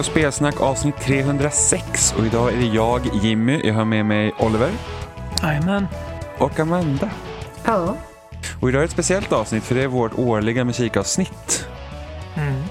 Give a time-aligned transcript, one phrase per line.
[0.00, 4.70] på Spelsnack avsnitt 306 och idag är det jag, Jimmy, jag har med mig Oliver
[5.42, 5.86] Jajamän.
[6.38, 7.10] och Amanda.
[7.64, 7.96] Ja.
[8.60, 11.66] Och idag är det ett speciellt avsnitt för det är vårt årliga musikavsnitt.
[12.36, 12.62] Mm.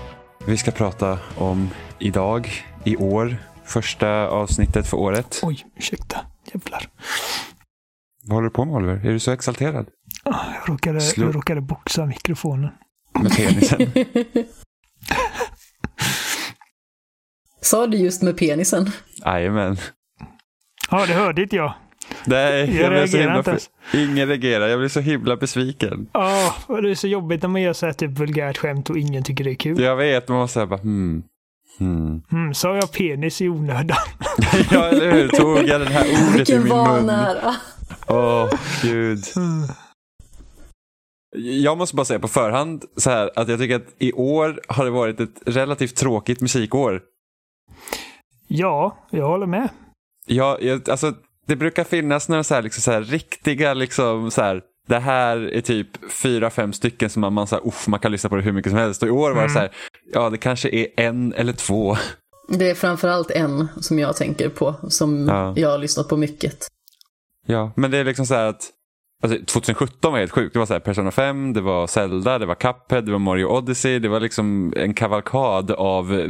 [0.45, 1.69] Vi ska prata om
[1.99, 2.51] idag,
[2.83, 5.39] i år, första avsnittet för året.
[5.43, 6.17] Oj, ursäkta.
[6.53, 6.87] Jävlar.
[8.23, 8.95] Vad håller du på med Oliver?
[9.07, 9.85] Är du så exalterad?
[10.23, 12.71] Ah, Jag råkade, Slå- jag råkade boxa mikrofonen.
[13.19, 13.91] Med penisen?
[17.61, 18.91] Sa du just med penisen?
[19.25, 19.77] Jajamän.
[20.91, 21.73] Ja, det hörde inte jag.
[22.25, 23.69] Nej, Jag blev så himla inte ens.
[23.93, 26.07] Ingen reagerar, jag blir så himla besviken.
[26.13, 28.97] Ja, och det är så jobbigt när man gör så här typ vulgärt skämt och
[28.97, 29.81] ingen tycker det är kul.
[29.81, 31.23] Jag vet, man måste säga bara hmm.
[31.79, 32.21] Hmm.
[32.31, 33.97] Mm, sa jag penis i onödan?
[34.71, 35.27] ja, eller hur?
[35.27, 36.77] Tog jag den här ordet i min mun?
[36.77, 37.55] vanära.
[38.07, 38.49] Åh,
[38.81, 39.23] gud.
[41.35, 44.85] Jag måste bara säga på förhand så här att jag tycker att i år har
[44.85, 47.01] det varit ett relativt tråkigt musikår.
[48.47, 49.69] Ja, jag håller med.
[50.25, 51.13] Jag, jag, alltså,
[51.47, 55.37] det brukar finnas några så här, liksom, så här, riktiga, liksom, så här, det här
[55.37, 58.35] är typ fyra, fem stycken som man, man, så här, uff, man kan lyssna på
[58.35, 59.01] det hur mycket som helst.
[59.01, 59.53] Och i år var det Mm.
[59.53, 59.71] så här,
[60.13, 61.97] ja det kanske är en eller två.
[62.49, 65.53] Det är framförallt en som jag tänker på, som Ja.
[65.57, 66.67] jag har lyssnat på mycket.
[67.45, 68.69] Ja, men det är liksom så här att
[69.23, 70.53] alltså, 2017 var helt sjukt.
[70.53, 73.45] Det var så här Persona 5, det var Zelda, det var Cuphead, det var Mario
[73.45, 73.99] Odyssey.
[73.99, 76.27] Det var liksom en kavalkad av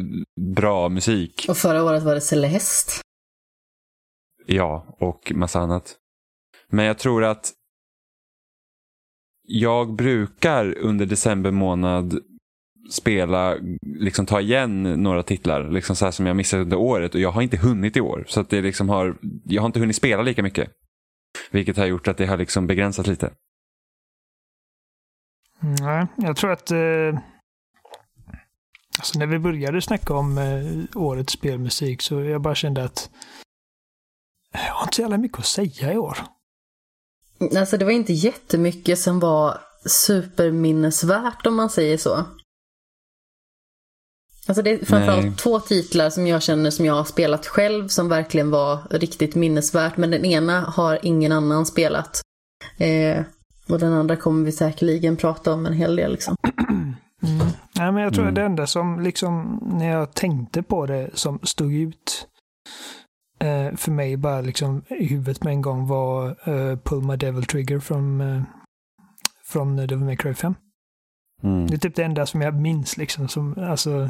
[0.56, 1.46] bra musik.
[1.50, 2.92] Och förra året var det Celeste.
[4.46, 5.96] Ja, och massa annat.
[6.72, 7.52] Men jag tror att
[9.48, 12.20] jag brukar under december månad
[12.92, 17.22] spela, liksom ta igen några titlar liksom så här som jag missade under året och
[17.22, 18.26] jag har inte hunnit i år.
[18.28, 20.72] Så att det liksom har, jag har inte hunnit spela lika mycket.
[21.52, 23.34] Vilket har gjort att det har liksom begränsat lite.
[25.60, 26.72] Nej, jag tror att...
[26.72, 27.20] Eh,
[29.00, 33.10] alltså när vi började snacka om eh, årets spelmusik så jag bara kände att
[34.52, 36.18] jag har inte så jävla mycket att säga i år.
[37.58, 42.26] Alltså det var inte jättemycket som var superminnesvärt om man säger så.
[44.50, 45.36] Alltså det är framförallt Nej.
[45.36, 49.98] två titlar som jag känner som jag har spelat själv som verkligen var riktigt minnesvärt.
[49.98, 52.22] Men den ena har ingen annan spelat.
[52.78, 53.24] Eh,
[53.70, 56.36] och den andra kommer vi säkerligen prata om en hel del liksom.
[57.24, 57.48] Mm.
[57.76, 58.30] Nej, men jag tror Mm.
[58.32, 62.28] att det enda som liksom, när jag tänkte på det, som stod ut
[63.40, 67.44] eh, för mig bara liksom i huvudet med en gång var eh, Pull My Devil
[67.46, 68.42] Trigger från, eh,
[69.46, 70.56] från Devil May Cry 5.
[71.44, 71.68] Mm.
[71.68, 74.10] Det är typ det enda som jag minns liksom, som, alltså,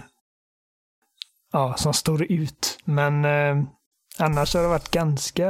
[1.52, 2.78] ja, som står ut.
[2.86, 3.64] Men eh,
[4.18, 5.50] annars har det varit ganska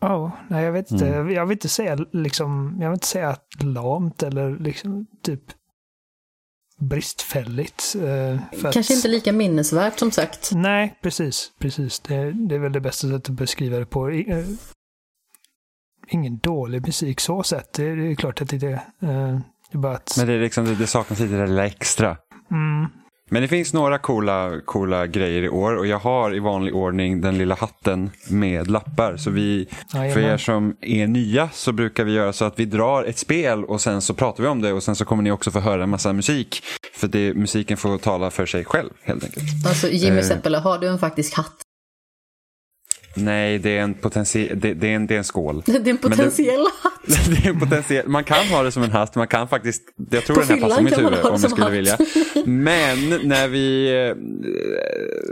[0.00, 1.08] Ja, nej jag vet inte.
[1.08, 1.30] Mm.
[1.34, 5.40] Jag vill inte säga liksom, jag vill inte säga att lamt eller liksom typ
[6.80, 7.94] bristfälligt.
[7.94, 10.50] eh, för Kanske att, inte lika minnesvärt som sagt.
[10.52, 11.52] Nej, precis.
[11.58, 12.00] precis.
[12.00, 14.10] Det, det är väl det bästa sättet att beskriva det på.
[14.10, 14.44] I- eh,
[16.10, 17.72] Ingen dålig musik så sett.
[17.72, 18.72] Det, det är klart att det är det.
[19.00, 19.38] Eh,
[19.70, 20.14] Det är bara att...
[20.18, 22.16] Men det, är liksom, det, det saknas lite det där lilla extra.
[22.50, 22.86] Mm,
[23.28, 27.20] Men det finns några coola, coola grejer i år och jag har i vanlig ordning
[27.20, 29.16] den lilla hatten med lappar.
[29.16, 33.04] Så vi, för er som är nya så brukar vi göra så att vi drar
[33.04, 35.50] ett spel och sen så pratar vi om det och sen så kommer ni också
[35.50, 36.62] få höra en massa musik.
[36.94, 39.66] För det, musiken får tala för sig själv helt enkelt.
[39.66, 40.24] Alltså Jimmy Eh.
[40.24, 41.67] Seppele, har du en faktisk hatt?
[43.24, 45.62] Nej, det är en, potentiell, det, det, är en, det är en skål.
[45.66, 46.92] Det är en potentiell hatt.
[47.06, 50.24] det är en potentiell, man kan ha det som en hatt, man kan faktiskt, jag
[50.24, 51.74] tror På den här passar mitt huvud om jag skulle hatt.
[51.74, 51.98] vilja.
[52.46, 54.16] Men när vi, eh,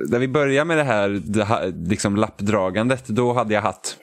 [0.08, 3.96] när vi började med det här, det här liksom lappdragandet, då hade jag hatt.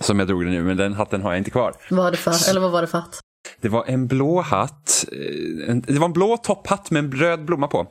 [0.00, 1.74] Som jag drog det nu, men den hatten har jag inte kvar.
[1.90, 3.20] Vad, har du för, eller vad var det för hatt?
[3.60, 7.44] Det var en blå hatt, eh, en, det var en blå topphatt med en röd
[7.44, 7.86] blomma på.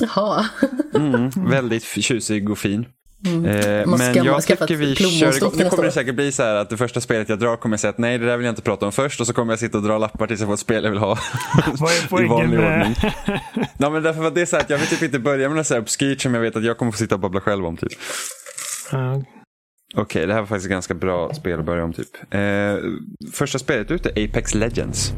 [0.00, 0.46] Jaha.
[0.94, 2.86] Mm, väldigt tjusig och fin.
[3.24, 5.52] Eh, Måste men jag tycker vi kör igång.
[5.56, 7.80] Nu kommer det säkert bli så här att det första spelet jag drar kommer jag
[7.80, 9.60] säga att nej det där vill jag inte prata om först och så kommer jag
[9.60, 11.08] sitta och dra lappar tills jag får ett spel jag vill ha.
[11.78, 12.80] Vad är I poängen vanlig med...
[12.80, 12.96] ordning.
[13.78, 15.56] Ja, men därför att det är så här att jag vill typ inte börja med
[15.56, 17.66] något så här obskyrt som jag vet att jag kommer få sitta och babbla själv
[17.66, 17.92] om typ.
[18.92, 19.22] Ja,
[19.96, 22.08] Okej, det här var faktiskt ett ganska bra spel att börja om typ.
[22.30, 22.76] Eh,
[23.32, 25.12] första spelet ut är Apex Legends.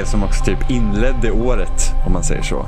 [0.00, 2.66] Spel som också typ inledde året, om man säger så.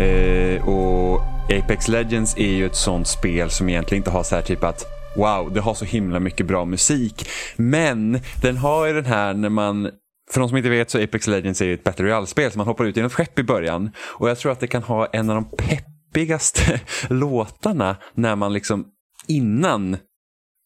[0.00, 4.42] Eh, och Apex Legends är ju ett sånt spel som egentligen inte har så här
[4.42, 4.84] typ att
[5.16, 7.28] wow, det har så himla mycket bra musik.
[7.56, 9.90] Men den har ju den här när man
[10.30, 12.66] för de som inte vet så är Apex Legends är ett Battle Royale-spel så man
[12.66, 13.90] hoppar ut genom ett skepp i början.
[13.98, 18.84] Och jag tror att det kan ha en av de peppigaste låtarna när man liksom
[19.28, 19.96] innan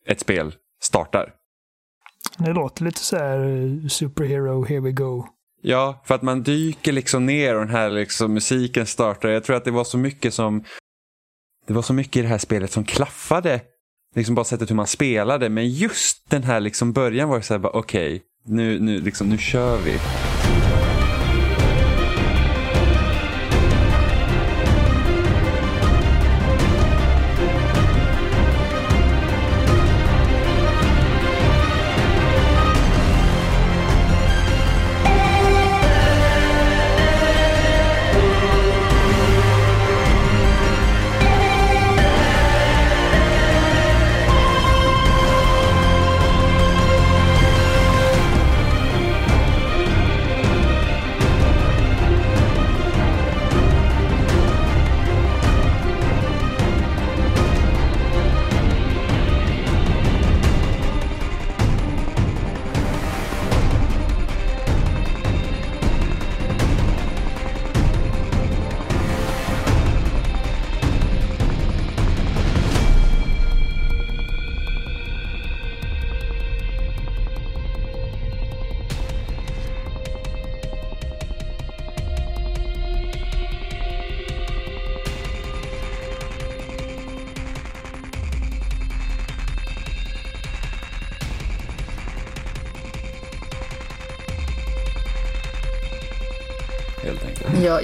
[0.07, 1.33] ett spel startar.
[2.39, 5.27] Det låter lite så här eh, superhero, here we go.
[5.69, 9.29] Ja, för att man dyker liksom ner och den här liksom musiken startar.
[9.29, 10.65] Jag tror att det var så mycket som
[11.67, 13.61] det var så mycket i det här spelet som klaffade.
[14.15, 15.49] Liksom bara sättet hur man spelade.
[15.49, 19.29] Men just den här liksom början var det så här, okej, okay, nu, nu, liksom,
[19.29, 19.99] nu kör vi.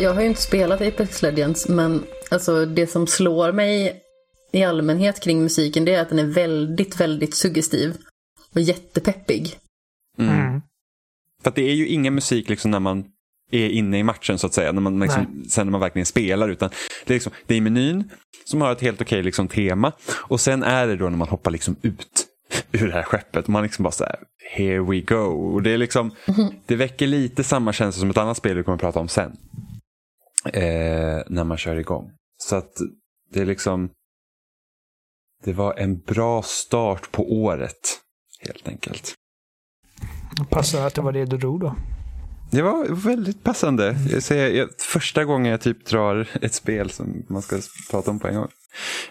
[0.03, 4.03] Jag, har ju inte spelat Apex Legends, men alltså, det som slår mig
[4.53, 7.97] i allmänhet kring musiken det är att den är väldigt, väldigt suggestiv.
[8.55, 9.57] Och jättepeppig.
[10.19, 10.35] Mm.
[10.35, 10.63] Mm.
[11.43, 13.05] För att det är ju ingen musik liksom när man
[13.51, 14.73] är inne i matchen så att säga.
[14.73, 16.49] När man liksom, sen när man verkligen spelar.
[16.49, 16.71] Utan
[17.07, 18.11] det är, liksom, det är menyn
[18.45, 19.93] som har ett helt okej liksom, tema.
[20.13, 22.27] Och sen är det då när man hoppar liksom ut
[22.73, 23.49] ur det här skeppet.
[23.49, 24.19] Man liksom bara så här,
[24.57, 25.55] here we go.
[25.55, 26.53] Och det, är liksom, mm.
[26.67, 29.37] det väcker lite samma känsla som ett annat spel vi kommer att prata om sen
[30.45, 32.11] eh, när man kör igång.
[32.39, 32.73] Så att
[33.31, 33.91] det är liksom,
[35.45, 38.01] det var en bra start på året
[38.41, 39.15] helt enkelt.
[40.51, 41.75] Passar att det var det du drog då?
[42.51, 43.97] Det var väldigt passande.
[44.11, 47.59] Jag säger, jag, första gången jag typ drar ett spel som man ska
[47.91, 48.49] prata om på en gång.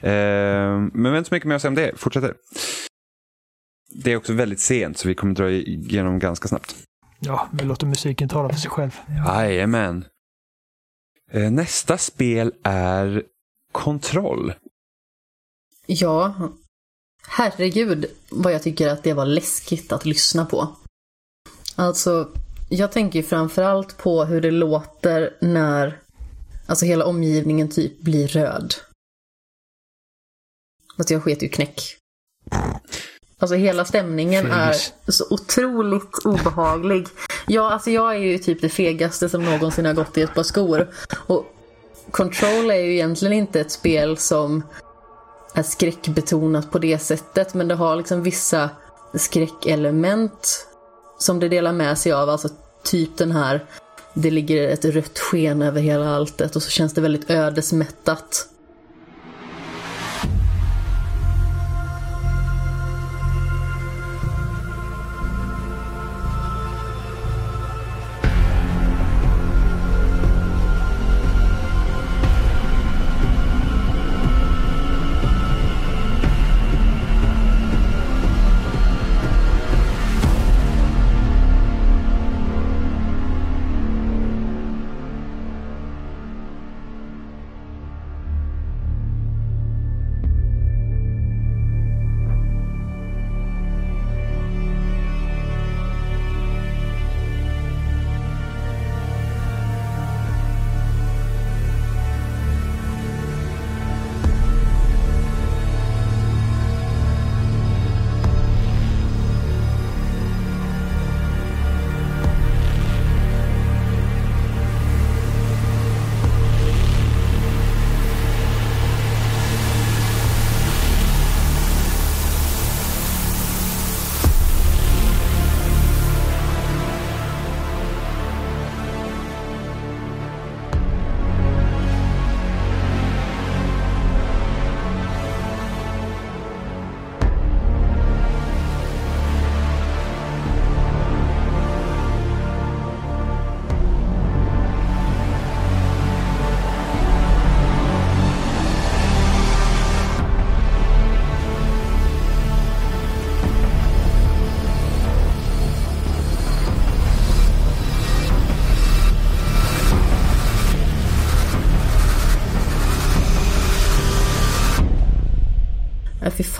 [0.01, 1.91] Eh, men vi har inte så mycket mer att säga om det.
[1.95, 2.33] Fortsätter.
[4.03, 6.75] Det är också väldigt sent så vi kommer dra igenom ganska snabbt.
[7.19, 8.91] Ja, vi låter musiken tala för sig själv.
[9.27, 10.05] Jajamän.
[11.33, 13.23] Eh, nästa spel är
[13.71, 14.53] Kontroll.
[15.85, 16.50] Ja,
[17.27, 20.75] herregud vad jag tycker att det var läskigt att lyssna på.
[21.75, 22.31] Alltså,
[22.69, 26.00] jag tänker framförallt på hur det låter när
[26.65, 28.73] alltså hela omgivningen typ blir röd.
[30.97, 31.97] Alltså jag sket ju knäck.
[33.38, 34.75] Alltså hela stämningen är
[35.11, 37.07] så otroligt obehaglig.
[37.53, 40.43] Ja, alltså jag är ju typ det fegaste som någonsin har gått i ett par
[40.43, 40.89] skor.
[41.27, 41.46] Och
[42.12, 44.63] Control är ju egentligen inte ett spel som
[45.53, 47.53] är skräckbetonat på det sättet.
[47.53, 48.70] Men det har liksom vissa
[49.13, 50.67] skräckelement
[51.17, 52.29] som det delar med sig av.
[52.29, 52.50] Alltså
[52.84, 53.65] typ den här,
[54.13, 58.48] det ligger ett rött sken över hela alltet och så känns det väldigt ödesmättat.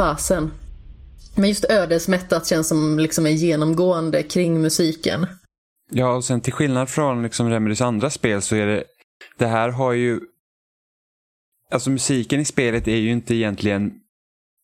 [0.02, 0.52] Fasen.
[1.36, 5.28] Men just ödesmättat känns som liksom en genomgående kring musiken.
[5.92, 8.84] Ja, och sen till skillnad från liksom Remedys andra spel så är det,
[9.38, 10.20] det här har ju,
[11.72, 13.94] alltså musiken i spelet är ju inte egentligen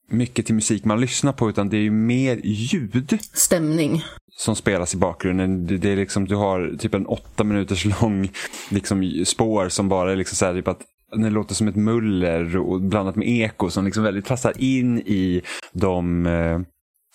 [0.09, 3.19] mycket till musik man lyssnar på utan det är ju mer ljud.
[3.33, 4.03] Stämning.
[4.37, 5.67] Som spelas i bakgrunden.
[5.67, 8.31] Det, det är liksom, du har typ en åtta minuters lång
[8.69, 12.57] liksom, spår som bara är liksom så här, typ att det låter som ett muller
[12.57, 16.59] och blandat med eko som liksom väldigt passar in i de eh,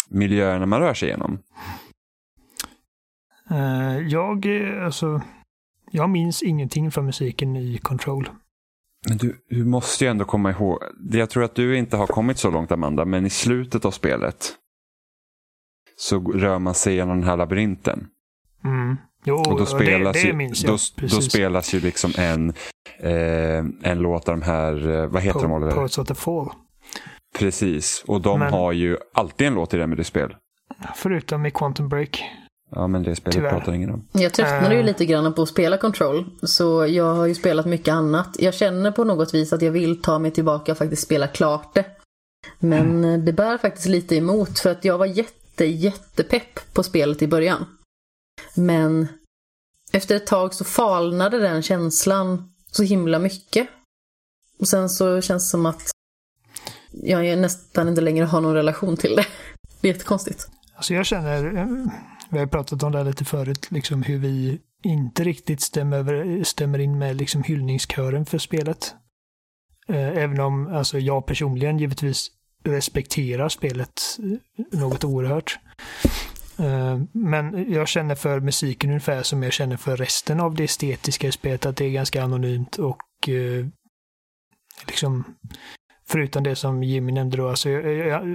[0.08, 1.38] miljöerna man rör sig igenom.
[3.50, 4.46] Uh, jag,
[4.84, 5.22] alltså,
[5.90, 8.28] jag minns ingenting från musiken i Control.
[9.08, 10.78] Men du, du måste ju ändå komma ihåg,
[11.12, 14.54] jag tror att du inte har kommit så långt Amanda, men i slutet av spelet
[15.96, 18.06] så rör man sig genom den här labyrinten.
[18.64, 18.96] Mm.
[19.25, 20.79] Jo, och då spelas, det, det minns jag.
[20.97, 22.49] Då, då, spelas ju liksom en,
[22.99, 25.75] eh, en låt av de här, eh, vad heter po de?
[25.75, 26.50] Poets of the Fall.
[27.38, 30.37] Precis, och de Men, har ju alltid en låt i Remedy-spel.
[30.95, 32.25] Förutom i Quantum Break.
[32.75, 33.50] Ja, men det spelet Tyvärr.
[33.50, 34.09] pratar ingen om.
[34.12, 34.87] Jag tröttnade ju eh.
[34.87, 36.25] lite grann på att spela Control.
[36.43, 38.37] Så jag har ju spelat mycket annat.
[38.38, 41.75] Jag känner på något vis att jag vill ta mig tillbaka och faktiskt spela klart
[41.75, 41.85] det.
[42.59, 43.25] Men mm.
[43.25, 47.67] det bär faktiskt lite emot för att jag var jätte, jättepepp på spelet i början.
[48.54, 49.09] Men
[49.92, 53.68] efter ett tag så falnade den känslan så himla mycket.
[54.59, 55.90] Och sen så känns det som att
[56.90, 59.26] jag nästan inte längre har någon relation till det.
[59.80, 60.49] Det är jättekonstigt.
[60.75, 61.66] Alltså jag känner, eh,
[62.30, 66.78] vi har pratat om det här lite förut, liksom hur vi inte riktigt stämmer, stämmer
[66.78, 68.94] in med liksom hyllningskören för spelet.
[69.88, 72.30] Eh, även om alltså jag personligen givetvis
[72.64, 75.59] respekterar spelet eh, något oerhört.
[76.62, 81.28] Eh, men jag känner för musiken ungefär som jag känner för resten av det estetiska
[81.28, 83.66] i spelet, att det är ganska anonymt och eh,
[84.87, 85.25] liksom
[86.07, 87.69] förutom det som Jimmy nämnde då, alltså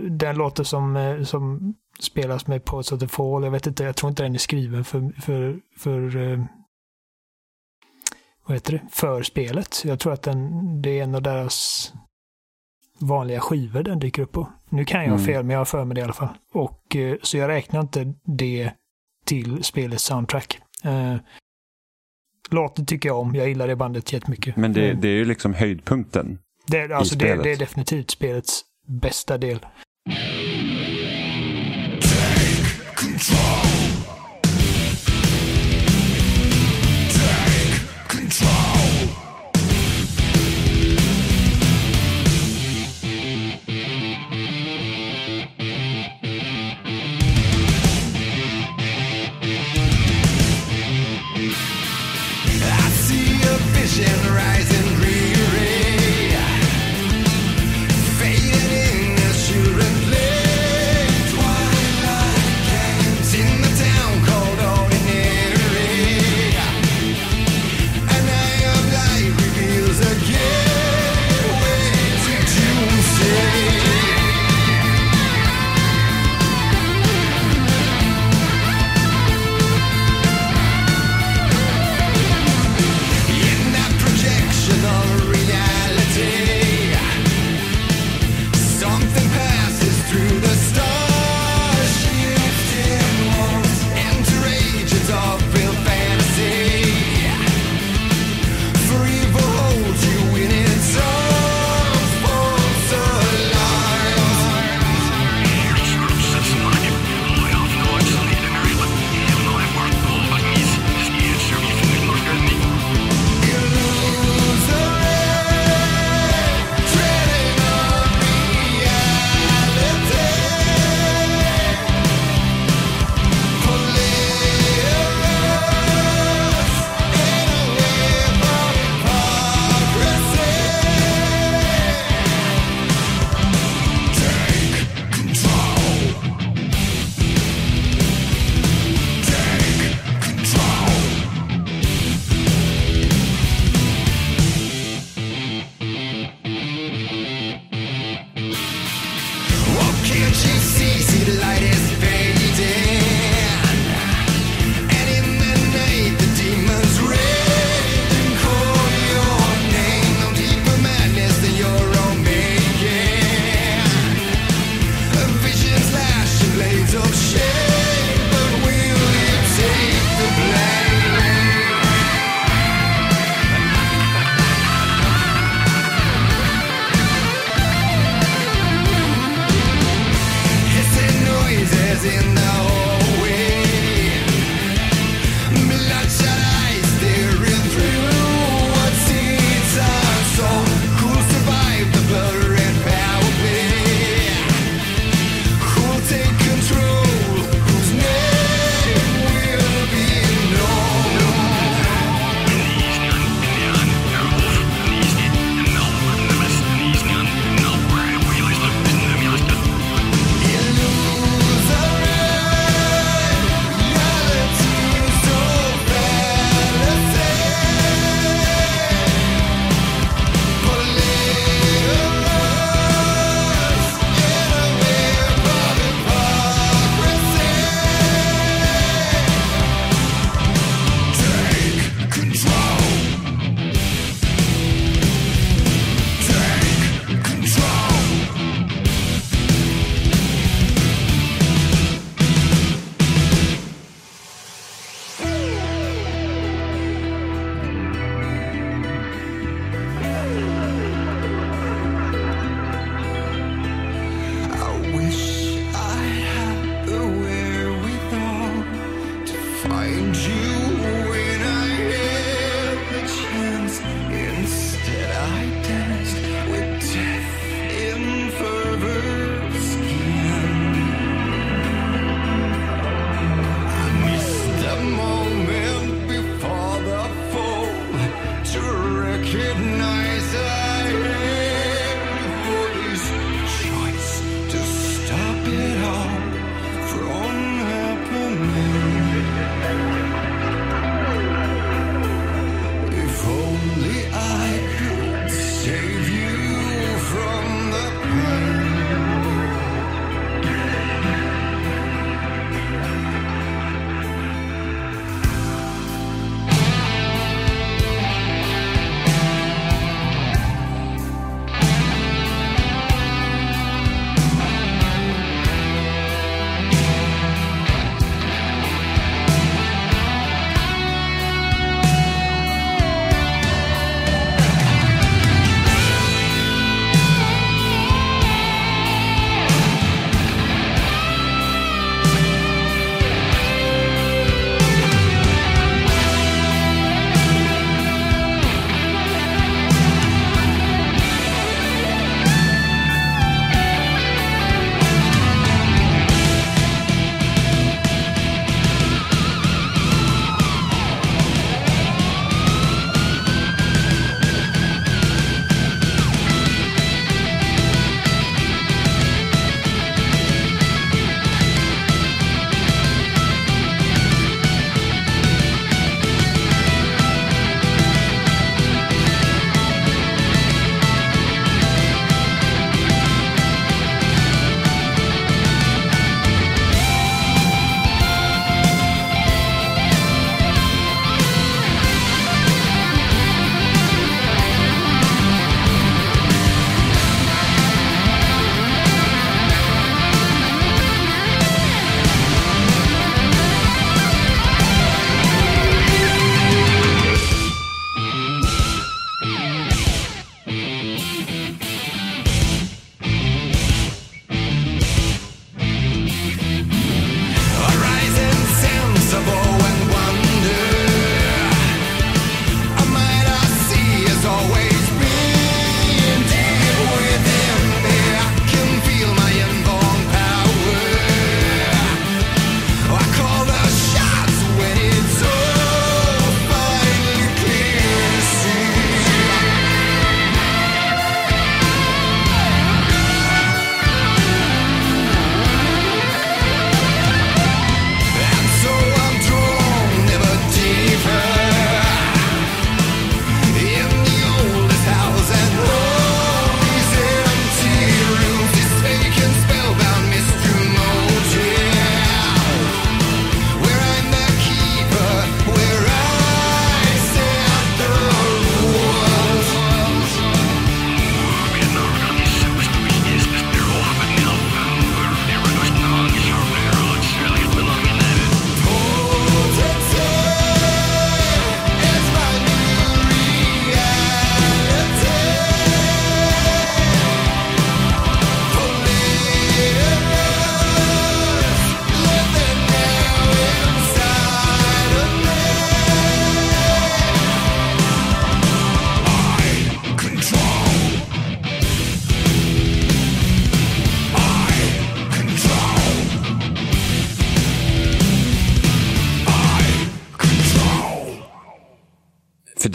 [0.10, 3.44] den låten som, eh, som spelas med Poets of the Fall.
[3.44, 6.02] Jag vet inte, jag tror inte den är skriven för, för, för
[8.46, 9.82] vad heter det, för spelet.
[9.86, 11.94] Jag tror att den, det är en av deras
[13.00, 14.50] vanliga skivor den dyker upp på.
[14.70, 15.26] Nu kan jag ha mm.
[15.26, 16.38] fel, men jag har för mig det i alla fall.
[16.54, 18.72] Och, uh, så jag räknar inte det
[19.26, 20.60] till spelets soundtrack.
[20.86, 21.16] Uh,
[22.50, 24.56] låten tycker jag om, jag gillar det bandet jättemycket.
[24.56, 27.38] Men det, det är ju liksom höjdpunkten det, alltså i spelet.
[27.38, 29.60] Det, det är definitivt spelets bästa del.
[32.98, 34.17] control.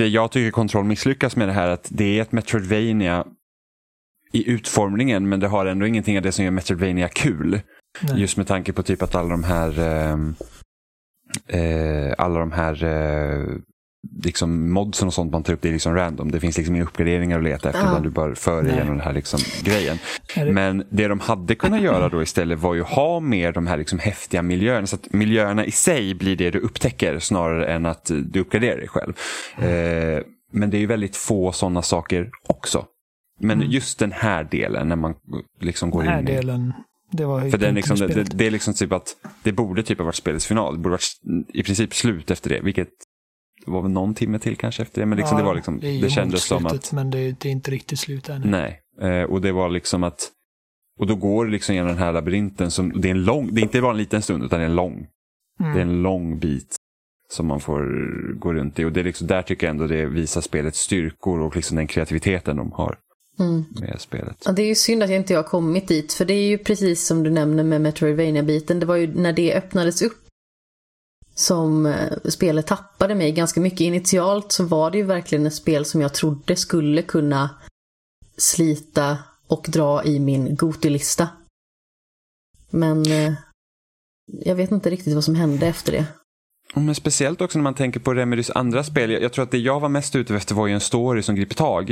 [0.03, 3.25] Det jag tycker Control misslyckas med det här att det är ett Metroidvania
[4.33, 7.61] i utformningen men det har ändå ingenting av det som gör Metroidvania kul.
[8.03, 8.21] Nej.
[8.21, 10.17] Just med tanke på typ att alla de här eh,
[11.61, 13.47] eh, alla de här eh,
[14.25, 16.31] liksom modsen och sånt man tar upp, det är liksom random.
[16.31, 19.07] Det finns liksom inga uppgraderingar att leta efter, utan du bara för dig igenom den
[19.07, 19.99] här liksom grejen.
[20.55, 23.99] Men det de hade kunnat göra då istället var ju ha mer de här liksom
[23.99, 24.87] häftiga miljöerna.
[24.87, 28.89] Så att miljöerna i sig blir det du upptäcker snarare än att du uppgraderar dig
[28.89, 29.13] själv.
[29.57, 30.17] Mm.
[30.17, 32.85] Eh, men det är ju väldigt få sådana saker också.
[33.41, 33.71] Men mm.
[33.71, 35.15] just den här delen när man
[35.61, 36.73] liksom går in Den här delen,
[37.13, 40.05] det var För den liksom, det, det, är liksom typ att det borde typ ha
[40.05, 40.75] varit spelets final.
[40.75, 42.89] Det borde varit i princip slut efter det, vilket
[43.65, 45.07] det var väl någon timme till kanske efter det.
[45.07, 46.93] Men liksom, ja, det, var liksom, det, det kändes slutet, som att...
[46.93, 48.47] Men det, det, är inte riktigt slut ännu.
[48.47, 50.31] Nej, eh, och det var liksom att...
[51.01, 52.71] Och då går det liksom genom den här labyrinten.
[52.71, 54.69] Som, det, är en lång, det är inte bara en liten stund utan det är
[54.69, 55.07] en lång.
[55.61, 55.75] Mm.
[55.75, 56.77] Det är en lång bit
[57.33, 57.83] som man får
[58.39, 58.85] gå runt i.
[58.85, 61.87] Och det är liksom, där tycker jag ändå det visar spelets styrkor och liksom den
[61.87, 62.99] kreativiteten de har.
[63.39, 63.65] Mm.
[63.81, 64.37] Med spelet.
[64.45, 66.13] Ja, det är ju synd att jag inte har kommit dit.
[66.13, 68.81] För det är ju precis som du nämner med Metroidvania-biten.
[68.81, 70.22] Det var ju när det öppnades upp
[71.35, 73.81] som eh, spelet tappade mig ganska mycket.
[73.81, 77.51] Initialt så var det ju verkligen ett spel som jag trodde skulle kunna
[78.37, 81.29] slita och dra i min Gotilista.
[82.71, 83.33] Men eh,
[84.45, 86.07] jag vet inte riktigt vad som hände efter det.
[86.75, 89.11] Men speciellt också när man tänker på Remedys andra spel.
[89.11, 91.55] Jag tror att det jag var mest ute efter var ju en story som griper
[91.55, 91.91] tag.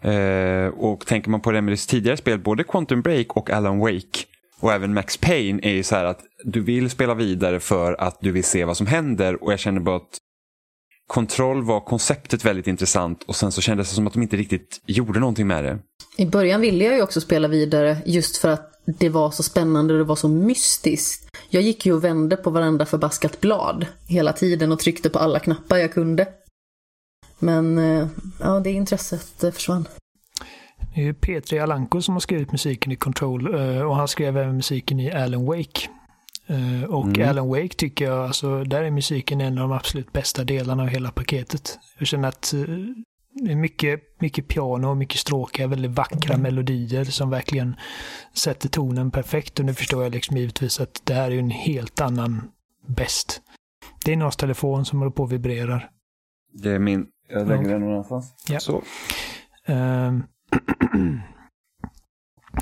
[0.00, 4.24] Eh, och tänker man på Remedys tidigare spel, både Quantum Break och Alan Wake,
[4.60, 8.18] och även Max Payne är ju så här att du vill spela vidare för att
[8.20, 10.18] du vill se vad som händer och jag känner bara att
[11.10, 14.80] Kontroll var konceptet väldigt intressant och sen så kändes det som att de inte riktigt
[14.86, 15.78] gjorde någonting med det.
[16.16, 19.94] I början ville jag ju också spela vidare just för att det var så spännande
[19.94, 21.28] och det var så mystiskt.
[21.48, 25.38] Jag gick ju och vände på varenda förbaskat blad hela tiden och tryckte på alla
[25.38, 26.28] knappar jag kunde.
[27.38, 28.06] Men eh,
[28.40, 29.88] ja, det intresset eh, försvann.
[30.94, 34.56] Det är Petri Alanko som har skrivit musiken i Control eh, och han skrev även
[34.56, 35.88] musiken i Alan Wake.
[36.46, 37.28] Eh, och mm.
[37.28, 40.88] Alan Wake tycker jag, alltså där är musiken en av de absolut bästa delarna av
[40.88, 41.78] hela paketet.
[41.98, 42.60] Jag känner att eh,
[43.32, 46.42] det är mycket, mycket piano och mycket stråkar, väldigt vackra mm.
[46.42, 47.76] melodier som verkligen
[48.34, 49.58] sätter tonen perfekt.
[49.58, 52.50] Och nu förstår jag liksom givetvis att det här är en helt annan
[52.86, 53.42] bäst.
[54.04, 55.90] Det är någons telefon som håller på och vibrerar.
[56.52, 57.06] Det är min.
[57.28, 58.34] Jag lägger den någon annanstans.
[58.48, 58.60] Ja.
[58.60, 58.82] Så.
[59.66, 60.24] Um,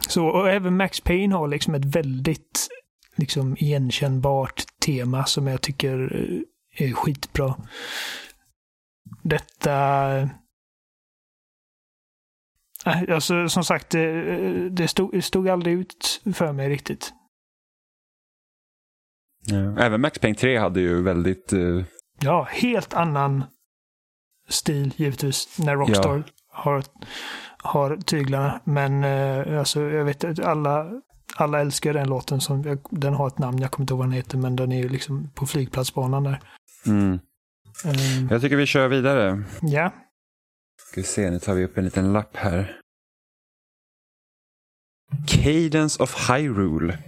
[0.08, 2.68] Så, och även Max Payne har liksom ett väldigt
[3.16, 7.54] liksom igenkännbart tema som jag tycker eh, är skitbra.
[9.22, 10.16] Detta...
[12.86, 17.12] Äh, alltså som sagt, det, det stod, stod aldrig ut för mig riktigt.
[19.44, 19.78] Ja.
[19.78, 21.52] Även Max Payne 3 hade ju väldigt...
[21.52, 21.84] Uh...
[22.20, 23.44] Ja, helt annan
[24.48, 26.32] stil givetvis när Rockstar ja.
[26.48, 26.82] har
[27.62, 28.60] har tyglarna.
[28.64, 30.90] Men eh, alltså, jag vet att alla,
[31.36, 32.40] alla älskar den låten.
[32.40, 34.82] Som, den har ett namn, jag kommer inte ihåg vad den heter, men den är
[34.82, 36.40] ju liksom på flygplatsbanan där.
[36.86, 37.18] Mm.
[37.84, 39.44] Um, jag tycker vi kör vidare.
[39.62, 39.92] Ja.
[40.90, 42.80] Ska vi se, nu tar vi upp en liten lapp här.
[45.26, 46.98] Cadence of Hyrule.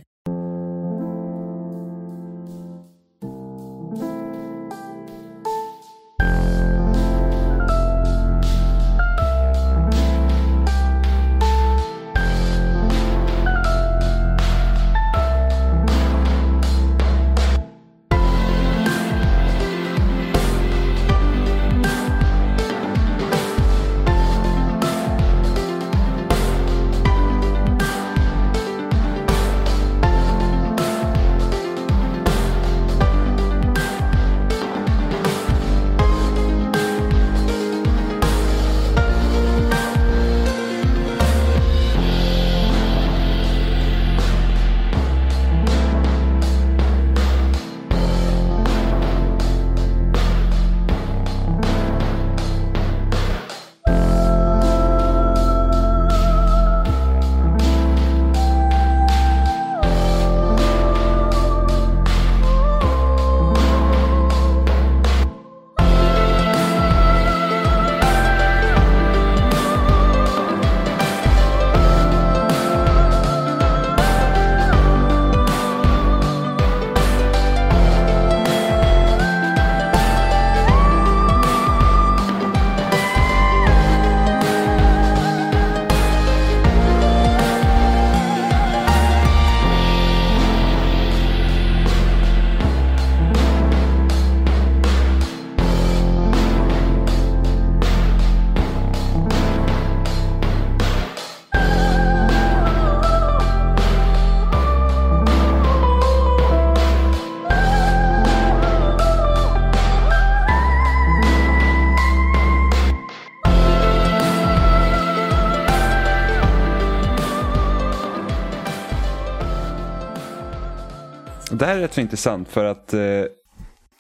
[121.81, 123.25] Är rätt så intressant för att eh,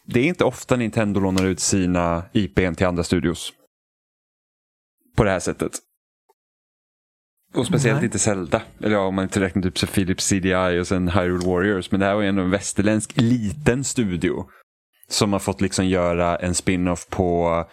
[0.04, 3.52] det är inte ofta Nintendo lånar ut sina IPn till andra studios.
[5.16, 5.72] På det här sättet.
[7.54, 8.04] Och speciellt Nej.
[8.04, 8.62] inte Zelda.
[8.80, 11.90] Eller ja, om man inte räknar typ så Philips CDI och sen Hyrule Warriors.
[11.90, 14.48] Men det här var ju ändå en västerländsk liten studio.
[15.08, 17.64] Som har fått liksom göra en spin-off på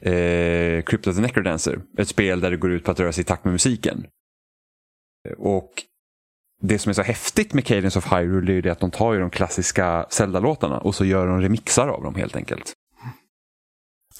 [0.00, 1.80] eh, Crypto the Necrodancer.
[1.98, 4.06] Ett spel där det går ut på att röra sig i takt med musiken.
[5.38, 5.70] Och
[6.62, 9.12] det som är så häftigt med Cadence of Hyrule är ju det att de tar
[9.12, 12.72] ju de klassiska Zelda-låtarna och så gör de remixar av dem helt enkelt.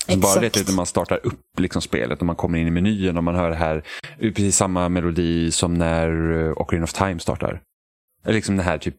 [0.09, 0.69] Så bara det Exakt.
[0.69, 3.51] när man startar upp liksom spelet och man kommer in i menyn och man hör
[3.51, 3.83] det här,
[4.19, 7.63] precis samma melodi som när uh, Ocarina of Time startar.
[8.25, 8.97] Eller liksom det här typ,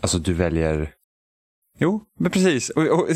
[0.00, 0.94] alltså du väljer
[1.80, 2.70] Jo, men precis.
[2.70, 3.08] Och, och,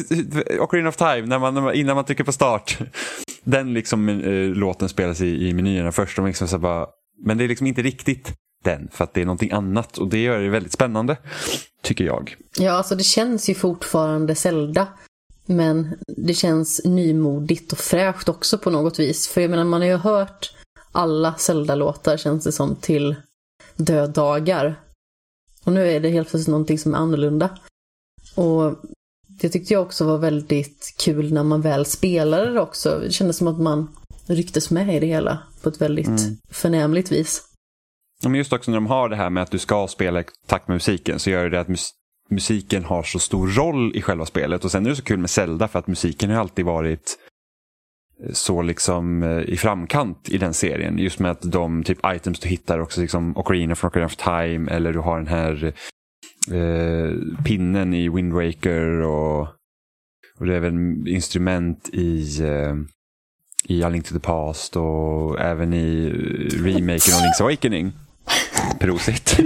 [0.61, 2.79] Ocarina of Time, när man, när man, innan man trycker på start.
[3.45, 6.19] Den liksom, eh, låten spelas i, i menyerna först.
[6.19, 6.87] Och liksom så bara,
[7.25, 9.99] men det är liksom inte riktigt den, för att det är någonting annat.
[9.99, 11.17] Och det gör det väldigt spännande,
[11.83, 12.37] tycker jag.
[12.59, 14.89] Ja, alltså det känns ju fortfarande Zelda.
[15.47, 19.29] Men det känns nymodigt och fräscht också på något vis.
[19.29, 20.55] För jag menar, man har ju hört
[20.93, 23.15] alla Zelda-låtar känns det som till
[23.77, 24.81] döddagar.
[25.65, 27.59] Och nu är det helt plötsligt någonting som är annorlunda.
[28.35, 28.75] Och
[29.27, 32.99] det tyckte jag också var väldigt kul när man väl spelade det också.
[32.99, 33.97] Det kändes som att man
[34.27, 36.37] rycktes med i det hela på ett väldigt Mm.
[36.51, 37.43] förnämligt vis.
[38.31, 40.69] Men just också när de har det här med att du ska spela i takt
[40.69, 41.93] med musiken så gör det att mus-
[42.31, 44.65] musiken har så stor roll i själva spelet.
[44.65, 47.19] Och sen är det så kul med Zelda för att musiken har alltid varit
[48.25, 50.99] eh, så liksom eh, i framkant i den serien.
[50.99, 54.71] Just med att de typ items du hittar också liksom Ocarina från Ocarina of Time
[54.71, 55.65] eller du har den här
[56.53, 59.41] eh, pinnen i Wind Waker och,
[60.39, 62.75] och det är även instrument i eh,
[63.65, 67.93] i A Link to the Past och även i eh, remaken av Link's Awakening.
[68.81, 69.37] Prosit.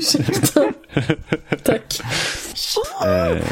[1.64, 2.00] Tack.
[3.06, 3.42] Eh,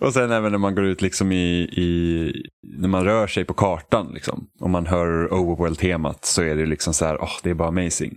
[0.00, 2.32] och sen även när man går ut liksom i, i
[2.78, 4.46] när man rör sig på kartan liksom.
[4.60, 8.12] Om man hör Overworld-temat så är det liksom så här, åh, det är bara amazing.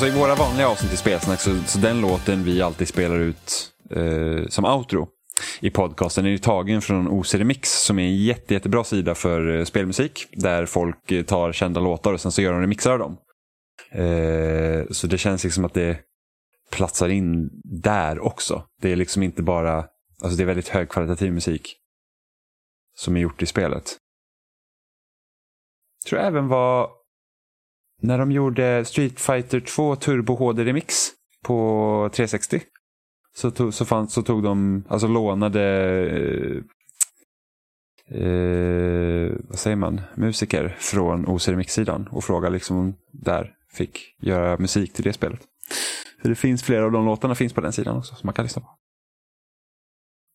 [0.00, 3.72] Alltså i våra vanliga avsnitt i Spelsnack så, så den låten vi alltid spelar ut
[3.90, 5.08] eh, som outro
[5.60, 9.58] i podcasten är ju tagen från OC Remix som är en jätte, jättebra sida för
[9.58, 12.98] eh, spelmusik där folk eh, tar kända låtar och sen så gör de remixar av
[12.98, 13.16] dem.
[13.90, 15.98] Eh, så det känns liksom att det
[16.70, 18.64] platsar in där också.
[18.80, 19.84] Det är liksom inte bara,
[20.22, 21.76] alltså det är väldigt högkvalitativ musik
[22.96, 23.96] som är gjort i spelet.
[26.04, 26.99] Jag tror även var
[28.00, 31.10] när de gjorde Street Fighter 2 Turbo HD Remix
[31.44, 32.62] på 360.
[33.36, 35.62] Så tog, så fann, så tog de, alltså lånade,
[36.10, 36.56] eh,
[38.22, 44.58] eh, vad säger man, musiker från OC Remix-sidan och frågade liksom om där fick göra
[44.58, 45.40] musik till det spelet.
[46.22, 48.44] För det finns flera av de låtarna finns på den sidan också som man kan
[48.44, 48.68] lyssna på.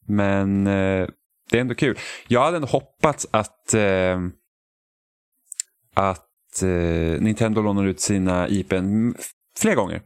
[0.07, 1.07] Men eh,
[1.49, 1.99] det är ändå kul.
[2.27, 4.19] Jag hade ändå hoppats att, eh,
[5.93, 6.25] att
[6.63, 9.11] eh, Nintendo lånar ut sina IPn
[9.59, 10.01] fler gånger.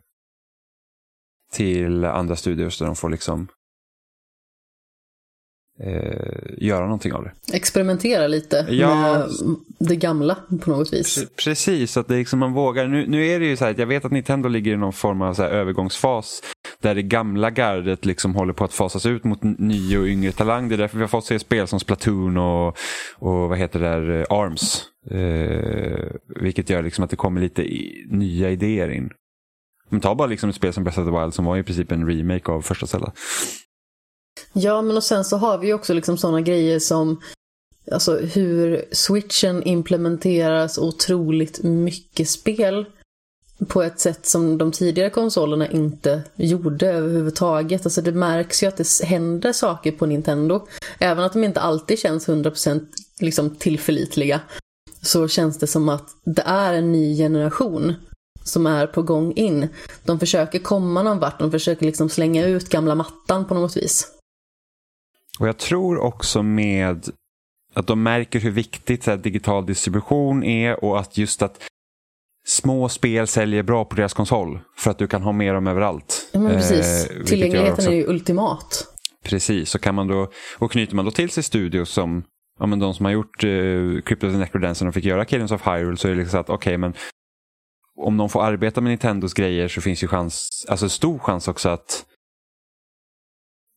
[1.51, 3.47] Till andra studios där de får liksom
[5.79, 7.31] eh, göra någonting av det.
[7.53, 8.95] Experimentera lite Ja.
[8.95, 9.29] med
[9.79, 11.17] det gamla på något vis.
[11.17, 12.87] Pre- Precis, att det liksom man vågar.
[12.87, 14.93] Nu, nu är det ju så här att jag vet att Nintendo ligger i någon
[14.93, 16.41] form av så övergångsfas
[16.81, 20.69] där det gamla gardet liksom håller på att fasas ut mot ny och yngre talang.
[20.69, 22.67] Det är därför vi har fått se spel som Splatoon och,
[23.15, 24.85] och vad heter det där, eh, ARMS.
[25.11, 26.11] Eh,
[26.41, 29.09] vilket gör liksom att det kommer lite i, nya idéer in.
[29.89, 31.91] Men ta bara liksom ett spel som Breath of the Wild som var i princip
[31.91, 33.11] en remake av första Zelda.
[34.53, 37.21] Ja, men och sen så har vi också liksom sådana grejer som
[37.91, 42.85] alltså hur switchen implementeras otroligt mycket spel
[43.67, 47.85] på ett sätt som de tidigare konsolerna inte gjorde överhuvudtaget.
[47.85, 50.67] Alltså det märks ju att det händer saker på Nintendo.
[50.99, 52.85] Även att de inte alltid känns 100%
[53.19, 54.41] liksom tillförlitliga
[55.01, 57.93] så känns det som att det är en ny generation
[58.43, 59.67] som är på gång in.
[60.03, 64.07] De försöker komma någon vart, de försöker liksom slänga ut gamla mattan på något vis.
[65.39, 67.09] Och jag tror också med
[67.73, 71.61] att de märker hur viktigt så här, digital distribution är och att just att
[72.49, 74.59] små spel säljer bra på deras konsol.
[74.77, 76.29] För att du kan ha med dem överallt.
[76.31, 77.09] Ja, men precis.
[77.09, 78.87] Eh, Tillgängligheten är ju ultimat.
[79.23, 82.23] Precis, så kan man då, och knyter man då till sig studios som
[82.59, 85.67] ja, men de som har gjort eh, Crypto the Necrodancer och fick göra Cadence of
[85.67, 86.93] Hyrule så är det liksom så att okej men
[87.97, 91.69] om de får arbeta med Nintendos grejer så finns ju chans, alltså stor chans också
[91.69, 92.05] att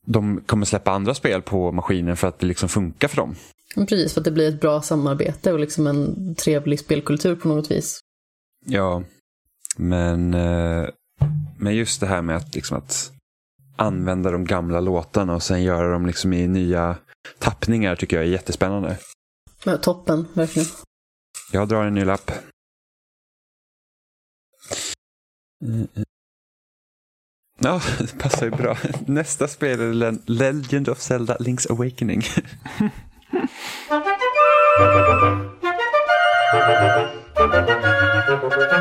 [0.06, 3.34] de kommer släppa andra spel på maskinen för att det liksom funkar för dem.
[3.74, 7.70] Precis, för att det blir ett bra samarbete och liksom en trevlig spelkultur på något
[7.70, 8.00] vis.
[8.64, 9.02] Ja,
[9.76, 10.88] men, eh,
[11.58, 13.12] men just det här med att, liksom att
[13.76, 16.96] använda de gamla låtarna och sen göra dem liksom i nya
[17.38, 18.98] tappningar tycker jag är jättespännande.
[19.64, 20.68] Ja, toppen, verkligen.
[21.52, 22.30] Jag drar en ny lapp.
[27.58, 28.76] Ja, det passar ju bra.
[29.06, 32.22] Nästa spel är Le- Legend of Zelda Link's Awakening.
[36.52, 38.71] Thank you.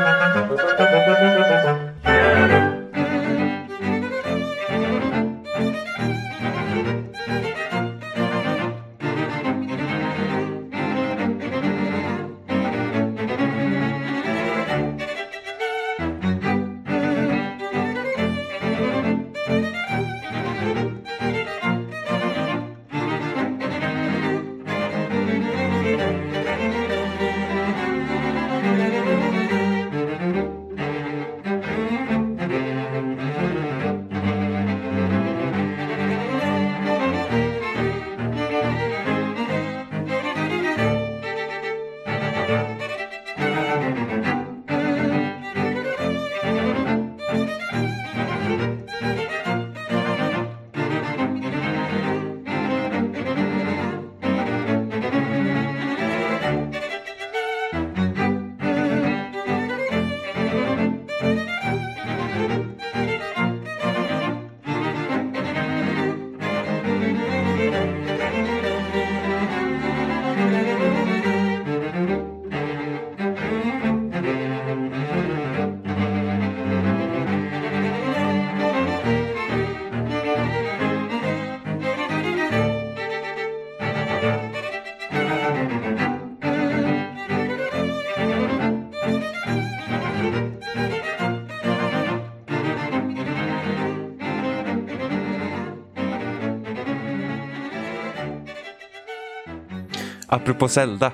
[100.42, 101.12] Apropå Zelda.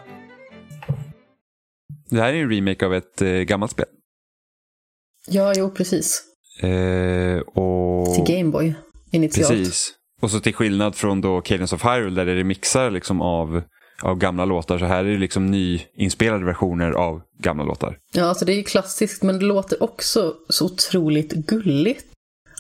[2.11, 3.87] Det här är en remake av ett eh, gammalt spel.
[5.27, 6.23] Ja, jo, precis.
[6.61, 8.15] Eh, och...
[8.15, 8.75] Till Gameboy
[9.11, 9.49] initialt.
[9.49, 9.93] Precis.
[10.21, 13.63] Och så till skillnad från då Cadence of Hyrule där det är remixar liksom av,
[14.03, 17.99] av gamla låtar så här är det liksom nyinspelade versioner av gamla låtar.
[18.13, 22.05] Ja, alltså det är ju klassiskt men det låter också så otroligt gulligt.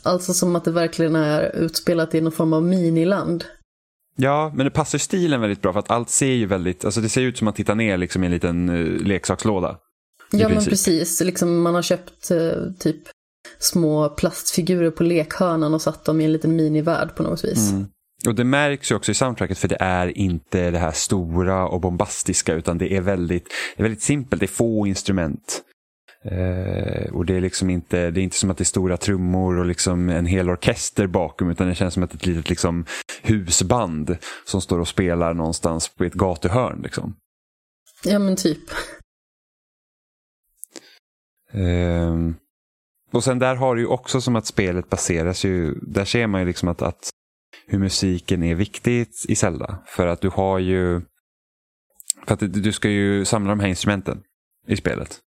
[0.02, 3.44] Alltså som att det verkligen är utspelat i någon form av miniland.
[4.20, 7.08] Ja, men det passar stilen väldigt bra för att allt ser ju väldigt, alltså det
[7.08, 9.78] ser ut som att titta ner liksom i en liten uh, leksakslåda.
[10.30, 11.20] Ja, men precis.
[11.20, 13.02] Liksom man har köpt uh, typ
[13.58, 17.70] små plastfigurer på lekhörnan och satt dem i en liten minivärld på något vis.
[17.70, 17.86] Mm.
[18.26, 21.80] Och det märks ju också i soundtracket för det är inte det här stora och
[21.80, 25.62] bombastiska utan det är väldigt, det är väldigt simpelt, det är få instrument.
[26.24, 29.58] Eh, och det är liksom inte, det är inte som att det är stora trummor
[29.58, 32.84] och liksom en hel orkester bakom utan det känns som att ett litet liksom
[33.22, 36.80] husband som står och spelar någonstans på ett gatuhörn.
[36.82, 37.16] Liksom.
[38.04, 38.70] Ja men typ.
[41.52, 42.16] Eh,
[43.12, 46.40] och sen där har du ju också som att spelet baseras ju, där ser man
[46.40, 47.10] ju liksom att, att
[47.66, 49.82] hur musiken är viktigt i Zelda.
[49.86, 51.00] För att du har ju,
[52.26, 54.22] för att du ska ju samla de här instrumenten
[54.66, 55.20] i spelet.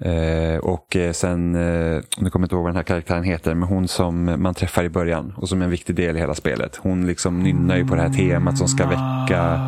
[0.00, 3.68] Eh, och sen, eh, nu kommer jag inte ihåg vad den här karaktären heter, men
[3.68, 6.76] hon som man träffar i början och som är en viktig del i hela spelet.
[6.76, 9.60] Hon liksom nynnar ju på det här temat som ska väcka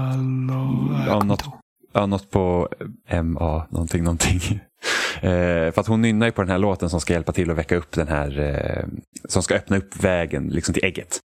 [1.06, 1.44] ja, något,
[1.92, 2.68] ja, något på
[3.22, 4.40] MA, någonting, någonting.
[5.20, 7.58] Eh, för att hon nynnar ju på den här låten som ska hjälpa till att
[7.58, 8.86] väcka upp den här, eh,
[9.28, 11.20] som ska öppna upp vägen liksom till ägget.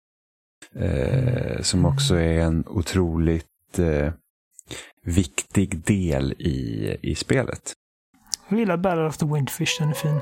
[0.76, 4.14] Eh, som också är en otroligt eh,
[5.06, 7.74] viktig del i, i spelet.
[8.54, 10.20] Jag gillar Battle of the Windfish, den är fin.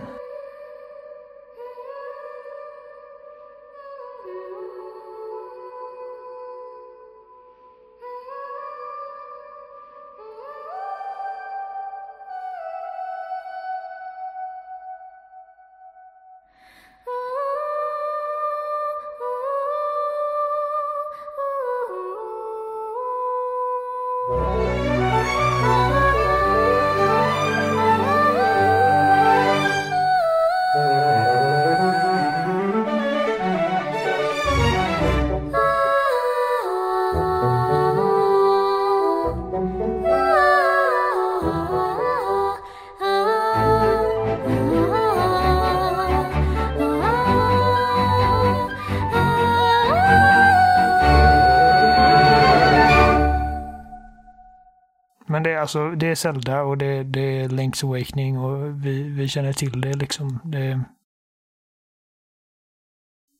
[55.61, 59.81] Alltså det är Zelda och det, det är Link's Awakening och vi, vi känner till
[59.81, 60.39] det liksom.
[60.43, 60.81] Det,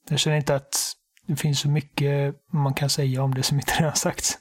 [0.10, 0.94] jag känner inte att
[1.28, 4.38] det finns så mycket man kan säga om det som inte redan sagts.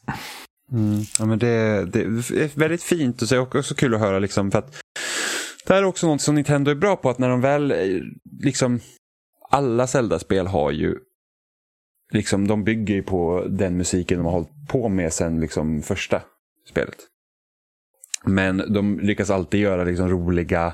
[0.73, 1.01] Mm.
[1.19, 4.51] Ja, men det, det, är väldigt fint och så är också kul att höra liksom
[4.51, 4.81] för att
[5.67, 8.01] det här är också något som Nintendo är bra på att när de väl eh,
[8.43, 8.81] liksom
[9.51, 10.99] alla Zelda-spel har ju
[12.13, 16.23] liksom de bygger ju på den musiken de har hållit på med sen liksom första
[16.69, 17.10] spelet.
[18.25, 20.73] Men de lyckas alltid göra liksom roliga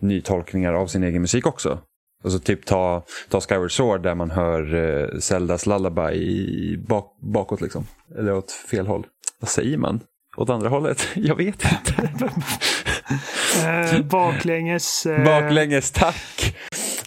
[0.00, 1.78] nytolkningar av sin egen musik också.
[2.24, 7.60] Alltså typ ta, ta Skyward Sword där man hör uh, Zeldas lullaby i bak, bakåt
[7.60, 7.86] liksom.
[8.18, 9.06] Eller åt fel håll.
[9.40, 10.00] Vad säger man?
[10.36, 11.08] Åt andra hållet?
[11.14, 12.28] Jag vet inte.
[13.96, 15.06] uh, baklänges.
[15.06, 15.24] Uh...
[15.24, 16.56] Baklänges, tack!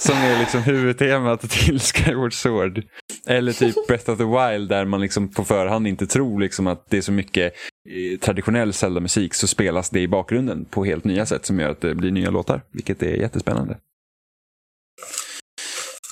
[0.05, 2.83] Som är liksom huvudtemat till Skyward Sword.
[3.27, 6.89] Eller typ Breath of the Wild där man liksom på förhand inte tror liksom att
[6.89, 7.53] det är så mycket
[7.89, 11.81] eh, traditionell Zelda-musik så spelas det i bakgrunden på helt nya sätt som gör att
[11.81, 12.61] det blir nya låtar.
[12.71, 13.77] Vilket är jättespännande.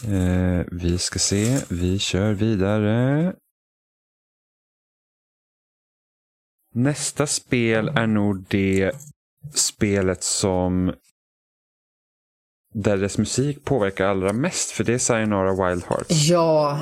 [0.08, 3.34] Eh, vi ska se, vi kör vidare.
[6.74, 8.92] Nästa spel är nog det
[9.54, 10.94] spelet som
[12.72, 16.30] där dess musik påverkar allra mest, för det är Sayonara Wild Hearts.
[16.30, 16.80] Ja.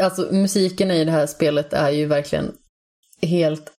[0.00, 2.52] Alltså musiken i det här spelet är ju verkligen
[3.22, 3.72] helt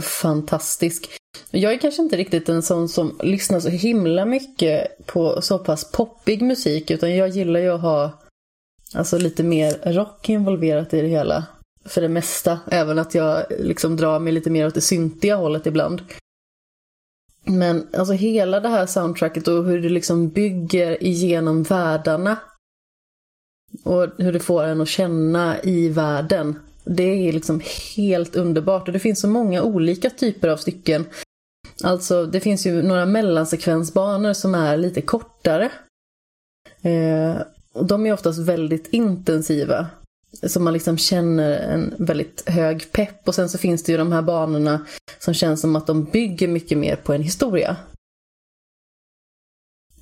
[0.00, 1.10] fantastisk.
[1.50, 5.90] Jag är kanske inte riktigt en sån som lyssnar så himla mycket på så pass
[5.92, 8.10] poppig musik, utan jag gillar ju att ha
[8.94, 11.46] alltså lite mer rock involverat i det hela.
[11.84, 15.66] För det mesta, även att jag liksom drar mig lite mer åt det syntiga hållet
[15.66, 16.02] ibland.
[17.44, 22.36] Men alltså hela det här soundtracket och hur det liksom bygger igenom världarna.
[23.82, 26.58] Och hur det får en att känna i världen.
[26.84, 27.62] Det är liksom
[27.96, 31.04] helt underbart och det finns så många olika typer av stycken.
[31.82, 35.70] Alltså det finns ju några mellansekvensbanor som är lite kortare.
[36.82, 37.42] Eh,
[37.72, 39.86] och de är oftast väldigt intensiva.
[40.42, 43.28] Så man liksom känner en väldigt hög pepp.
[43.28, 44.86] Och sen så finns det ju de här banorna
[45.18, 47.76] som känns som att de bygger mycket mer på en historia.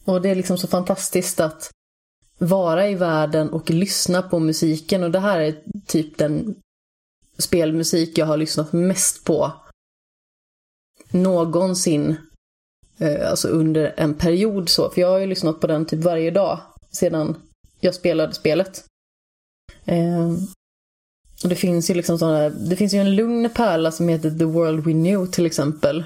[0.05, 1.71] Och det är liksom så fantastiskt att
[2.41, 5.03] vara i världen och lyssna på musiken.
[5.03, 6.55] Och det här är typ den
[7.39, 9.53] spelmusik jag har lyssnat mest på
[11.11, 12.17] någonsin.
[12.99, 14.91] Eh, alltså under en period så.
[14.91, 16.61] För jag har ju lyssnat på den typ varje dag
[16.91, 17.37] sedan
[17.81, 18.85] jag spelade spelet.
[19.85, 20.31] Eh,
[21.43, 24.45] och det finns ju liksom sådana, det finns ju en lugn pärla som heter The
[24.45, 26.05] World We Knew till exempel.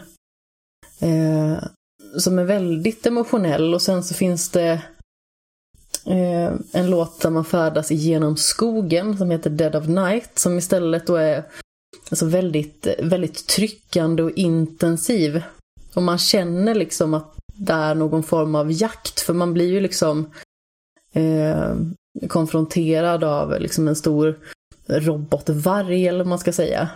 [0.98, 1.64] Eh,
[2.18, 4.82] som är väldigt emotionell och sen så finns det
[6.06, 11.06] eh, en låt där man färdas genom skogen som heter Dead of Night som istället
[11.06, 11.44] då är
[12.10, 15.42] alltså väldigt, väldigt tryckande och intensiv.
[15.94, 19.80] Och man känner liksom att det är någon form av jakt för man blir ju
[19.80, 20.30] liksom
[21.12, 21.74] eh,
[22.28, 24.38] konfronterad av liksom en stor
[24.88, 26.88] robotvarg eller vad man ska säga.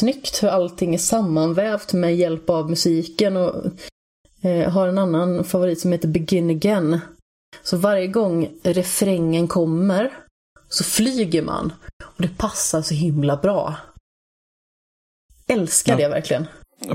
[0.00, 3.36] Snyggt hur allting är sammanvävt med hjälp av musiken.
[3.36, 3.54] Och
[4.42, 7.00] eh, har en annan favorit som heter Begin Again.
[7.62, 10.10] Så varje gång refrängen kommer
[10.68, 11.72] så flyger man.
[12.04, 13.76] Och det passar så himla bra.
[15.46, 15.98] Älskar ja.
[15.98, 16.46] det verkligen.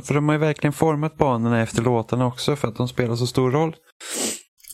[0.04, 3.28] För de har ju verkligen format banorna efter låtarna också för att de spelar så
[3.28, 3.76] stor roll.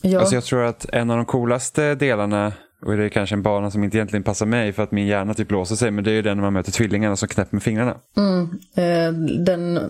[0.02, 0.20] Ja.
[0.20, 2.52] Alltså jag tror att en av de coolaste delarna
[2.82, 5.34] och det är kanske en bana som inte egentligen passar mig för att min hjärna
[5.34, 5.90] typ låser sig.
[5.90, 7.96] Men det är ju den när man möter tvillingarna som knäpper med fingrarna.
[8.16, 8.42] Mm,
[8.74, 9.12] eh,
[9.44, 9.80] den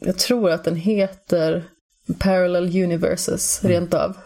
[0.00, 1.64] Jag tror att den heter
[2.18, 4.16] Parallel Universes, rent av.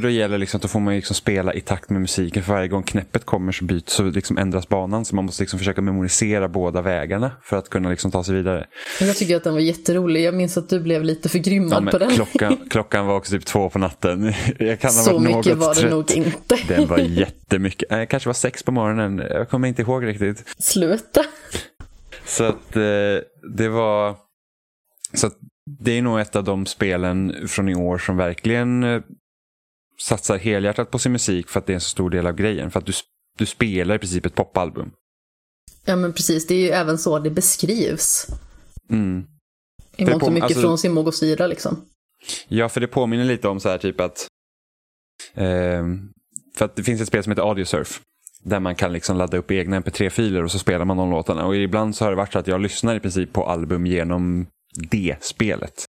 [0.00, 2.42] då gäller liksom att då får man liksom spela i takt med musiken.
[2.42, 5.04] För varje gång knäppet kommer så byts så liksom ändras banan.
[5.04, 8.66] Så man måste liksom försöka memorisera båda vägarna för att kunna liksom ta sig vidare.
[9.00, 10.24] Jag tycker att den var jätterolig.
[10.24, 12.10] Jag minns att du blev lite förgrymmad ja, på den.
[12.10, 14.32] Klockan, klockan var också typ två på natten.
[14.90, 16.56] så mycket var det nog inte.
[16.68, 17.92] Den var jättemycket.
[17.92, 19.22] Äh, kanske var sex på morgonen.
[19.30, 20.44] Jag kommer inte ihåg riktigt.
[20.58, 21.24] Sluta.
[22.24, 22.82] Så att eh,
[23.56, 24.16] det var...
[25.14, 25.36] Så att
[25.78, 29.00] det är nog ett av de spelen från i år som verkligen eh,
[30.00, 32.70] satsar helhjärtat på sin musik för att det är en så stor del av grejen.
[32.70, 32.92] För att du,
[33.38, 34.90] du spelar i princip ett popalbum.
[35.84, 38.26] Ja men precis, det är ju även så det beskrivs.
[38.90, 39.26] Mm.
[39.96, 41.84] I mångt och mycket alltså, från sin Mogosira liksom.
[42.48, 44.26] Ja, för det påminner lite om så här typ att...
[45.34, 45.84] Eh,
[46.56, 48.00] för att det finns ett spel som heter Audiosurf.
[48.42, 51.46] Där man kan liksom ladda upp egna mp3-filer och så spelar man de låtarna.
[51.46, 54.46] Och ibland så har det varit så att jag lyssnar i princip på album genom
[54.90, 55.84] det spelet.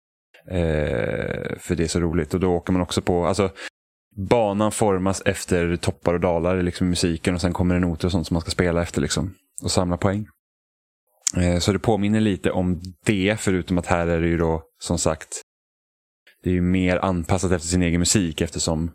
[0.47, 2.35] Eh, för det är så roligt.
[2.35, 3.51] Och då åker man också på, alltså
[4.29, 8.13] banan formas efter toppar och dalar liksom, i musiken och sen kommer det noter och
[8.13, 10.27] sånt som man ska spela efter liksom, och samla poäng.
[11.37, 14.99] Eh, så det påminner lite om det, förutom att här är det ju då som
[14.99, 15.43] sagt
[16.43, 18.91] det är ju mer anpassat efter sin egen musik eftersom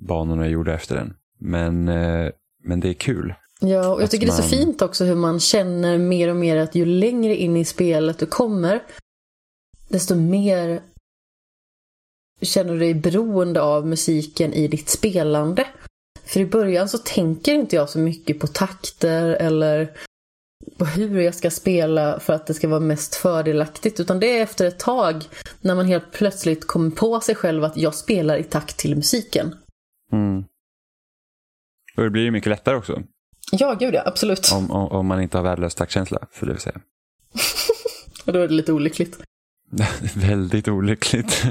[0.00, 1.14] banorna är gjorda efter den.
[1.40, 2.30] Men, eh,
[2.64, 3.34] men det är kul.
[3.60, 4.36] Ja, och jag tycker man...
[4.36, 7.56] det är så fint också hur man känner mer och mer att ju längre in
[7.56, 8.82] i spelet du kommer,
[9.88, 10.82] desto mer
[12.42, 15.66] känner du dig beroende av musiken i ditt spelande.
[16.24, 19.90] För i början så tänker inte jag så mycket på takter eller
[20.78, 24.00] på hur jag ska spela för att det ska vara mest fördelaktigt.
[24.00, 25.24] Utan det är efter ett tag
[25.60, 29.54] när man helt plötsligt kommer på sig själv att jag spelar i takt till musiken.
[30.12, 30.44] Mm.
[31.96, 33.02] Och det blir ju mycket lättare också.
[33.52, 34.52] Ja, gud ja, absolut.
[34.54, 36.80] Om, om, om man inte har värdelös taktkänsla, för det vill säga.
[38.26, 39.18] och då är det lite olyckligt.
[40.14, 41.44] Väldigt olyckligt.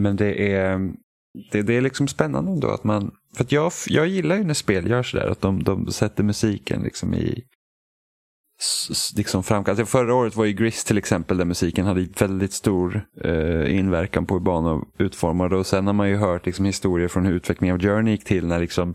[0.00, 0.78] Men det är,
[1.52, 4.54] det, det är liksom spännande ändå att man, för att jag, jag gillar ju när
[4.54, 7.44] spel gör sådär, att de, de sätter musiken liksom i
[9.16, 9.72] liksom framkall.
[9.72, 14.26] Alltså förra året var ju Gris till exempel där musiken hade väldigt stor eh, inverkan
[14.26, 17.76] på hur banor utformade och sen har man ju hört liksom, historier från hur utvecklingen
[17.76, 18.94] av Journey gick till när liksom,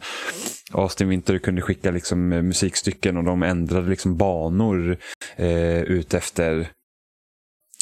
[0.71, 4.97] Austin Winter kunde skicka liksom, eh, musikstycken och de ändrade liksom, banor
[5.35, 6.71] eh, ut efter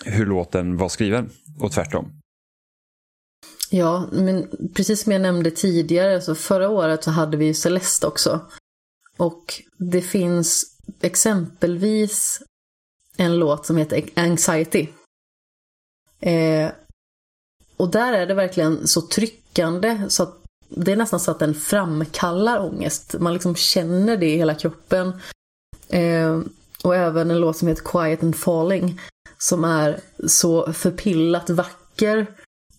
[0.06, 2.23] hur låten var skriven och tvärtom.
[3.76, 8.08] Ja, men precis som jag nämnde tidigare, så förra året så hade vi ju Celeste
[8.08, 8.40] också.
[9.18, 12.42] Och det finns exempelvis
[13.18, 14.88] en låt som heter Anxiety.
[16.20, 16.72] Eh,
[17.78, 21.56] och där är det verkligen så tryckande så att det är nästan så att den
[21.56, 23.16] framkallar ångest.
[23.20, 25.20] Man liksom känner det i hela kroppen.
[25.88, 26.42] Eh,
[26.84, 29.00] och även en låt som heter Quiet and Falling
[29.38, 32.28] som är så förpillat vacker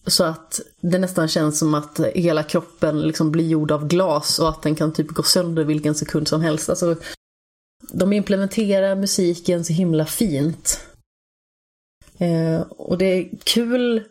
[0.07, 4.48] så att det nästan känns som att hela kroppen liksom blir gjord av glas och
[4.48, 6.70] att den kan typ gå sönder vilken sekund som helst.
[6.70, 6.96] Alltså,
[7.92, 10.80] de implementerar musiken så himla fint.
[12.18, 14.02] Eh, och det är kul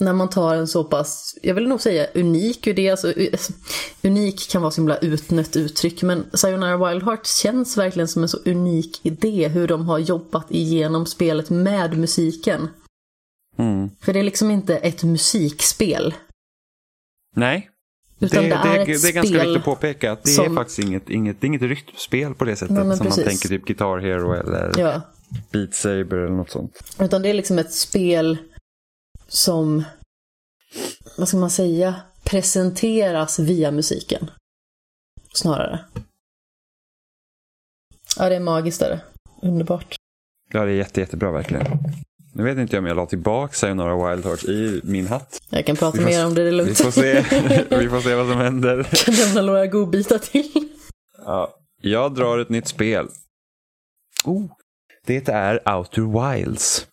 [0.00, 3.12] när man tar en så pass, jag vill nog säga unik idé, alltså
[4.02, 8.28] unik kan vara så himla utnött uttryck, men Sayonara Wild Hearts känns verkligen som en
[8.28, 12.68] så unik idé hur de har jobbat igenom spelet med musiken.
[13.60, 13.90] Mm.
[14.00, 16.14] För det är liksom inte ett musikspel.
[17.36, 17.70] Nej.
[18.20, 20.52] Utan det, det, är, det, ett det är ganska viktigt att påpeka att det som...
[20.52, 22.76] är faktiskt inget, inget, är inget rytmspel på det sättet.
[22.76, 23.16] Nej, som precis.
[23.16, 25.02] man tänker typ Guitar Hero eller Ja.
[25.50, 26.96] Beat Saber eller något sånt.
[27.00, 28.38] Utan det är liksom ett spel
[29.28, 29.84] som,
[31.18, 31.94] vad ska man säga,
[32.24, 34.30] presenteras via musiken.
[35.34, 35.84] Snarare.
[38.16, 39.00] Ja, det är magiskt är det.
[39.42, 39.96] Underbart.
[40.52, 41.66] Ja, det är jätte, jättebra verkligen.
[42.32, 45.42] Nu vet inte jag om jag la tillbaka Sayonara Wild Hearts i min hatt.
[45.50, 46.78] Jag kan prata Vi mer om det, det är Vi lugnt.
[46.78, 47.12] får se,
[47.78, 48.76] vi får se vad som händer.
[48.90, 50.68] Jag kan lämna några godbitar till.
[51.24, 53.08] Ja, jag drar ett nytt spel.
[54.24, 54.46] Oh,
[55.06, 56.86] det är Outer Wilds.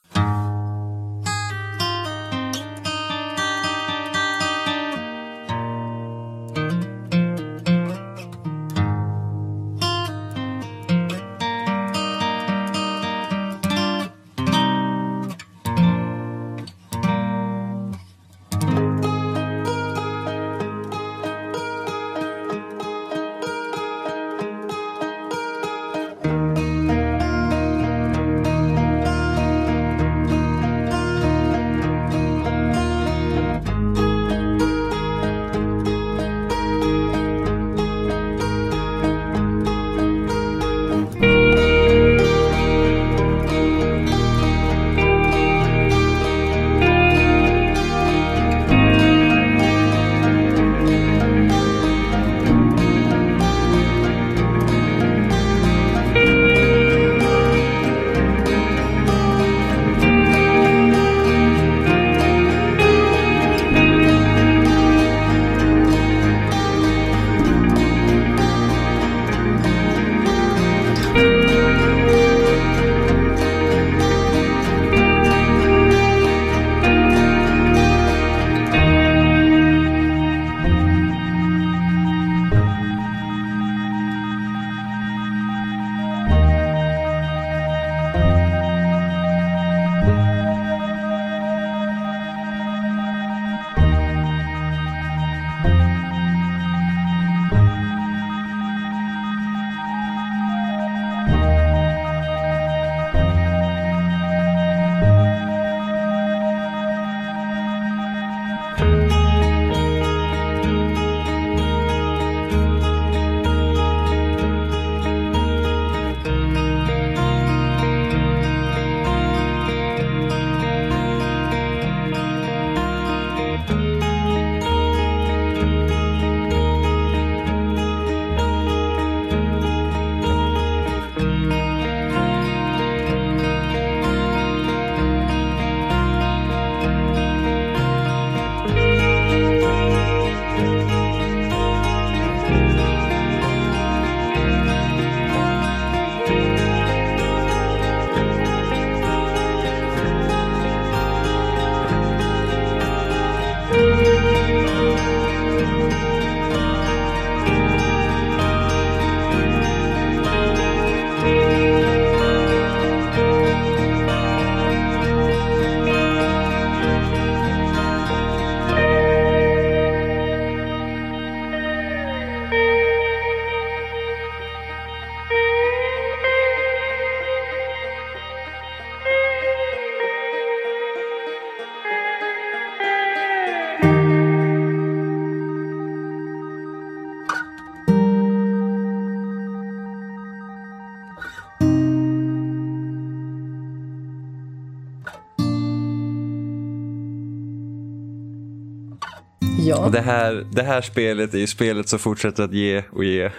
[199.87, 203.23] Och det här, det här spelet är ju spelet som fortsätter att ge och ge.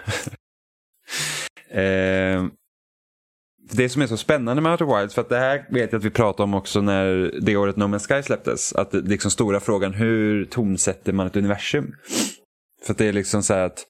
[1.71, 2.47] eh,
[3.73, 6.05] det som är så spännande med Outer Wilds, för att det här vet jag att
[6.05, 8.73] vi pratade om också när det året No Man's Sky släpptes.
[8.73, 11.95] Att det liksom stora frågan, hur tonsätter man ett universum?
[12.87, 13.85] För att det är liksom så här att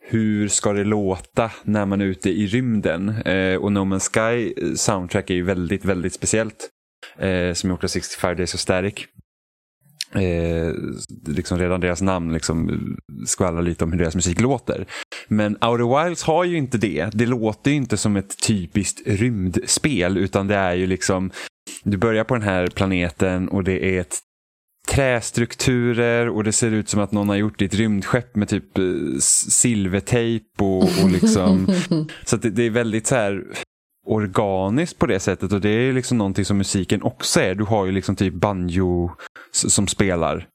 [0.00, 3.08] hur ska det låta när man är ute i rymden?
[3.08, 6.68] Eh, och No Man's Sky eh, soundtrack är ju väldigt, väldigt speciellt.
[7.18, 9.06] Eh, som är gjort av 65 Days of Static.
[10.12, 10.72] Eh,
[11.26, 12.80] liksom redan deras namn liksom
[13.26, 14.86] skvallrar lite om hur deras musik låter.
[15.28, 17.10] Men Outer Wilds har ju inte det.
[17.12, 21.30] Det låter ju inte som ett typiskt rymdspel utan det är ju liksom
[21.82, 24.18] du börjar på den här planeten och det är ett
[24.88, 28.84] trästrukturer och det ser ut som att någon har gjort ett rymdskepp med typ eh,
[29.48, 31.66] silvertejp och, och liksom
[32.24, 33.44] så det, det är väldigt så här
[34.08, 37.54] organiskt på det sättet och det är liksom någonting som musiken också är.
[37.54, 39.10] Du har ju liksom typ banjo
[39.52, 40.46] som spelar.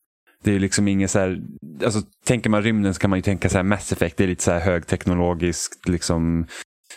[0.43, 1.41] Det är liksom inget så här,
[1.85, 4.27] alltså tänker man rymden så kan man ju tänka så här Mass Effect, det är
[4.27, 6.47] lite så här högteknologiskt liksom.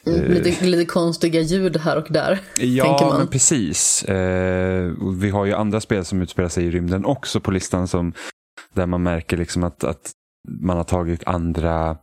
[0.07, 2.38] Mm, lite, lite konstiga ljud här och där.
[2.59, 4.02] Ja, men precis.
[4.02, 8.12] Eh, vi har ju andra spel som utspelar sig i rymden också på listan som
[8.74, 10.12] där man märker liksom att, att
[10.61, 11.96] man har tagit andra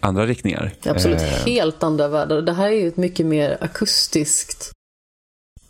[0.00, 0.74] andra riktningar.
[0.84, 1.26] Absolut, eh.
[1.26, 2.42] helt andra världar.
[2.42, 4.72] Det här är ju ett mycket mer akustiskt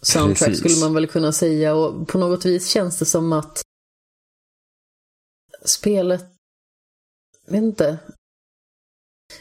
[0.03, 0.59] soundtrack Precis.
[0.59, 3.63] skulle man väl kunna säga och på något vis känns det som att
[5.65, 6.25] spelet,
[7.47, 7.99] vet inte,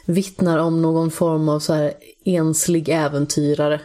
[0.05, 1.93] vittnar om någon form av så här
[2.25, 3.81] enslig äventyrare.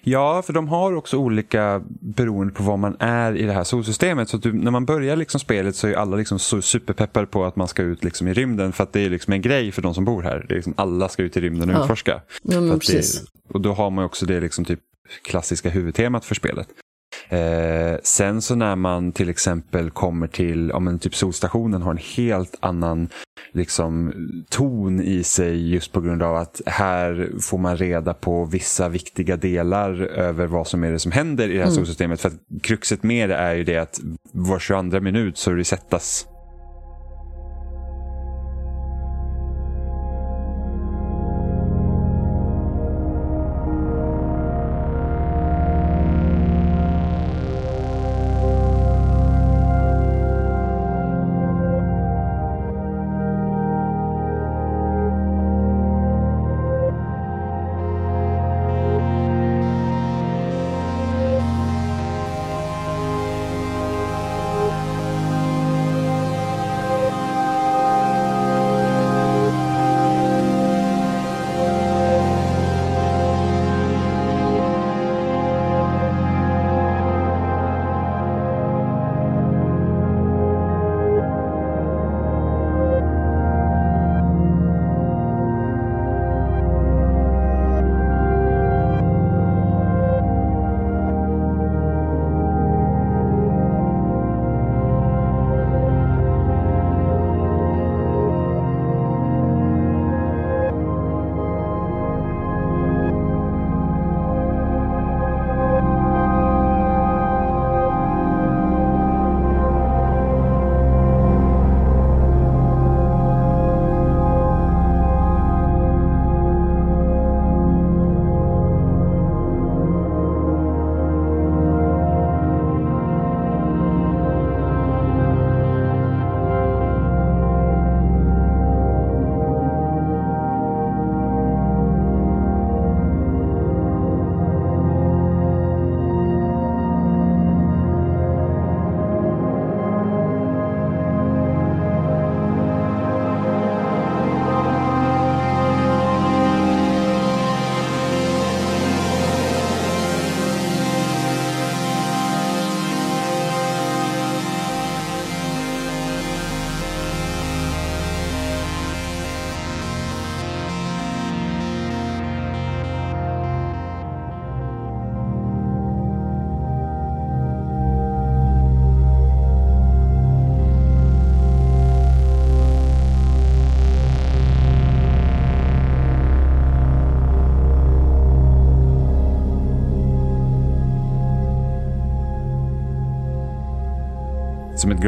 [0.00, 4.28] Ja, för de har också olika beroende på vad man är i det här solsystemet.
[4.28, 7.56] Så du, när man börjar liksom spelet så är alla liksom så superpeppade på att
[7.56, 9.94] man ska ut liksom i rymden för att det är liksom en grej för de
[9.94, 10.46] som bor här.
[10.48, 11.82] Det är liksom alla ska ut i rymden och ja.
[11.82, 12.20] utforska.
[12.42, 12.60] Ja.
[12.60, 14.80] Det, och då har man också det liksom typ
[15.22, 16.68] klassiska huvudtemat för spelet.
[17.28, 21.98] Eh, sen så när man till exempel kommer till, ja men typ solstationen har en
[22.16, 23.08] helt annan
[23.52, 24.12] liksom
[24.48, 29.36] ton i sig just på grund av att här får man reda på vissa viktiga
[29.36, 31.74] delar över vad som är det som händer i det här mm.
[31.74, 32.20] solsystemet.
[32.20, 34.00] För att kruxet med det är ju det att
[34.32, 36.26] var 22 minut så resettas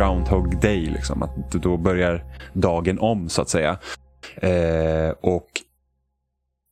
[0.01, 0.81] groundhog day.
[0.81, 3.79] Liksom, att då börjar dagen om så att säga.
[4.37, 5.49] Eh, och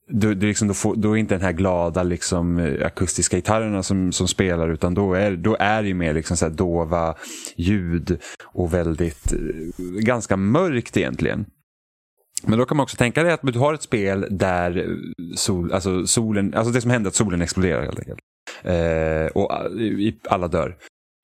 [0.07, 3.83] du, du liksom, då, får, då, är inte den här glada liksom, eh, akustiska gitarrerna
[3.83, 7.15] som, som spelar utan då är, då är det mer liksom, så här dova
[7.55, 9.39] ljud och väldigt, eh,
[10.01, 11.45] ganska mörkt egentligen.
[12.43, 14.85] Men då kan man också tänka dig att du har ett spel där eh,
[15.35, 18.19] sol, alltså solen, alltså det som händer att solen exploderar helt enkelt.
[18.63, 19.51] Eh, och
[20.29, 20.75] alla dör.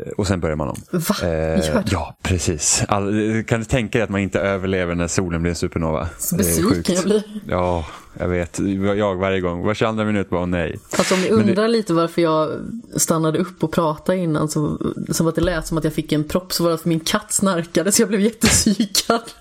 [0.03, 0.81] Eh, och sen börjar man om.
[0.91, 1.15] Va?
[1.23, 2.83] Eh, ja, precis.
[2.87, 6.09] All, kan du tänka dig att man inte överlever när solen blir en supernova?
[6.19, 7.23] Så besviken jag blir.
[7.47, 7.85] Ja,
[8.19, 8.59] jag vet.
[8.97, 9.61] Jag varje gång.
[9.61, 10.79] Var 22 minut bara, nej.
[10.89, 11.67] Fast om ni undrar det...
[11.67, 12.51] lite varför jag
[12.95, 14.79] stannade upp och pratade innan, så,
[15.09, 16.99] som att det lät som att jag fick en propp, så var det att min
[16.99, 19.21] katt snarkade så jag blev jättepsykad.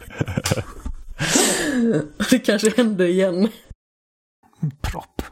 [2.30, 3.48] det kanske hände igen.
[4.82, 5.22] Propp.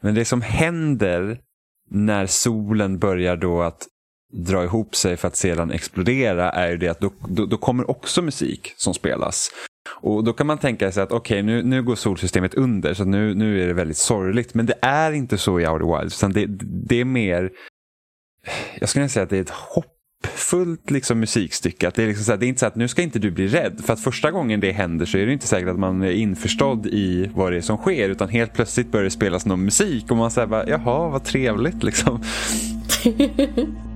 [0.00, 1.40] Men det som händer
[1.90, 3.86] när solen börjar då att
[4.32, 7.90] dra ihop sig för att sedan explodera är ju det att då, då, då kommer
[7.90, 9.50] också musik som spelas.
[10.00, 13.04] Och Då kan man tänka sig att okej, okay, nu, nu går solsystemet under så
[13.04, 14.54] nu, nu är det väldigt sorgligt.
[14.54, 16.18] Men det är inte så i Outer Wilds.
[16.18, 16.46] Utan det,
[16.88, 17.50] det är mer,
[18.80, 21.88] jag skulle säga att det är ett hoppfullt liksom, musikstycke.
[21.88, 23.30] Att det, är liksom så här, det är inte så att nu ska inte du
[23.30, 23.80] bli rädd.
[23.84, 26.86] För att första gången det händer så är det inte säkert att man är införstådd
[26.86, 28.08] i vad det är som sker.
[28.08, 31.82] Utan helt plötsligt börjar det spelas någon musik och man säger bara, jaha vad trevligt
[31.82, 32.22] liksom.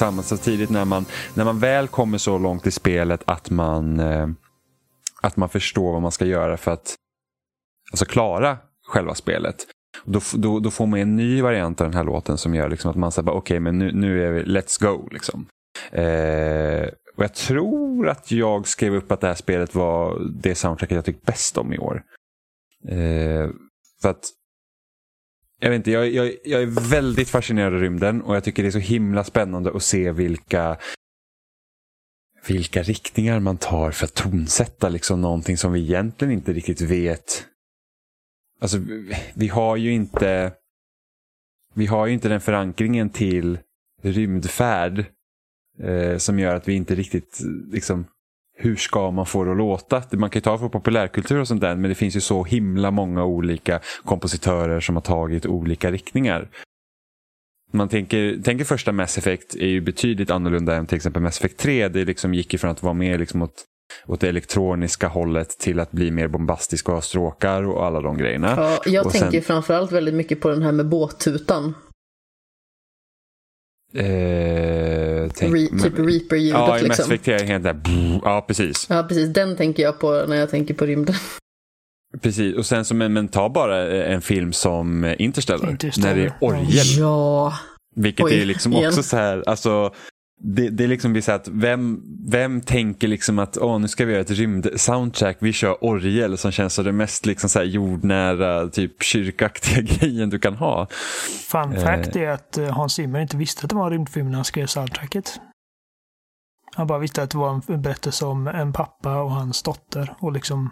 [0.00, 4.28] tillsammans samtidigt när man, när man väl kommer så långt i spelet att man, eh,
[5.22, 6.94] att man förstår vad man ska göra för att
[7.92, 9.66] alltså klara själva spelet.
[10.04, 12.90] Då, då, då får man en ny variant av den här låten som gör liksom
[12.90, 15.08] att man säger okej okay, men nu, nu är vi, let's go.
[15.10, 15.46] Liksom.
[15.92, 20.94] Eh, och Jag tror att jag skrev upp att det här spelet var det soundtracket
[20.94, 22.02] jag tyckte bäst om i år.
[22.88, 23.50] Eh,
[24.02, 24.30] för att
[25.60, 28.68] jag, vet inte, jag, jag, jag är väldigt fascinerad av rymden och jag tycker det
[28.68, 30.78] är så himla spännande att se vilka
[32.48, 37.46] vilka riktningar man tar för att tonsätta liksom någonting som vi egentligen inte riktigt vet.
[38.60, 38.78] Alltså,
[39.34, 40.52] vi har ju inte
[41.74, 43.58] vi har ju inte den förankringen till
[44.02, 45.04] rymdfärd
[45.78, 47.40] eh, som gör att vi inte riktigt
[47.72, 48.06] liksom
[48.62, 50.02] hur ska man få det att låta?
[50.12, 52.90] Man kan ju ta för populärkultur och sånt där men det finns ju så himla
[52.90, 56.48] många olika kompositörer som har tagit olika riktningar.
[57.72, 61.58] Man tänker, tänker första Mass Effect är ju betydligt annorlunda än till exempel Mass Effect
[61.58, 61.88] 3.
[61.88, 63.64] Det liksom gick ju från att vara mer liksom åt,
[64.06, 68.18] åt det elektroniska hållet till att bli mer bombastisk och ha stråkar och alla de
[68.18, 68.54] grejerna.
[68.56, 71.74] Ja, jag och tänker sen, framförallt väldigt mycket på den här med båttutan.
[73.94, 76.88] Eh, tänk, Re, typ Reaper-ljudet ja, i liksom.
[76.88, 77.80] Mass Effect 3 är det helt där,
[78.24, 78.86] ja precis.
[78.88, 79.28] Ja, precis.
[79.28, 81.14] Den tänker jag på när jag tänker på rymden.
[82.20, 86.08] Precis, och sen som men, men ta bara en film som Interstellar, Interstellar.
[86.08, 86.98] när det är orgel.
[86.98, 87.52] Ja.
[87.96, 88.88] Vilket Oj, är liksom igen.
[88.88, 89.94] också så här, alltså
[90.42, 94.04] det, det är liksom blir så att vem, vem tänker liksom att åh, nu ska
[94.04, 98.68] vi göra ett rymd-soundtrack, vi kör orgel som känns som det mest liksom så jordnära,
[98.68, 100.86] typ kyrkaktiga grejen du kan ha.
[101.50, 101.84] Fun Eh.
[101.84, 104.44] fact är att eh, Hans Zimmer inte visste att det var en rymdfilm när han
[104.44, 105.40] skrev soundtracket.
[106.74, 110.32] Han bara visste att det var en berättelse om en pappa och hans dotter och
[110.32, 110.70] liksom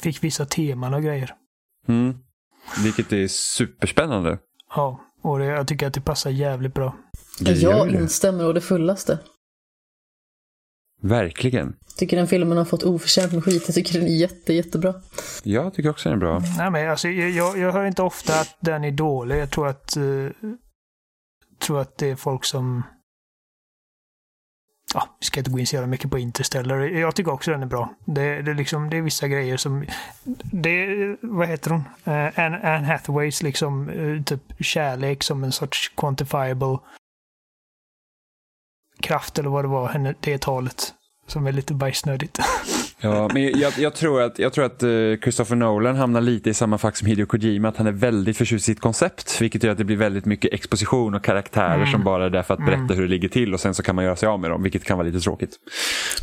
[0.00, 1.34] fick vissa teman och grejer.
[1.88, 2.14] Mm.
[2.84, 4.38] Vilket är superspännande.
[4.76, 6.96] Ja, och det, jag tycker att det passar jävligt bra.
[7.40, 7.98] Det Jag det.
[7.98, 9.18] instämmer å det fullaste.
[11.02, 11.76] Verkligen.
[11.96, 13.62] Tycker den filmen har fått oförtjänt med skit.
[13.66, 14.94] Jag tycker den är jätte, jättebra.
[15.42, 16.42] Jag tycker också den är bra.
[16.58, 19.38] Nej, men alltså, jag, jag, jag hör inte ofta att den är dålig.
[19.38, 20.28] Jag tror att, eh,
[21.58, 22.82] tror att det är folk som...
[24.94, 26.78] Ja, vi ska inte gå in så jävla mycket på Interstellar.
[26.78, 27.94] Jag tycker också den är bra.
[28.04, 29.84] Det, det, är liksom, det är vissa grejer som...
[30.52, 31.80] Det, vad heter hon?
[31.80, 36.78] Uh, Anne, Anne Hathaways liksom, eh, typ kärlek som en sorts quantifiable
[39.02, 40.92] kraft eller vad det var, henne, det talet.
[41.26, 42.38] Som är lite bajsnödigt.
[43.04, 44.88] Ja, men jag, jag tror att, jag tror att eh,
[45.22, 48.68] Christopher Nolan hamnar lite i samma fack som Hideo Kojima, att han är väldigt förtjust
[48.68, 51.92] i sitt koncept, vilket gör att det blir väldigt mycket exposition och karaktärer Mm.
[51.92, 52.96] som bara är där för att berätta Mm.
[52.96, 54.84] hur det ligger till och sen så kan man göra sig av med dem, vilket
[54.84, 55.56] kan vara lite tråkigt.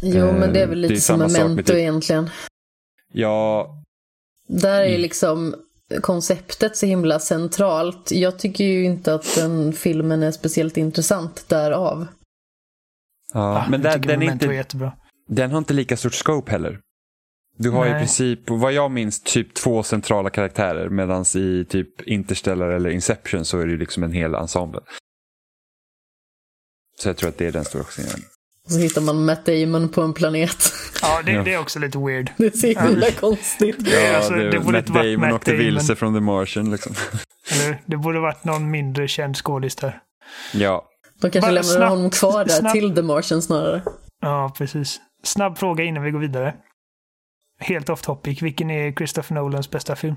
[0.01, 1.77] Jo, Eh, men det är väl det är lite som samma sak med Memento typ-
[1.79, 2.29] egentligen.
[3.13, 3.69] Ja,
[4.47, 5.01] Där är Mm.
[5.01, 5.55] liksom
[6.01, 8.11] konceptet så himla centralt.
[8.11, 12.07] Jag tycker ju inte att den filmen är speciellt intressant därav.
[13.33, 14.91] Ja Ah, men jag den, är inte, jättebra.
[15.27, 16.79] den har inte lika stort scope heller.
[17.57, 17.95] Du har Nej.
[17.95, 20.89] i princip, vad jag minns, typ två centrala karaktärer.
[20.89, 24.79] Medan i typ Interstellar eller Inception så är det liksom en hel ensemble.
[26.99, 28.21] Så jag tror att det är den stora skillnaden.
[28.65, 30.57] Och så hittar man Matt Damon på en planet.
[31.01, 31.43] Ja, det, Ja.
[31.43, 32.31] det är också lite weird.
[32.37, 33.75] Det är så himla konstigt.
[33.87, 35.65] Ja, alltså, det, det borde Matt varit Damon Matt åkte Damon.
[35.65, 36.71] vilse från The Martian.
[36.71, 36.93] Liksom.
[37.51, 37.81] Eller?
[37.85, 39.99] Det borde varit någon mindre känd skådis där.
[40.53, 40.88] Ja,
[41.21, 43.83] De kanske Bara lämnar snabbt- honom kvar där snabbt- till The Martian snarare.
[44.21, 44.99] Ja, precis.
[45.23, 46.55] Snabb fråga innan vi går vidare.
[47.59, 48.41] Helt off topic.
[48.41, 50.15] Vilken är Christopher Nolans bästa film?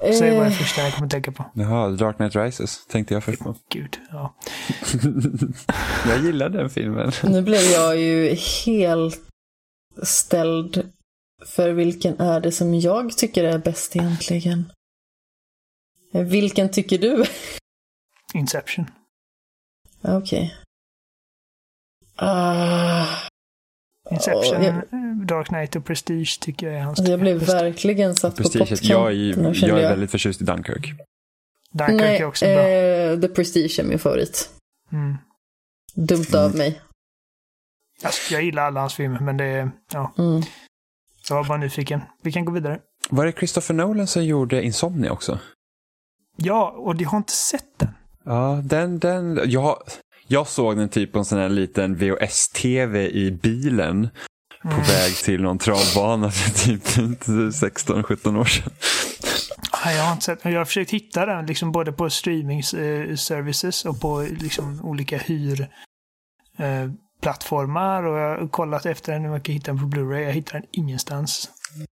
[0.00, 1.44] Säg vad Eh, den första jag kommer tänka på.
[1.54, 3.54] Jaha, The Dark Knight Rises tänkte jag först på.
[3.70, 4.34] Gud, ja.
[6.08, 7.12] jag gillar den filmen.
[7.22, 8.34] nu blev jag ju
[8.66, 9.20] helt
[10.02, 10.90] ställd
[11.46, 14.72] för vilken är det som jag tycker är bäst egentligen.
[16.14, 17.24] Eh, Vilken tycker du?
[18.34, 18.90] Inception.
[20.02, 20.54] Okej.
[22.16, 23.06] Ah,
[24.10, 24.82] Inception, Ja,
[25.26, 28.78] Dark Knight och Prestige tycker jag är hans alltså jag blev verkligen satt på Prestige,
[28.82, 29.90] jag, är, pottkanten jag är jag.
[29.90, 30.92] väldigt förtjust i Dunkirk.
[31.70, 32.68] Dunkirk Nej, är också bra.
[32.68, 34.50] eh, The Prestige är min favorit.
[34.92, 35.16] Mm.
[35.94, 36.44] Dumt Mm.
[36.44, 36.80] av mig.
[38.04, 39.70] Alltså, jag gillar alla hans filmer, men det är...
[39.92, 40.42] Ja, Mm.
[41.28, 42.00] jag var bara nyfiken.
[42.22, 42.80] Vi kan gå vidare.
[43.10, 45.38] Var det Christopher Nolan som gjorde Insomnia också?
[46.36, 47.88] Ja, och jag har inte sett den.
[48.24, 49.76] Ja, den, den, jag,
[50.28, 54.08] jag såg den typ på en sån här liten VHS-TV i bilen
[54.62, 54.82] på Mm.
[54.82, 58.72] väg till någon travbana för typ 16-17 år sedan.
[59.84, 60.52] Nej, jag har inte sett den.
[60.52, 65.18] Jag har försökt hitta den liksom både på streaming eh, services och på liksom olika
[65.18, 65.60] hyr
[66.58, 66.90] eh,
[68.04, 70.20] och jag har kollat efter den om jag kan hitta den på Blu-ray.
[70.20, 71.50] Jag hittar den ingenstans.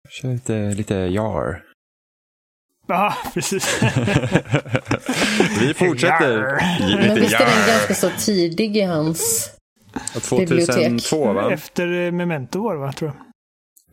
[0.09, 1.63] Kör lite, lite jar.
[2.87, 3.83] Ja, precis.
[5.61, 6.41] Vi fortsätter.
[6.97, 9.51] Men visst är den ganska så tidig i hans...
[10.29, 11.53] 2002 va?
[11.53, 13.17] Efter eh, Memento var det va, tror jag.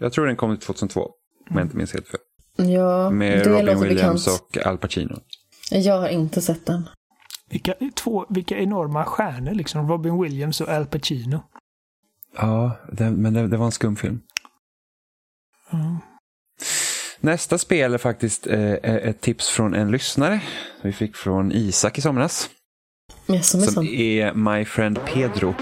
[0.05, 1.01] Jag tror den kom 2002.
[1.49, 2.19] Om jag inte minns helt fel.
[2.55, 4.41] Ja, Med det Robin låter Williams bekant.
[4.41, 5.19] och Al Pacino.
[5.71, 6.89] Jag har inte sett den.
[7.49, 9.87] Vilka, två, vilka enorma stjärnor liksom.
[9.89, 11.43] Robin Williams och Al Pacino.
[12.37, 14.21] Ja, det, men det, det var en skum film.
[15.73, 15.97] Mm.
[17.23, 20.41] Nästa spel är faktiskt eh, ett tips från en lyssnare.
[20.81, 22.49] Vi fick från Isak i somras.
[23.25, 25.55] Men som Som är My Friend Pedro.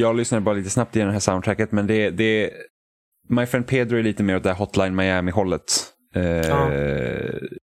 [0.00, 2.50] Jag lyssnade bara lite snabbt igenom det här soundtracket men det, det
[3.28, 5.62] My Friend Pedro är lite mer åt det här Hotline Miami-hållet.
[6.14, 6.70] Eh, ja.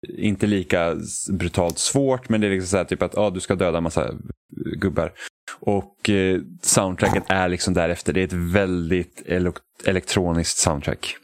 [0.08, 0.96] Inte lika
[1.32, 3.82] brutalt svårt men det är liksom så här typ att ah, du ska döda en
[3.82, 4.14] massa
[4.76, 5.12] gubbar.
[5.60, 8.12] Och eh, soundtracket är liksom därefter.
[8.12, 9.22] Det är ett väldigt
[9.84, 11.16] elektroniskt soundtrack.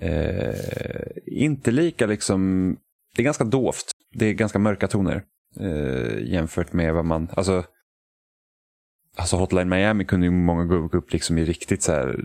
[0.00, 0.54] Eh,
[1.26, 2.76] inte lika liksom,
[3.16, 3.90] det är ganska dovt.
[4.14, 5.22] Det är ganska mörka toner.
[5.60, 7.64] Eh, jämfört med vad man, alltså
[9.16, 12.16] Alltså Hotline Miami kunde ju många gå upp liksom i riktigt så här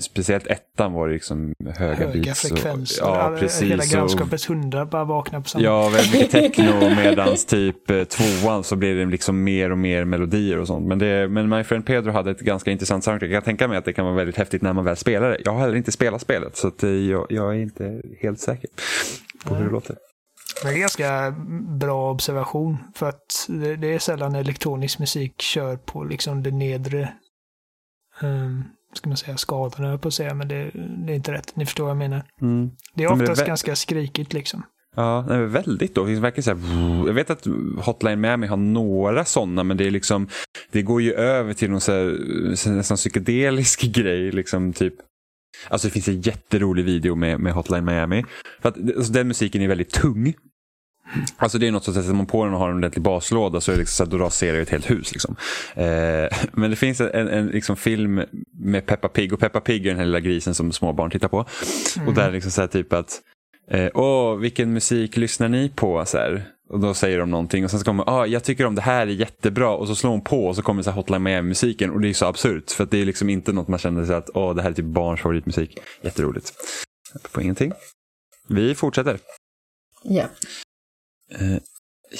[0.00, 2.40] Speciellt ettan var det liksom höga, höga beats.
[2.40, 3.04] frekvenser.
[3.04, 3.70] Och, ja, precis.
[3.70, 8.64] Hela grannskapets hundar bara vaknar på samma Ja, väldigt mycket techno medans typ eh, tvåan
[8.64, 10.86] så blir det liksom mer och mer melodier och sånt.
[10.86, 13.30] Men, det, men My Friend Pedro hade ett ganska intressant soundtrack.
[13.30, 15.38] Jag kan tänka mig att det kan vara väldigt häftigt när man väl spelar det.
[15.44, 18.70] Jag har heller inte spelat spelet så eh, jag, jag är inte helt säker
[19.44, 19.96] på hur det låter.
[20.62, 21.34] Det är ganska
[21.78, 23.46] bra observation för att
[23.78, 27.12] det, är sällan elektronisk musik kör på liksom det nedre
[28.22, 28.64] um,
[28.94, 30.70] ska man säga, skadorna på att säga, men det,
[31.06, 31.56] det, är inte rätt.
[31.56, 32.22] Ni förstår vad jag menar.
[32.40, 32.70] Mm.
[32.94, 34.62] Det är oftast det ganska skrikigt liksom.
[34.96, 36.04] Ja, det är väldigt då.
[36.04, 37.46] Det verkar så här, jag vet att
[37.78, 40.28] Hotline Miami har några sådana, men det är liksom,
[40.70, 44.94] det går ju över till någon så här, nästan psykedelisk grej, liksom typ.
[45.68, 48.24] Alltså det finns en jätterolig video med, med Hotline Miami.
[48.60, 50.34] För att, alltså, den musiken är väldigt tung.
[51.36, 53.70] Alltså det är något som sätter man på den och har en ordentlig baslåda så,
[53.70, 55.12] är det liksom så att då raserar det ett helt hus.
[55.12, 55.36] Liksom.
[55.74, 55.84] Eh,
[56.52, 58.22] men det finns en, en liksom film
[58.52, 61.46] med Peppa Pig och Peppa Pig är den här lilla grisen som småbarn tittar på.
[61.96, 62.08] Mm.
[62.08, 63.20] Och där är liksom så här typ att
[63.70, 66.04] eh, Åh, vilken musik lyssnar ni på?
[66.06, 66.44] Så här.
[66.70, 69.06] Och då säger de någonting och sen så kommer ah, jag tycker om det här
[69.06, 72.00] är jättebra och så slår hon på och så kommer så här Hotline Miami-musiken och
[72.00, 74.54] det är så absurt för det är liksom inte något man känner sig att åh,
[74.54, 75.78] det här är typ barns favoritmusik.
[76.02, 76.52] Jätteroligt.
[77.32, 77.72] På ingenting.
[78.48, 79.18] Vi fortsätter.
[80.02, 80.24] Ja.
[81.32, 81.58] Eh,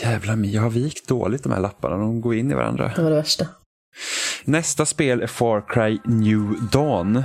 [0.02, 1.96] jävlar, jag har vikt dåligt de här lapparna.
[1.96, 2.92] De går in i varandra.
[2.96, 3.46] Det var det värsta.
[4.44, 7.22] Nästa spel är Far Cry New Dawn.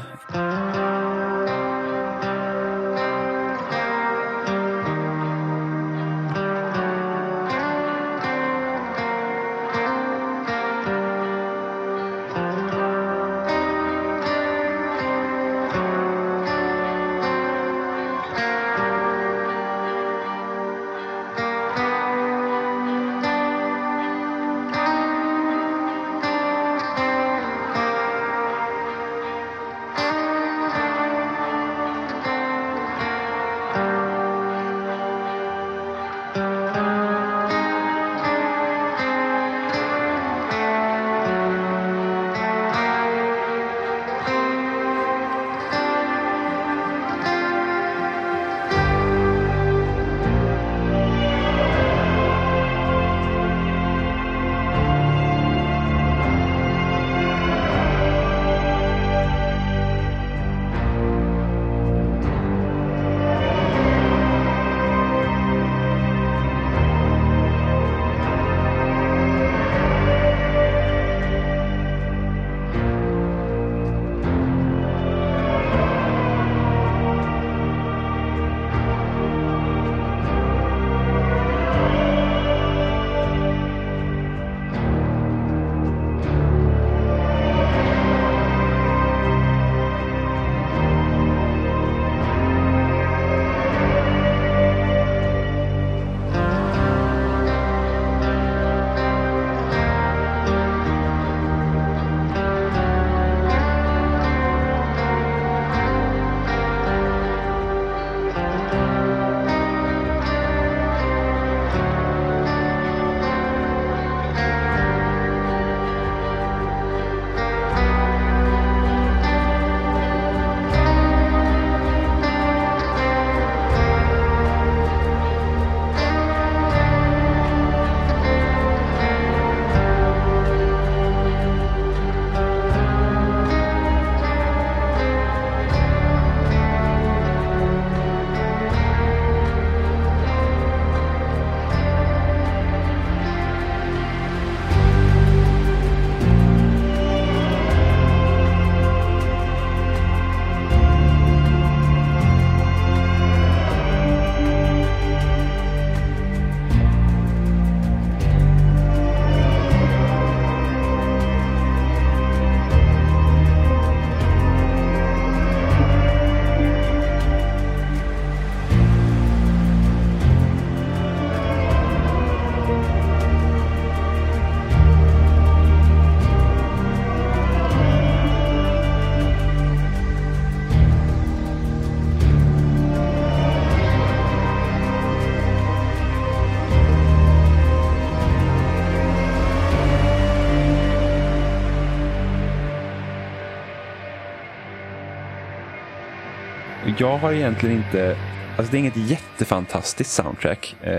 [196.99, 198.17] Jag har egentligen inte,
[198.57, 200.75] alltså det är inget jättefantastiskt soundtrack.
[200.81, 200.93] Eh,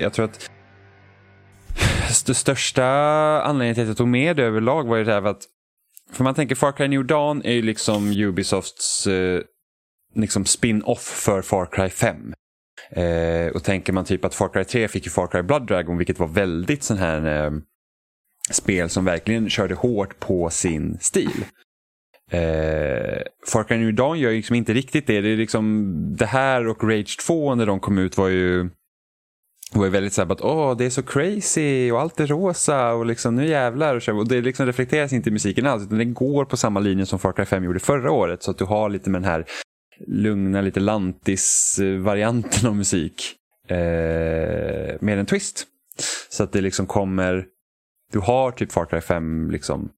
[0.00, 0.50] jag tror att
[2.26, 2.84] det största
[3.42, 5.44] anledningen till att jag tog med det överlag var ju det här att,
[6.12, 9.40] för man tänker Far Cry New Dawn är ju liksom Ubisofts eh,
[10.14, 12.34] liksom spin-off för Far Cry 5.
[12.90, 15.98] Eh, och tänker man typ att Far Cry 3 fick ju Far Cry Blood Dragon
[15.98, 17.50] vilket var väldigt sån här eh,
[18.50, 21.44] spel som verkligen körde hårt på sin stil.
[22.30, 25.20] Eh, Far Cry New Dawn gör ju liksom inte riktigt det.
[25.20, 28.70] Det, är liksom, det här och Rage 2 när de kom ut var ju
[29.72, 33.06] var ju väldigt såhär att åh det är så crazy och allt är rosa och
[33.06, 33.96] liksom nu jävlar.
[33.96, 36.80] Och, så, och det liksom reflekteras inte i musiken alls utan den går på samma
[36.80, 38.42] linje som Far Cry 5 gjorde förra året.
[38.42, 39.44] Så att du har lite med den här
[40.06, 43.34] lugna, lite lantis-varianten av musik.
[43.68, 43.76] Eh,
[45.00, 45.66] med en twist.
[46.28, 47.46] Så att det liksom kommer,
[48.12, 49.88] du har typ Far Cry 5 liksom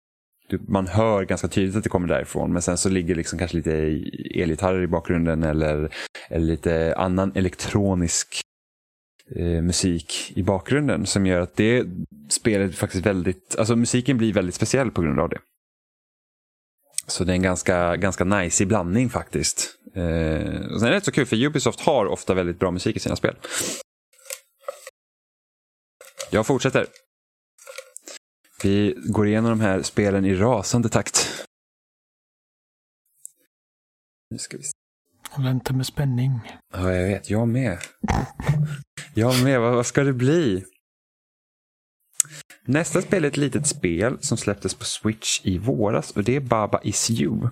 [0.69, 3.73] man hör ganska tydligt att det kommer därifrån men sen så ligger liksom kanske lite
[4.43, 5.95] elgitarrer i bakgrunden eller,
[6.29, 8.41] eller lite annan elektronisk
[9.37, 11.87] eh, musik i bakgrunden som gör att det
[12.31, 15.39] spelet faktiskt väldigt, alltså musiken blir väldigt speciell på grund av det.
[17.07, 19.75] Så det är en ganska, ganska nice blandning faktiskt.
[19.95, 22.97] Eh, och sen är det rätt så kul för Ubisoft har ofta väldigt bra musik
[22.97, 23.35] i sina spel.
[26.31, 26.87] Jag fortsätter.
[28.63, 31.45] Vi går igenom de här spelen i rasande takt.
[34.31, 34.73] Nu ska vi se.
[35.37, 36.41] Jag väntar med spänning.
[36.73, 37.31] Ja, jag vet.
[37.31, 37.79] Jag med.
[39.15, 39.61] Jag med.
[39.61, 40.65] Vad, vad ska det bli?
[42.65, 46.41] Nästa spel är ett litet spel som släpptes på Switch i våras och det är
[46.41, 47.49] Baba Is You.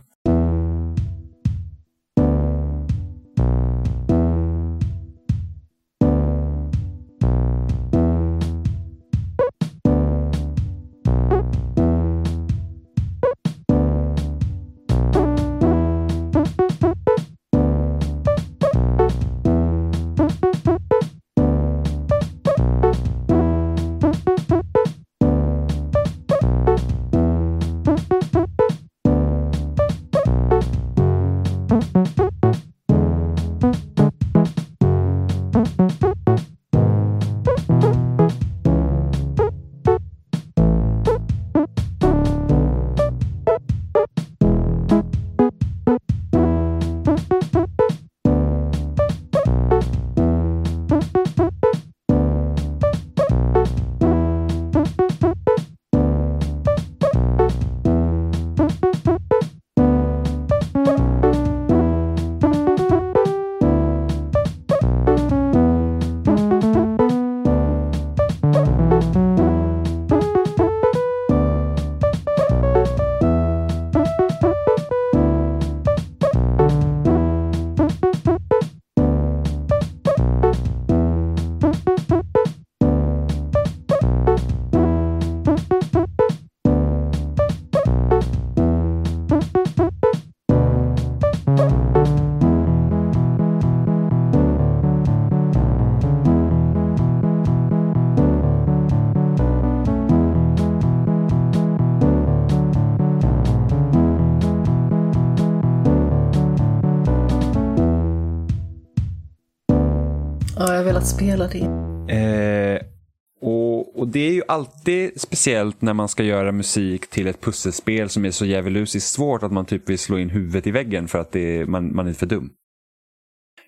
[115.46, 119.52] Speciellt när man ska göra musik till ett pusselspel som är så djävulusiskt svårt att
[119.52, 122.26] man typ vill slå in huvudet i väggen för att det, man, man är för
[122.26, 122.50] dum.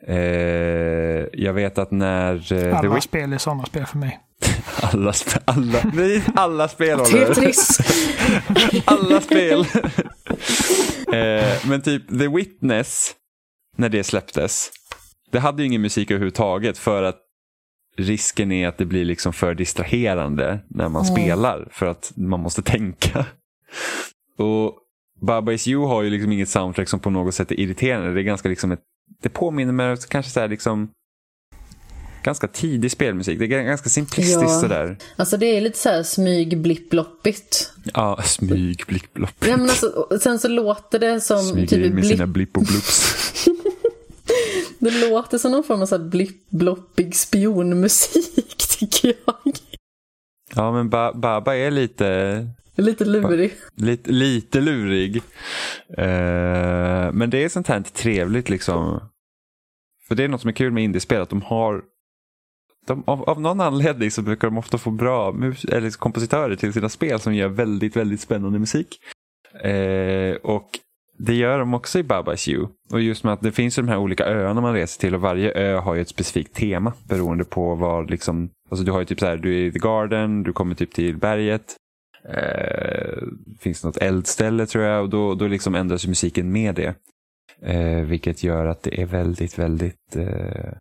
[0.06, 0.16] Eh,
[1.42, 2.52] jag vet att när...
[2.52, 4.20] Eh, Alla The spel är sådana spel för mig.
[4.82, 7.34] alla, sp- alla, nej, alla spel Oliver.
[7.34, 7.78] Tetris!
[8.84, 9.60] alla spel.
[11.12, 13.14] eh, men typ The Witness,
[13.76, 14.70] när det släpptes,
[15.32, 17.27] det hade ju ingen musik överhuvudtaget för att
[17.98, 22.62] risken är att det blir liksom för distraherande när man spelar för att man måste
[22.62, 23.26] tänka.
[24.38, 24.74] Och
[25.20, 28.14] Baba Is You har ju liksom inget soundtrack som på något sätt är irriterande.
[28.14, 28.80] Det är ganska liksom ett,
[29.22, 30.88] det påminner mig kanske så liksom
[32.22, 33.38] ganska tidig spelmusik.
[33.38, 34.60] Det är ganska simplistiskt Ja.
[34.60, 34.96] sådär.
[35.16, 37.70] Alltså det är lite så här smyg-blipp-bloppigt.
[37.94, 39.34] Ja, smyg, blipp, blopp.
[39.40, 42.06] Nej, men alltså, sen så låter det som Smyger typ in med blipp.
[42.06, 43.44] sina blipp och bloops.
[44.78, 49.54] Det låter som någon form av så här blipp-bloppig spionmusik tycker jag.
[50.54, 52.46] Ja, men ba Baba är lite,
[52.76, 53.54] Lite lurig.
[53.74, 55.16] lite, lite lurig.
[55.98, 59.00] Eh, men det är sånt här trevligt liksom.
[60.08, 61.82] För det är något som är kul med indiespel, att de har
[62.86, 65.28] de, av, av någon anledning så brukar de ofta få bra
[65.68, 68.98] eller kompositörer till sina spel som gör väldigt, väldigt spännande musik.
[69.62, 70.78] Eh, och
[71.18, 72.68] det gör de också i Babas You.
[72.92, 75.52] Och just med att det finns de här olika öarna man reser till och varje
[75.52, 79.20] ö har ju ett specifikt tema beroende på vad liksom, alltså du har ju typ
[79.20, 81.76] så här, du är i The Garden, du kommer typ till berget.
[82.24, 83.22] Eh,
[83.60, 86.94] finns något eldställe tror jag och då, då liksom ändras musiken med det.
[87.62, 90.72] Eh, vilket gör att det är väldigt, väldigt eh,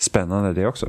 [0.00, 0.88] spännande det också.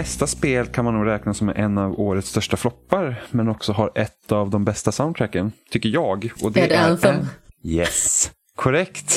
[0.00, 3.90] Nästa spel kan man nog räkna som en av årets största floppar, men också har
[3.94, 6.30] ett av de bästa soundtracken, tycker jag.
[6.42, 7.26] Och det är det är Anthem?
[7.64, 9.09] Yes, korrekt.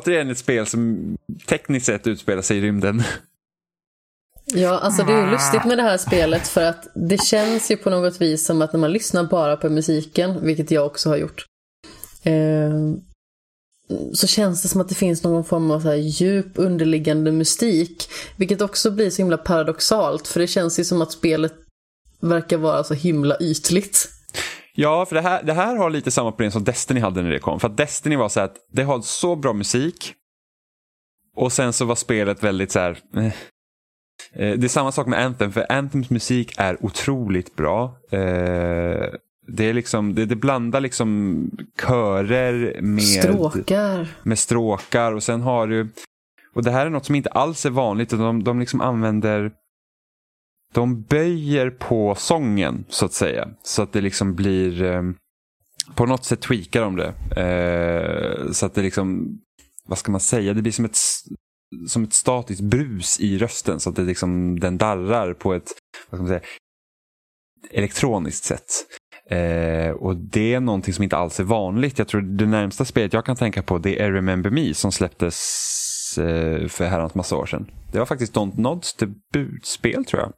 [0.00, 1.16] Återigen ett spel som
[1.46, 3.02] tekniskt sett utspelar sig i rymden.
[4.54, 7.90] Ja, alltså det är lustigt med det här spelet för att det känns ju på
[7.90, 11.44] något vis som att när man lyssnar bara på musiken, vilket jag också har gjort,
[12.22, 12.70] eh,
[14.12, 18.08] så känns det som att det finns någon form av så här djup underliggande mystik.
[18.36, 21.54] Vilket också blir så himla paradoxalt, för det känns ju som att spelet
[22.20, 24.08] verkar vara så himla ytligt.
[24.80, 27.38] Ja, för det här, det här har lite samma problem som Destiny hade när det
[27.38, 27.60] kom.
[27.60, 30.14] För att Destiny var så att det har så bra musik
[31.36, 32.98] och sen så var spelet väldigt så här...
[33.16, 33.26] Eh.
[33.26, 34.58] eh.
[34.58, 37.84] Det är samma sak med Anthem, för Anthems musik är otroligt bra.
[38.10, 39.06] Eh,
[39.46, 41.50] det, är liksom, det, det blandar liksom
[41.82, 44.08] körer med stråkar.
[44.22, 45.88] med stråkar och sen har du,
[46.54, 49.52] och det här är något som inte alls är vanligt, de, de liksom använder
[50.74, 53.48] de böjer på sången så att säga.
[53.62, 55.02] Så att det liksom blir, eh,
[55.94, 57.14] på något sätt tweakar de det.
[57.42, 59.38] Eh, så att det liksom,
[59.86, 60.98] vad ska man säga, det blir som ett,
[61.86, 63.80] som ett statiskt brus i rösten.
[63.80, 65.70] Så att det liksom, den darrar på ett,
[66.10, 66.40] vad ska man säga,
[67.70, 68.86] elektroniskt sätt.
[69.30, 71.98] Eh, och det är någonting som inte alls är vanligt.
[71.98, 76.18] Jag tror det närmsta spelet jag kan tänka på det är Remember Me som släpptes
[76.18, 77.70] eh, för herrans massa år sedan.
[77.92, 80.32] Det var faktiskt Don't Nods debutspel tror jag.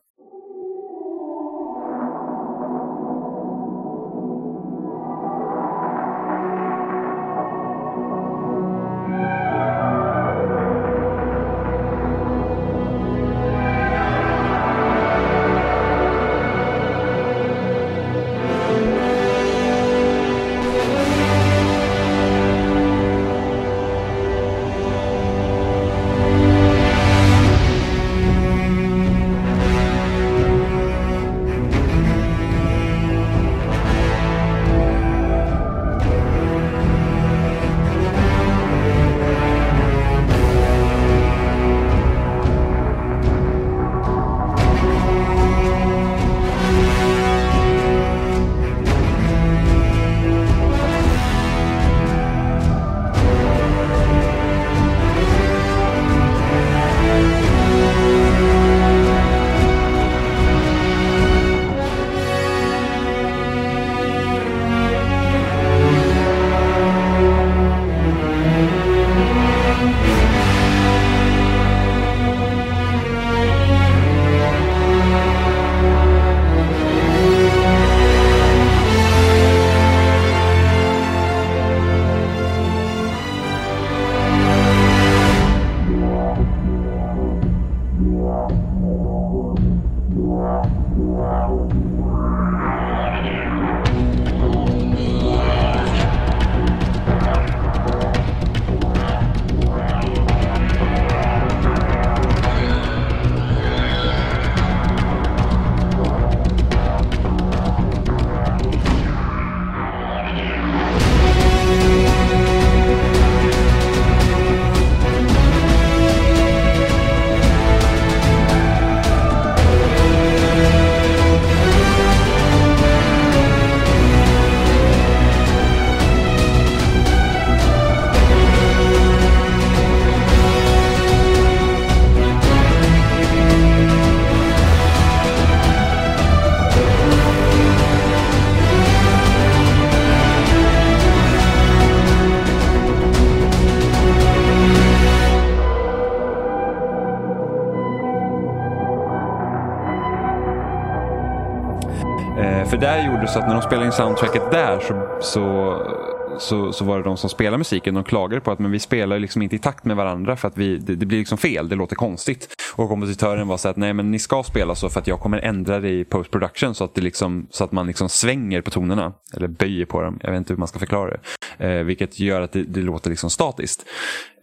[153.33, 157.17] Så att när de spelade in soundtracket där så, så, så, så, var det de
[157.17, 157.95] som spelade musiken.
[157.95, 160.59] De klagade på att men vi spelar liksom inte i takt med varandra för att
[160.59, 162.49] vi, det, det blir liksom fel, det låter konstigt.
[162.75, 165.39] Och kompositören var så att nej men ni ska spela så för att jag kommer
[165.39, 168.71] ändra det i post production så att, det liksom, så att man liksom svänger på
[168.71, 169.13] tonerna.
[169.37, 171.21] Eller böjer på dem, jag vet inte hur man ska förklara det.
[171.67, 173.85] Eh, vilket gör att det, det låter liksom statiskt.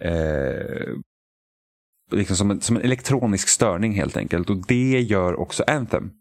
[0.02, 0.94] Eh,
[2.12, 4.50] liksom som en, som en elektronisk störning helt enkelt.
[4.50, 6.12] Och det gör också Anthem.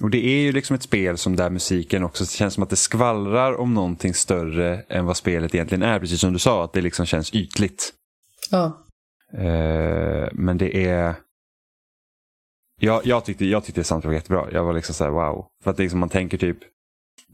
[0.00, 2.76] Och det är ju liksom ett spel som där musiken också känns som att det
[2.76, 6.00] skvallrar om någonting större än vad spelet egentligen är.
[6.00, 7.92] Precis som du sa, att det liksom känns ytligt.
[8.50, 8.86] Ja.
[9.34, 11.14] Uh, men det är...
[12.80, 14.48] Jag, jag, tyckte, jag tyckte soundtrack var jättebra.
[14.52, 15.46] Jag var liksom såhär wow.
[15.64, 16.58] För att liksom man tänker typ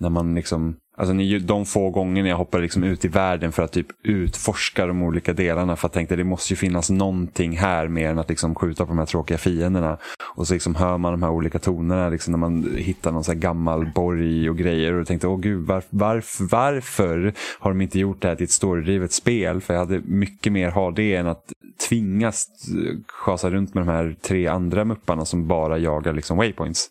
[0.02, 1.14] när man liksom, alltså
[1.46, 5.32] de få gångerna jag hoppade liksom ut i världen för att typ utforska de olika
[5.32, 8.54] delarna för att jag tänkte det måste ju finnas någonting här mer än att liksom
[8.54, 9.98] skjuta på de här tråkiga fienderna.
[10.34, 13.34] Och så liksom hör man de här olika tonerna liksom när man hittar någon så
[13.34, 18.22] gammal borg och grejer och tänkte åh gud var, varför, varför har de inte gjort
[18.22, 19.60] det här till ett storydrivet spel?
[19.60, 21.52] För jag hade mycket mer ha det än att
[21.88, 26.90] tvingas eh, schasa runt med de här tre andra mupparna som bara jagar liksom waypoints.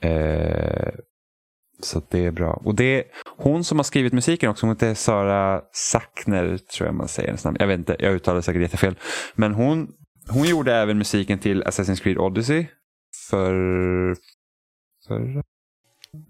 [0.00, 0.88] Eh,
[1.80, 2.52] så det är bra.
[2.64, 3.04] Och det är
[3.36, 7.44] hon som har skrivit musiken också, hon heter Sara Sackner tror jag man säger hennes
[7.44, 7.56] namn.
[7.60, 8.94] Jag vet inte, jag uttalar säkert jättefel.
[9.34, 9.88] Men hon,
[10.28, 12.66] hon gjorde även musiken till Assassin's Creed Odyssey.
[13.30, 13.52] För...
[15.08, 15.42] Förra?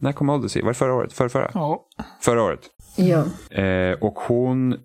[0.00, 0.62] När kom Odyssey?
[0.62, 1.12] Var det förra året?
[1.12, 1.50] Förra, förra?
[1.54, 1.86] Ja.
[2.20, 2.60] Förra året.
[2.96, 3.24] Ja.
[3.62, 4.76] Eh, och hon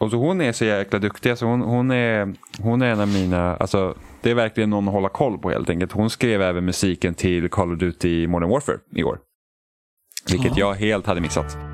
[0.00, 1.30] och så hon är så jäkla duktig.
[1.30, 4.94] Alltså hon, hon, är, hon är en av mina, alltså, det är verkligen någon att
[4.94, 5.92] hålla koll på helt enkelt.
[5.92, 9.18] Hon skrev även musiken till Call of Duty Modern Warfare i år.
[10.26, 11.69] Vilket jag helt hade missat.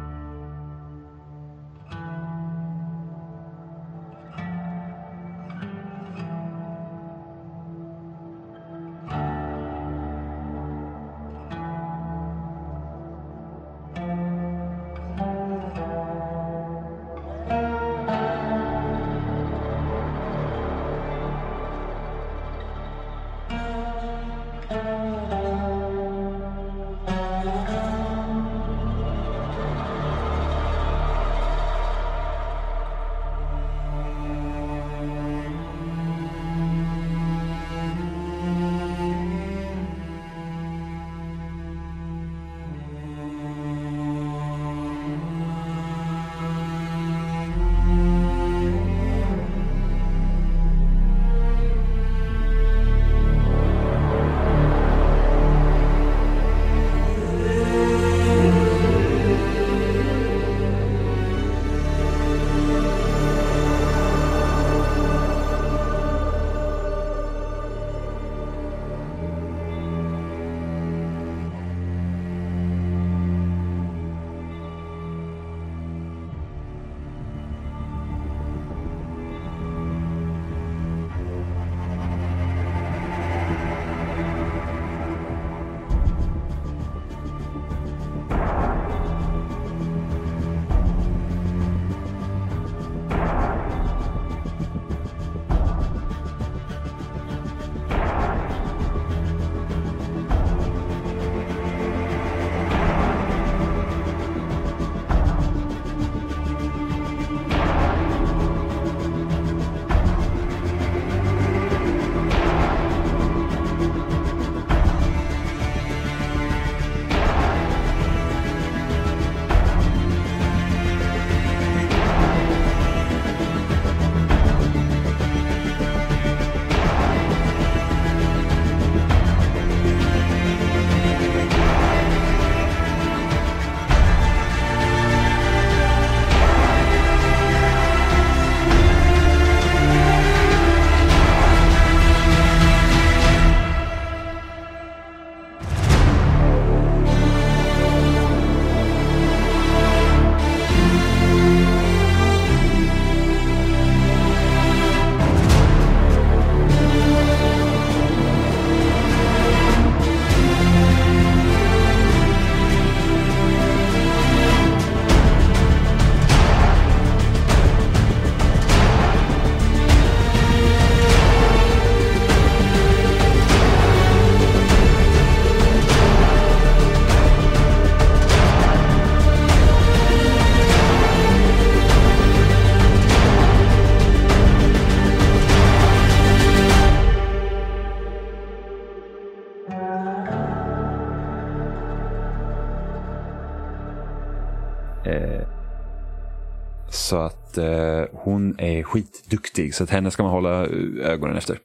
[199.57, 200.67] Skitduktig, så att henne ska man hålla
[201.03, 201.59] ögonen efter.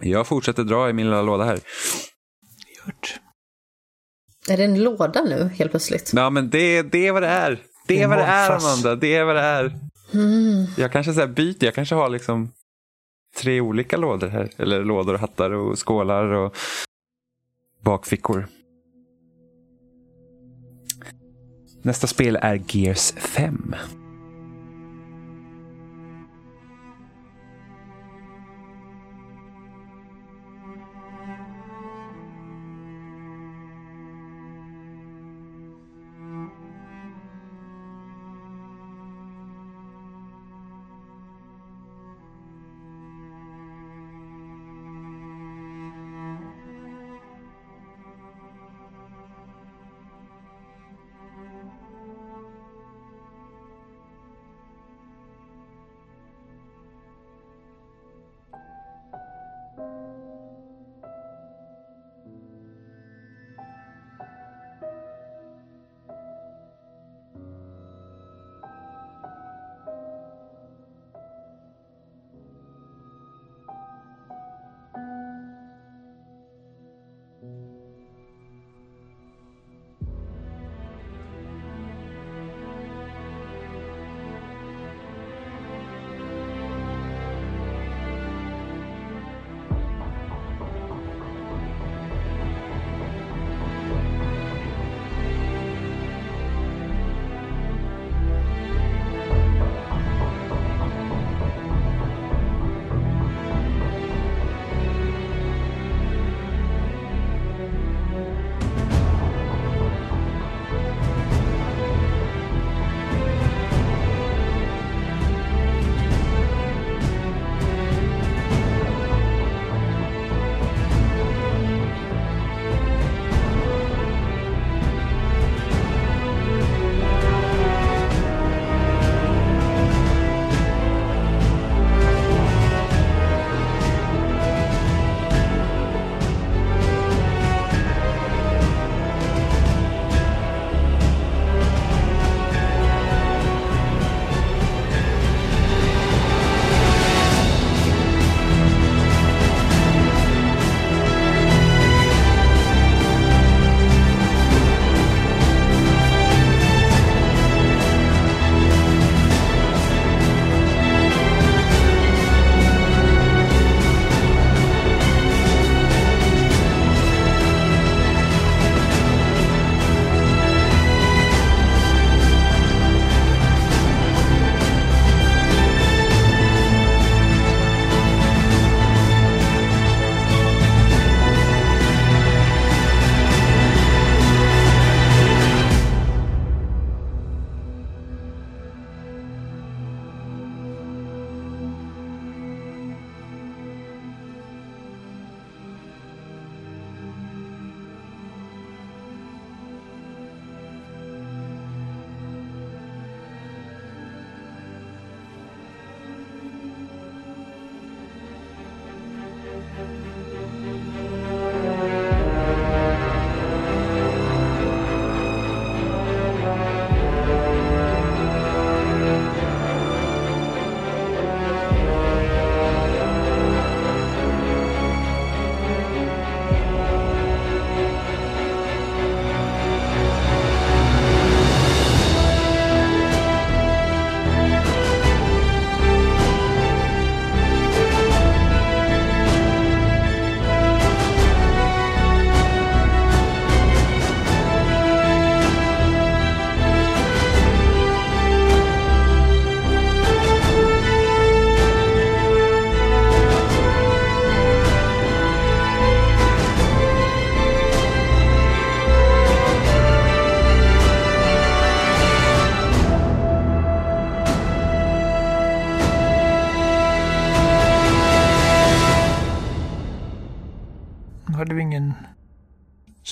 [0.00, 1.60] Jag fortsätter dra i min lilla låda här.
[2.86, 3.20] Gjort.
[4.48, 6.12] Är det en låda nu helt plötsligt?
[6.14, 7.62] Ja, men det, det är vad det är.
[7.88, 8.96] Det är vad det är, Amanda.
[8.96, 9.64] Det är vad det är.
[10.14, 10.66] Mm.
[10.76, 11.64] Jag kanske så byter.
[11.64, 12.52] Jag kanske har liksom
[13.36, 14.50] tre olika lådor här.
[14.56, 16.56] Eller lådor och hattar och skålar och
[17.84, 18.46] bakfickor.
[21.82, 23.74] Nästa spel är Gears 5.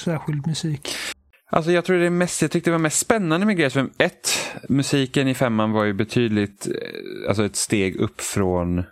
[0.05, 0.89] Särskild musik.
[1.51, 3.91] Alltså jag tror det mest, jag tyckte det var mest spännande med Gears 5.
[3.99, 4.29] Ett,
[4.69, 8.85] musiken i femman var ju betydligt, eh, alltså ett steg upp från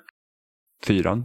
[0.86, 1.24] fyran.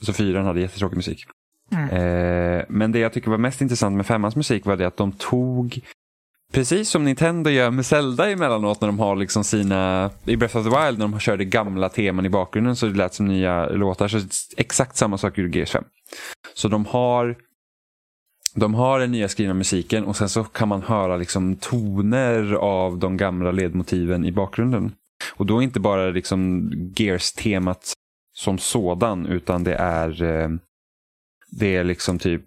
[0.00, 1.24] Så fyran hade jättetråkig musik.
[1.72, 1.88] Mm.
[1.88, 5.12] Eh, men det jag tycker var mest intressant med femmans musik var det att de
[5.12, 5.80] tog
[6.52, 10.64] Precis som Nintendo gör med Zelda emellanåt när de har liksom sina, i Breath of
[10.64, 14.08] the Wild när de körde gamla teman i bakgrunden så det lät som nya låtar.
[14.08, 14.18] Så
[14.56, 15.84] exakt samma sak gjorde Gears 5.
[16.54, 17.36] Så de har
[18.54, 22.98] de har den nya skrivna musiken och sen så kan man höra liksom toner av
[22.98, 24.92] de gamla ledmotiven i bakgrunden.
[25.36, 27.92] Och då inte bara liksom Gears-temat
[28.34, 30.48] som sådan utan det är eh,
[31.50, 32.42] det är liksom typ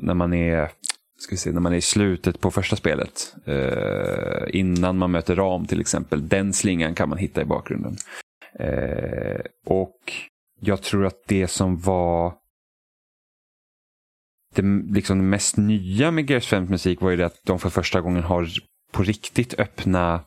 [0.00, 0.70] när man är
[1.18, 3.34] ska vi se, när man är i slutet på första spelet.
[3.44, 6.28] Eh, innan man möter Ram till exempel.
[6.28, 7.96] Den slingan kan man hitta i bakgrunden.
[8.58, 10.12] Eh, och
[10.60, 12.34] jag tror att det som var
[14.54, 14.62] det
[14.94, 18.22] liksom mest nya med Gears 5 musik var ju det att de för första gången
[18.22, 18.48] har
[18.92, 20.20] på riktigt öppna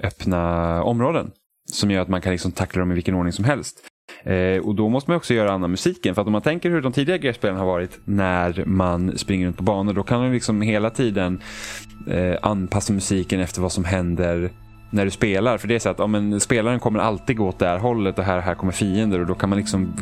[0.00, 1.30] öppna områden.
[1.70, 3.78] Som gör att man kan liksom tackla dem i vilken ordning som helst.
[4.24, 6.14] Eh, och då måste man också göra annan musiken.
[6.14, 9.56] För att om man tänker hur de tidigare Gears-spelen har varit när man springer runt
[9.56, 9.92] på banor.
[9.92, 11.40] Då kan man liksom hela tiden
[12.08, 14.52] eh, anpassa musiken efter vad som händer
[14.90, 15.58] när du spelar.
[15.58, 18.18] För det är så att ja, men, spelaren kommer alltid gå åt det här hållet
[18.18, 19.20] och här, här kommer fiender.
[19.20, 19.94] Och då kan man liksom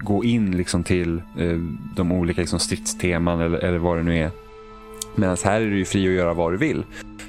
[0.00, 1.58] gå in liksom till eh,
[1.96, 4.30] de olika liksom, stridsteman eller, eller vad det nu är.
[5.14, 6.84] Medan här är du ju fri att göra vad du vill.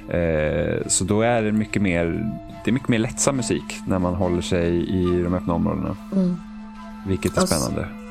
[0.08, 2.30] Eh, så då är det mycket mer
[2.64, 5.96] det är mycket mer lättsam musik när man håller sig i de öppna områdena.
[6.12, 6.36] Mm.
[7.06, 8.01] Vilket är spännande.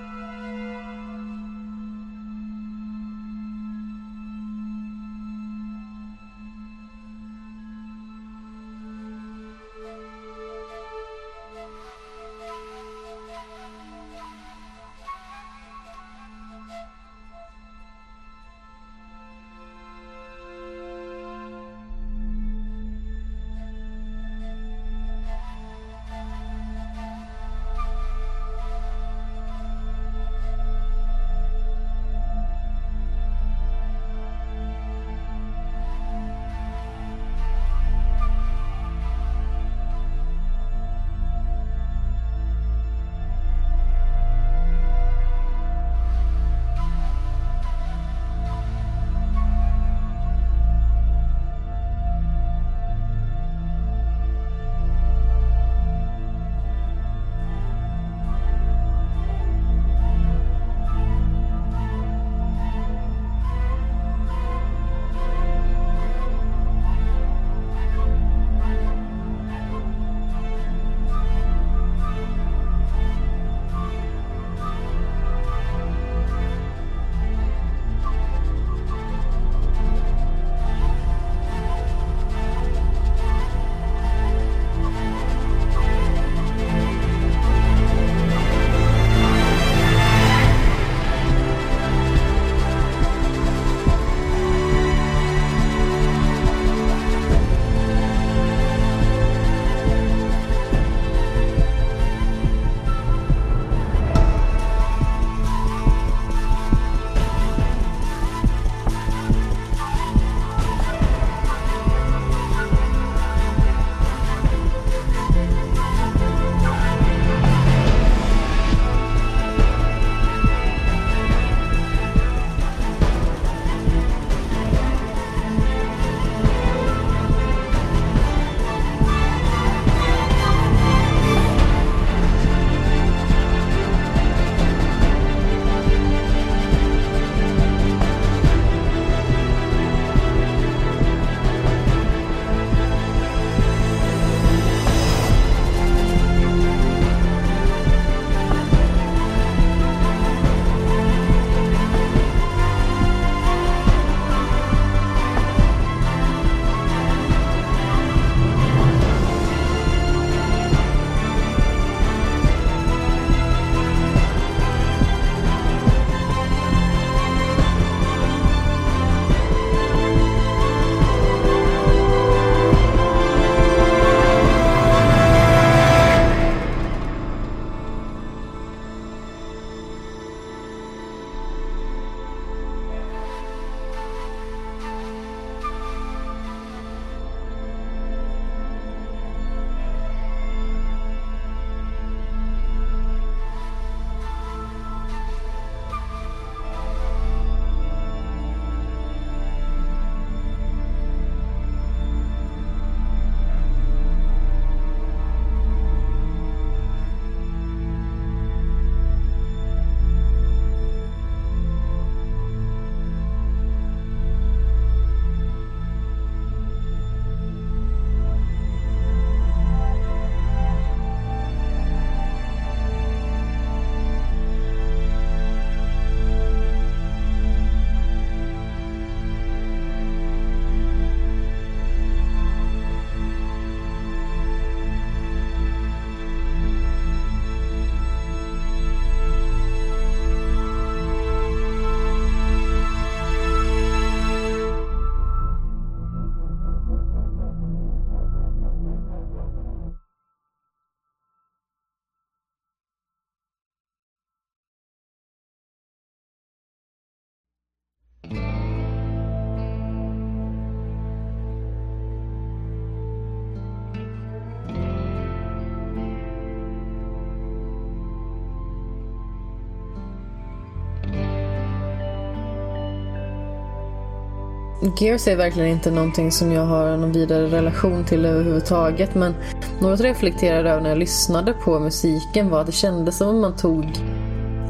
[274.82, 279.16] Gears är verkligen inte någonting som jag har någon vidare relation till överhuvudtaget.
[279.16, 279.36] Men
[279.82, 283.42] något jag reflekterade över när jag lyssnade på musiken var att det kändes som om
[283.42, 283.86] man tog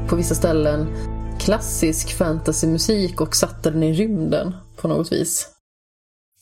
[0.09, 0.87] på vissa ställen
[1.39, 5.49] klassisk fantasymusik och satte den i rymden på något vis.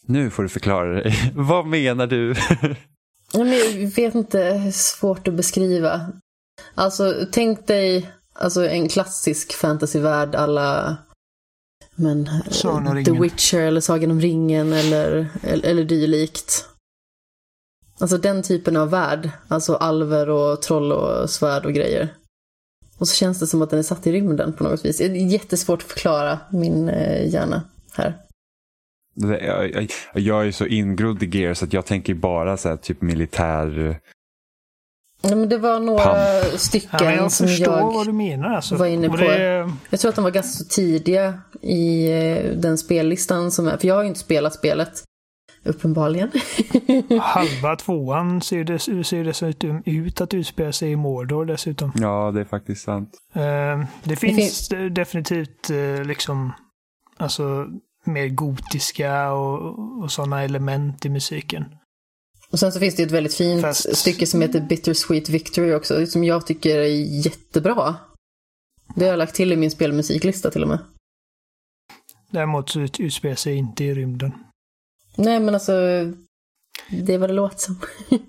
[0.05, 1.31] Nu får du förklara dig.
[1.35, 2.35] Vad menar du?
[3.33, 3.45] Jag
[3.95, 6.01] vet inte, svårt att beskriva.
[6.75, 10.97] Alltså, tänk dig alltså, en klassisk fantasyvärld alla
[11.99, 12.29] men,
[13.05, 16.65] The Witcher eller Sagan om ringen eller, eller, eller dylikt.
[17.99, 19.29] Alltså den typen av värld.
[19.47, 22.13] Alltså alver och troll och svärd och grejer.
[22.97, 24.97] Och så känns det som att den är satt i rymden på något vis.
[24.97, 27.61] Det är jättesvårt att förklara min eh, hjärna
[27.93, 28.17] här.
[29.15, 33.01] Jag, jag, jag är så ingrodd i Gears att jag tänker bara så här, typ
[33.01, 33.99] militär...
[35.21, 36.59] Men det var några Pump.
[36.59, 38.75] stycken ja, jag som jag vad du menar, alltså.
[38.75, 39.15] var inne på.
[39.15, 39.71] Det...
[39.89, 43.77] Jag tror att de var ganska så tidiga i eh, den spellistan som är.
[43.77, 45.03] För jag har ju inte spelat spelet.
[45.63, 46.31] Uppenbarligen.
[47.21, 51.91] Halva tvåan ser, det, ser dessutom ut att utspela sig i Mordor dessutom.
[51.95, 53.09] Ja, det är faktiskt sant.
[53.35, 56.53] Uh, det, det finns, definitivt uh, liksom,
[57.17, 57.67] alltså
[58.05, 61.65] mer gotiska och, och sådana element i musiken.
[62.51, 63.97] Och sen så finns det ett väldigt fint Fast...
[63.97, 66.87] stycke som heter Bittersweet Victory också, som jag tycker är
[67.25, 67.95] jättebra.
[68.95, 70.79] Det har jag lagt till i min spelmusiklista till och med.
[72.29, 74.33] Däremot så utspelar sig inte i rymden.
[75.15, 75.71] Nej, men alltså,
[76.89, 77.79] det är vad det låter som.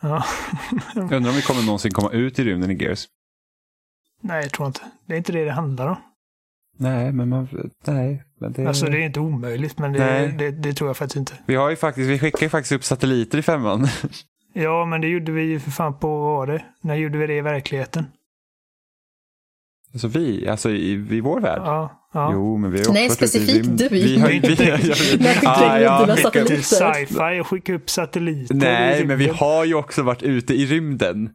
[0.00, 0.24] ja.
[0.94, 3.08] jag undrar om vi kommer någonsin komma ut i rymden i Gears.
[4.20, 4.80] Nej, jag tror inte.
[5.06, 5.96] Det är inte det det handlar om.
[6.80, 7.48] Nej, men man...
[7.86, 8.24] Nej.
[8.40, 8.66] Men det...
[8.66, 11.32] Alltså det är inte omöjligt, men det, det, det, tror jag faktiskt inte.
[11.46, 13.88] Vi har ju faktiskt, vi skickar ju faktiskt upp satelliter i femman.
[14.54, 16.64] ja, men det gjorde vi ju för fan på, vad var det?
[16.80, 18.06] När gjorde vi det i verkligheten?
[19.92, 21.62] Alltså vi, alltså i, i vår värld?
[21.64, 22.08] Ja.
[22.14, 22.30] ja.
[22.32, 23.88] Jo, men vi har också Nej, specifikt du.
[23.88, 24.48] Vi har inte...
[24.58, 28.54] Nej, jag skickar skickat till sci-fi och skicka upp satelliter.
[28.54, 31.30] Nej, men vi har ju också varit ute i rymden.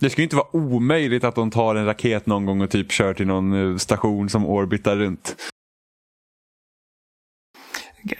[0.00, 2.92] Det ska ju inte vara omöjligt att de tar en raket någon gång och typ
[2.92, 5.36] kör till någon eh, station som orbitar runt.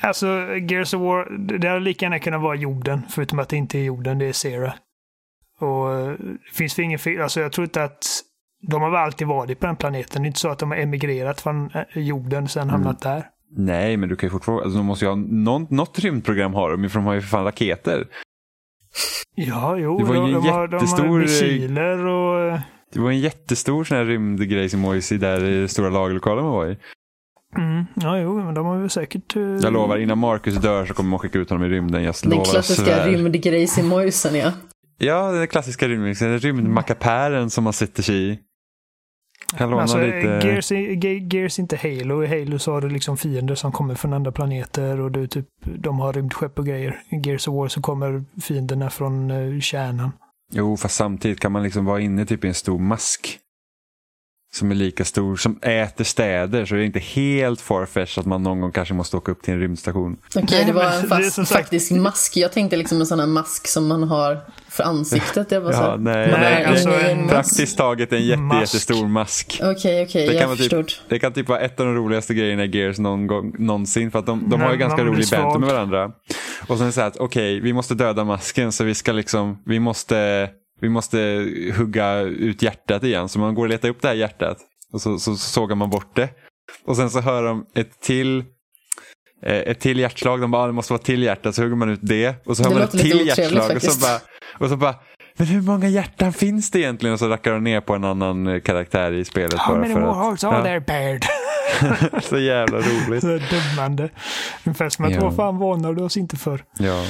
[0.01, 0.27] Alltså,
[0.57, 3.83] Gears of War, det hade lika gärna kunnat vara jorden, förutom att det inte är
[3.83, 4.75] jorden, det är Sera.
[5.59, 8.07] Och eh, det finns ingen fel, alltså jag tror inte att
[8.69, 10.23] de har väl alltid varit på den planeten.
[10.23, 12.73] Det är inte så att de har emigrerat från eh, jorden och sen mm.
[12.73, 13.27] hamnat där.
[13.57, 16.71] Nej, men du kan ju fortfarande, alltså, de måste ju ha någon, något rymdprogram har
[16.71, 18.07] de, för de har ju för fan raketer.
[19.35, 22.59] Ja, jo, det var de, de, har, de har missiler och...
[22.93, 26.77] Det var en jättestor sån här rymdgrejsimojsi där i stora lagerlokalen man var i.
[27.57, 29.37] Mm, ja, jo, men de har ju säkert...
[29.37, 29.59] Uh...
[29.63, 32.03] Jag lovar, innan Marcus dör så kommer man skicka ut honom i rymden.
[32.03, 34.53] Jag Den klassiska rymdgrejsimojsen, ja.
[34.99, 36.39] Ja, den klassiska rymdmixen.
[36.39, 38.39] Rymdmackapären som man sätter sig i.
[39.59, 40.41] Alltså, lite...
[40.43, 40.73] Gears,
[41.33, 42.25] Gears är inte Halo.
[42.25, 45.47] I Halo så har du liksom fiender som kommer från andra planeter och du typ,
[45.65, 47.03] de har rymdskepp och grejer.
[47.09, 50.13] I Gears of War så kommer fienderna från uh, kärnan.
[50.53, 53.39] Jo, fast samtidigt kan man liksom vara inne typ i en stor mask
[54.53, 56.65] som är lika stor, som äter städer.
[56.65, 59.55] Så det är inte helt farfetch att man någon gång kanske måste åka upp till
[59.55, 60.17] en rymdstation.
[60.29, 62.37] Okej, okay, det var en fast, det faktisk mask.
[62.37, 65.51] Jag tänkte liksom en sån här mask som man har för ansiktet.
[65.51, 68.61] Jag bara ja, nej, nej, alltså en praktiskt taget en jätte, mask.
[68.61, 69.59] jättestor mask.
[69.63, 70.89] Okej, okay, okej, okay, jag förstod.
[70.89, 74.11] Typ, det kan typ vara ett av de roligaste grejerna i Gears någon gång, någonsin.
[74.11, 76.13] För att de, de nej, har ju ganska rolig banter med varandra.
[76.67, 79.63] Och sen så här att okej, okay, vi måste döda masken så vi ska liksom,
[79.67, 80.49] vi måste
[80.81, 81.19] vi måste
[81.77, 83.29] hugga ut hjärtat igen.
[83.29, 84.59] Så man går och letar upp det här hjärtat
[84.93, 86.29] och så, så, så sågar man bort det.
[86.85, 88.39] Och sen så hör de ett till
[89.43, 91.77] eh, ett till hjärtslag, de bara, ah, det måste vara ett till hjärta, så hugger
[91.77, 92.47] man ut det.
[92.47, 94.21] Och så hör man ett till hjärtslag och så, bara,
[94.59, 94.95] och så bara,
[95.41, 97.13] men hur många hjärtan finns det egentligen?
[97.13, 99.55] Och så rackar de ner på en annan eh, karaktär i spelet.
[99.55, 101.25] How many more hearts are there bared?
[102.23, 103.21] så jävla roligt.
[103.21, 104.09] så dömande.
[104.65, 105.21] Ungefär som att, ja.
[105.21, 106.65] vad fan varnar du oss inte för?
[106.79, 107.05] Ja.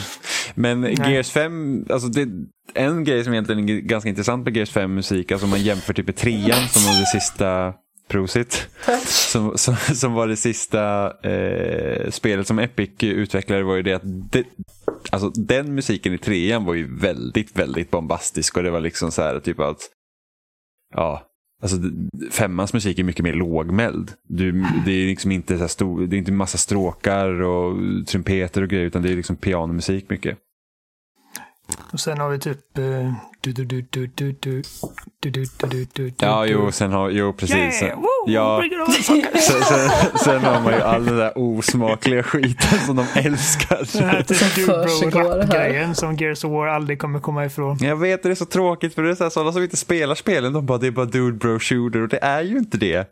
[0.54, 0.96] Men Nej.
[0.98, 2.28] Gears 5, alltså det,
[2.74, 5.92] en grej som egentligen är ganska intressant med Gears 5 musik, alltså om man jämför
[5.92, 7.74] typ med trean som var det sista
[8.10, 8.68] Prosit.
[9.06, 14.02] Som, som, som, var det sista eh, spelet som Epic utvecklade var ju det att
[14.04, 14.44] det,
[15.10, 19.22] alltså, den musiken i trean var ju väldigt, väldigt bombastisk och det var liksom så
[19.22, 19.78] här typ att
[20.94, 21.26] ja,
[21.62, 21.76] Alltså,
[22.30, 24.12] femmans musik är mycket mer lågmäld.
[24.28, 24.52] Du,
[24.84, 27.76] det är liksom inte så stor, det är inte massa stråkar och
[28.06, 30.38] trumpeter och grejer utan det är liksom pianomusik mycket.
[31.92, 32.58] Och sen har vi typ...
[36.22, 37.82] Ja, jo, sen har, jo precis.
[37.82, 38.62] Yeah, ja,
[39.02, 39.22] sen,
[39.62, 39.90] sen,
[40.24, 43.98] sen, har man ju all den där osmakliga skiten som de älskar.
[43.98, 47.78] Den här typ Dubro-grejen som Gears of War aldrig kommer komma ifrån.
[47.80, 50.66] Jag vet, det är så tråkigt för det är sådana som inte spelar spelen, de
[50.66, 53.08] bara det är bara Dude Bro Shooter och det är ju inte det.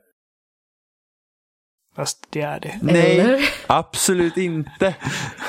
[1.99, 2.79] Fast det är det.
[2.83, 3.51] Nej, Eller?
[3.67, 4.95] absolut inte.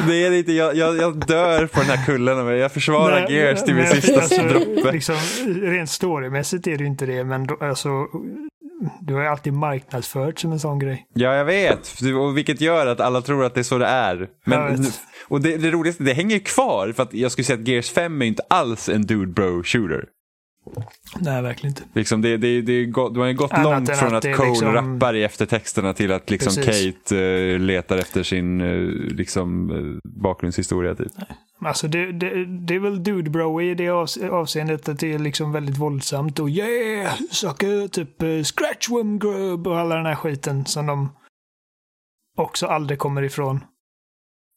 [0.07, 0.51] Det är det inte.
[0.51, 2.45] Jag, jag, jag dör på den här kullen.
[2.45, 4.91] men Jag försvarar Nej, Gears till min sista alltså, droppe.
[4.91, 5.15] Liksom,
[5.45, 7.89] rent storymässigt är det inte det, men då, alltså,
[9.01, 11.05] du har ju alltid marknadsfört som en sån grej.
[11.13, 12.01] Ja, jag vet.
[12.19, 14.27] Och vilket gör att alla tror att det är så det är.
[14.45, 14.85] Men,
[15.27, 16.93] och det, det roligaste, det hänger ju kvar.
[16.95, 20.05] För att jag skulle säga att Gears 5 är inte alls en dude bro shooter.
[21.19, 21.83] Nej, verkligen inte.
[21.93, 24.73] Liksom det, det, det, gått- har ju gått Annat långt från att att Cole liksom-
[24.73, 26.95] rappar i eftertexterna till att liksom Precis.
[27.03, 30.95] Kate eh, letar efter sin eh, liksom, eh, bakgrundshistoria.
[30.95, 31.11] Typ.
[31.61, 35.19] Alltså det, det, det är väl dude bro i det avs- avseendet att det är
[35.19, 40.15] liksom väldigt våldsamt och yeah, sucker, typ uh, scratch worm grub och alla den här
[40.15, 41.09] skiten som de
[42.37, 43.59] också aldrig kommer ifrån.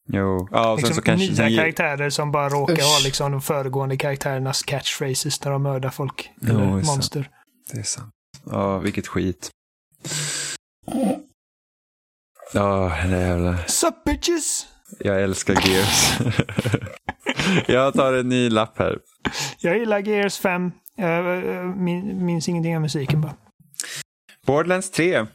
[0.08, 0.48] Jo.
[0.50, 1.44] Ja, och sen Liksom så kanske...
[1.44, 2.82] nya karaktärer som bara råkar Usch.
[2.82, 6.30] ha liksom de föregående karaktärernas catchphrases när de mördar folk.
[6.40, 6.86] Jo, Eller det.
[6.86, 7.30] monster.
[7.72, 8.10] Det är sant.
[8.50, 9.50] Ja, vilket skit.
[12.52, 13.58] Ja, det jävla...
[13.66, 14.66] Sup bitches!
[14.98, 16.18] Jag älskar Gears.
[17.68, 18.98] jag tar en ny lapp här.
[19.58, 20.72] Jag gillar Gears 5.
[20.96, 23.34] Jag eh, min, minns ingenting av musiken bara.
[24.46, 25.26] Borderlands 3.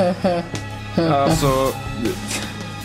[0.96, 1.46] Alltså,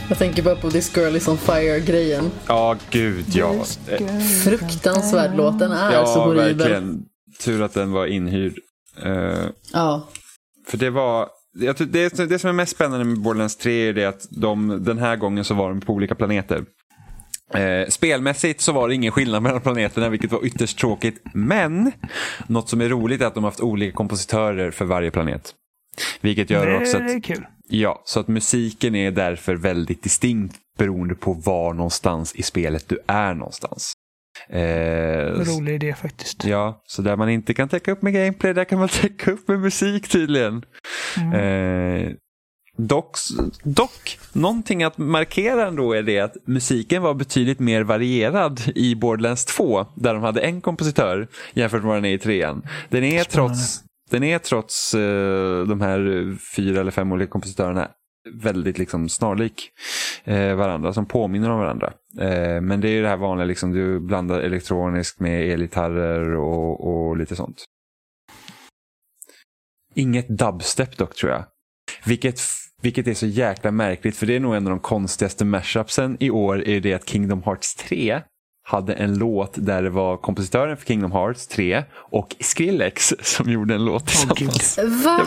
[0.09, 2.31] Jag tänker bara på This Girl Is On Fire-grejen.
[2.47, 3.53] ja gud ja.
[4.43, 6.57] Fruktansvärd låt, den är så Ja, horribel.
[6.57, 7.05] verkligen.
[7.43, 8.53] Tur att den var inhyrd.
[9.03, 10.07] Eh, Ja.
[10.67, 11.27] För det var,
[11.59, 14.83] jag tror- det, det som är mest spännande med Borderlands 3 är det att de,
[14.83, 16.63] den här gången så var de på olika planeter.
[17.53, 21.21] Eh, spelmässigt så var det ingen skillnad mellan planeterna vilket var ytterst tråkigt.
[21.33, 21.91] Men
[22.47, 25.53] något som är roligt är att de har haft olika kompositörer för varje planet.
[26.25, 27.45] Vilket gör Det, också det är att, kul.
[27.69, 32.99] ja, så att musiken är därför väldigt distinkt beroende på var någonstans i spelet du
[33.07, 33.93] är någonstans.
[34.49, 36.45] Eh, Rolig idé faktiskt.
[36.45, 39.47] Ja, så där man inte kan täcka upp med gameplay, där kan man täcka upp
[39.47, 40.65] med musik tydligen.
[41.17, 41.33] Mm.
[41.33, 42.11] Eh,
[42.77, 43.17] dock,
[43.63, 49.45] dock, någonting att markera ändå är det att musiken var betydligt mer varierad i Borderlands
[49.45, 52.61] 2, där de hade en kompositör jämfört med vad den är i trean.
[52.89, 57.91] Den är trots, den är trots eh, de här fyra eller fem olika kompositörerna
[58.33, 59.71] väldigt liksom snarlik
[60.23, 61.93] eh, varandra, som påminner om varandra.
[62.19, 66.87] Eh, men det är ju det här vanliga, liksom, du blandar elektroniskt med elgitarrer och,
[66.87, 67.65] och lite sånt.
[69.95, 71.43] Inget dubstep dock tror jag.
[72.05, 72.39] Vilket,
[72.81, 76.29] vilket är så jäkla märkligt för det är nog en av de konstigaste mashupsen i
[76.29, 78.21] år är det att Kingdom Hearts 3
[78.67, 83.75] hade en låt där det var kompositören för Kingdom Hearts 3 och Skrillex som gjorde
[83.75, 84.79] en låt tillsammans.
[85.05, 85.21] Va?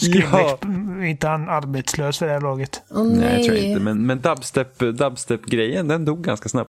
[0.00, 0.58] ja.
[1.00, 2.82] Är inte han arbetslös för det här laget?
[2.90, 3.34] Åh Nej, nej.
[3.36, 3.80] jag tror jag inte.
[3.80, 6.70] Men, men dubstep, dubstep-grejen den dog ganska snabbt.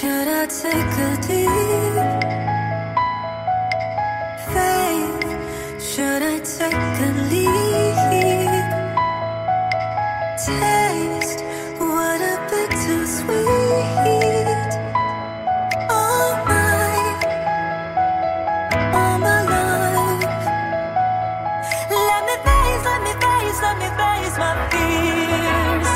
[0.00, 2.05] Should I take a deep
[5.96, 7.48] Should I take a leap?
[10.44, 11.40] Taste
[11.80, 12.72] what a bit
[13.16, 14.72] sweet.
[15.88, 16.36] All.
[21.88, 25.90] Let me face, let me face, let me face my fears.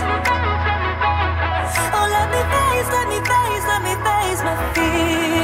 [1.93, 5.40] Oh, let me face, let me face, let me face my fears.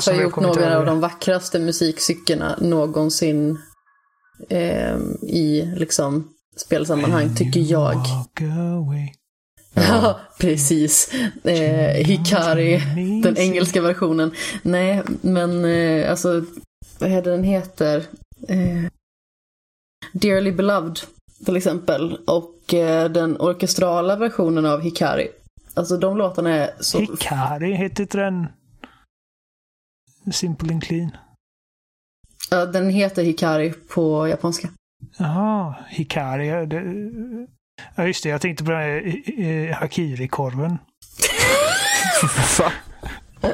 [0.00, 3.58] Som har gjort några av de vackraste musikstyckena någonsin
[4.48, 7.96] eh, i liksom spelsammanhang, tycker jag.
[9.74, 11.14] Ja, precis.
[11.44, 12.82] Eh, Hikari,
[13.22, 14.30] den engelska versionen.
[14.62, 16.44] Nej, men eh, alltså,
[16.98, 17.96] vad det den heter?
[18.48, 18.90] Eh,
[20.12, 20.98] Dearly Beloved,
[21.44, 22.18] till exempel.
[22.26, 25.28] Och eh, den orkestrala versionen av Hikari.
[25.74, 26.98] Alltså de låtarna är så...
[26.98, 28.46] Hikari heter inte den
[30.32, 31.16] Simple and Clean?
[32.50, 34.68] Ja, den heter Hikari på japanska.
[35.18, 36.48] Jaha, Hikari.
[36.48, 37.46] ja, det-
[37.94, 38.28] Ja, just det.
[38.28, 40.78] Jag tänkte på den här eh, eh, Hakiri-korven.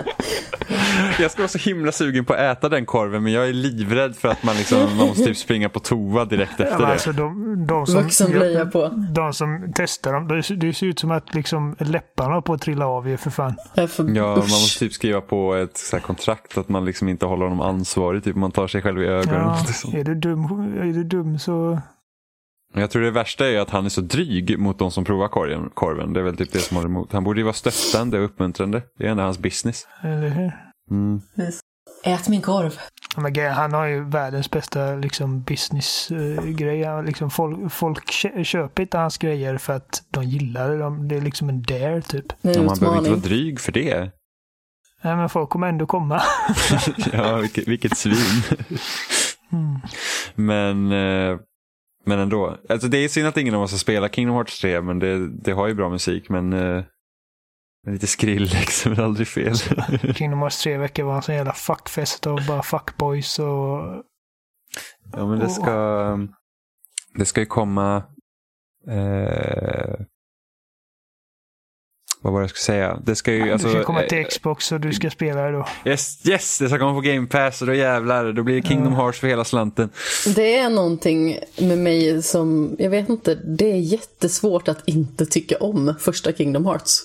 [1.18, 4.16] Jag ska vara så himla sugen på att äta den korven men jag är livrädd
[4.16, 6.92] för att man, liksom, man måste typ springa på toa direkt Ja, efter men det.
[6.92, 8.88] alltså de, de som, Vuxenblöja på.
[9.14, 12.86] de som testar dem, det, det ser ut som att liksom läpparna på att trilla
[12.86, 13.54] av er för fan.
[13.88, 17.26] För, Ja, man måste typ skriva på ett så här kontrakt att man liksom inte
[17.26, 18.24] håller honom ansvarig.
[18.24, 19.40] Typ man tar sig själv i ögonen.
[19.40, 19.94] Ja, Liksom.
[19.96, 20.44] är du dum,
[20.80, 21.78] är du dum så...
[22.76, 25.70] Jag tror det värsta är att han är så dryg mot de som provar korven.
[25.74, 26.12] korven.
[26.12, 27.12] Det är väl typ det som håller emot.
[27.12, 28.82] Han borde ju vara stöttande och uppmuntrande.
[28.98, 29.86] Det är ändå hans business.
[30.02, 30.52] Eller hur?
[30.90, 31.20] Mm.
[32.04, 32.78] Ät min korv.
[33.54, 37.04] Han har ju världens bästa liksom, business-grej.
[37.06, 40.78] liksom, folk folk kö- köper inte hans grejer för att de gillar det.
[40.78, 42.26] De, det är liksom en dare typ.
[42.40, 44.10] Ja, man behöver inte vara dryg för det.
[45.02, 46.22] Nej, men folk kommer ändå komma.
[47.12, 48.42] ja, vilket, vilket svin.
[49.52, 49.80] Mm.
[50.34, 51.38] Men, eh,
[52.04, 52.58] men ändå.
[52.68, 55.28] Alltså det är synd att ingen av oss har spelat Kingdom Hearts 3, men det,
[55.28, 56.28] det har ju bra musik.
[56.28, 56.84] Men eh,
[57.86, 59.54] lite Skrillex är väl aldrig fel.
[60.14, 64.02] Kingdom Hearts tre veckor var en sån jävla fuckfest av bara fuckboys och...
[65.12, 66.18] ja, men det ska,
[67.14, 68.02] det ska ju komma...
[68.88, 69.94] Eh,
[72.24, 73.00] vad var det jag skulle säga?
[73.04, 73.52] Det ska ju...
[73.52, 75.66] Alltså, du ska komma eh, till Xbox och du ska spela det då.
[75.84, 78.94] Yes, yes, det ska komma på Game Pass och då jävlar, då blir det Kingdom
[78.94, 79.90] Hearts för hela slanten.
[80.34, 85.56] Det är någonting med mig som, jag vet inte, det är jättesvårt att inte tycka
[85.56, 87.02] om första Kingdom Hearts.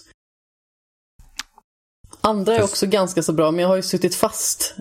[2.21, 4.75] Andra är också ganska så bra, men jag har ju suttit fast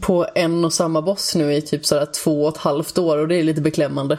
[0.00, 3.28] på en och samma boss nu i typ sådär två och ett halvt år och
[3.28, 4.18] det är lite beklämmande.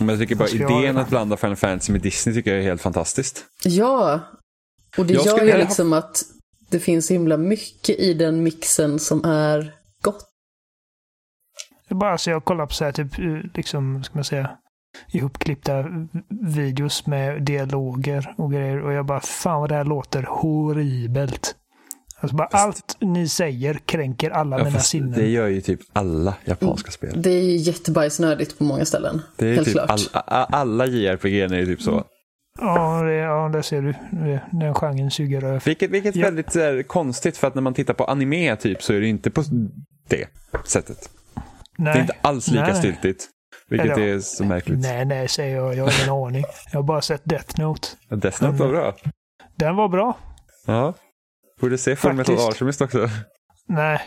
[0.00, 2.82] Men jag tycker bara idén att blanda Final Fantasy med Disney tycker jag är helt
[2.82, 3.44] fantastiskt.
[3.64, 4.20] Ja,
[4.98, 6.22] och det Jag gör ju vilja ha- liksom att
[6.70, 10.24] det finns himla mycket i den mixen som är gott.
[11.88, 13.24] Det är bara så jag kollar på så här typ, eh,
[13.54, 14.50] liksom, ska man säga,
[15.12, 15.84] ihopklippta
[16.54, 21.54] videos med dialoger och grejer och jag bara, fan vad det här låter horribelt.
[22.20, 25.12] Alltså bara Fast- allt ni säger kränker alla Ja, mina sinnen.
[25.12, 27.22] det gör ju typ alla japanska spel.
[27.22, 29.22] Det är ju jättebajsnödigt på många ställen.
[29.36, 29.90] Det är helt typ klart.
[30.12, 32.04] all, alla JRPG är ju typ så.
[32.60, 33.94] Ja, det, ja, där ser du.
[34.50, 35.62] Den genren suger röv.
[35.64, 36.24] Vilket, vilket Ja.
[36.26, 39.30] väldigt här, konstigt för att när man tittar på anime typ så är det inte
[39.30, 39.42] på
[40.08, 40.26] det
[40.64, 41.10] sättet.
[41.78, 41.92] Nej.
[41.92, 43.28] Det är inte alls lika Nej, styltigt.
[43.68, 44.78] Vilket Eller- är så märkligt.
[44.78, 45.74] Nej, nej, säger jag.
[45.74, 46.44] Jag har ingen aning.
[46.72, 47.88] Jag har bara sett Death Note.
[48.08, 48.96] Death Note var bra.
[49.56, 50.16] Den var bra.
[50.66, 50.94] Ja.
[51.60, 52.48] Borde se Full Metal Faktiskt.
[52.48, 53.08] Alchemist också.
[53.68, 54.00] Nej.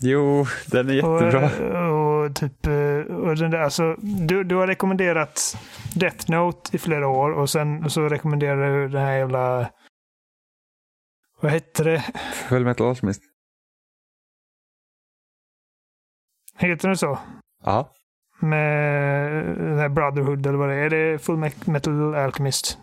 [0.00, 1.44] Jo, den är jättebra.
[1.44, 2.01] Och, och
[2.32, 5.56] typ, eh, och den där, alltså, du, du har rekommenderat
[5.94, 9.70] Death Note i flera år och sen så rekommenderar du den här jävla...
[11.40, 12.00] Vad hette det?
[12.48, 13.22] Full Metal Alchemist.
[16.58, 17.18] Heter den så?
[17.64, 17.92] Ja.
[18.40, 20.78] Med den här Brotherhood eller vad det är.
[20.78, 22.78] Är det Full Me- Metal Alchemist?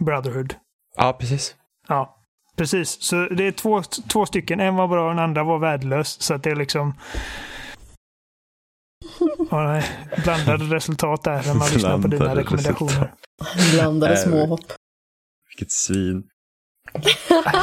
[0.00, 0.54] Brotherhood.
[0.96, 1.56] Ja, precis.
[1.88, 2.24] Ja,
[2.56, 3.02] precis.
[3.02, 4.60] Så det är två, två stycken.
[4.60, 6.22] En var bra och den andra var värdelös.
[6.22, 6.94] Så att det är liksom...
[9.50, 9.84] Ja, nej.
[10.24, 13.12] Blandade resultat där när man lyssnar på dina rekommendationer.
[13.74, 14.60] Blandade Äh, småhopp.
[15.48, 16.22] Vilket svin.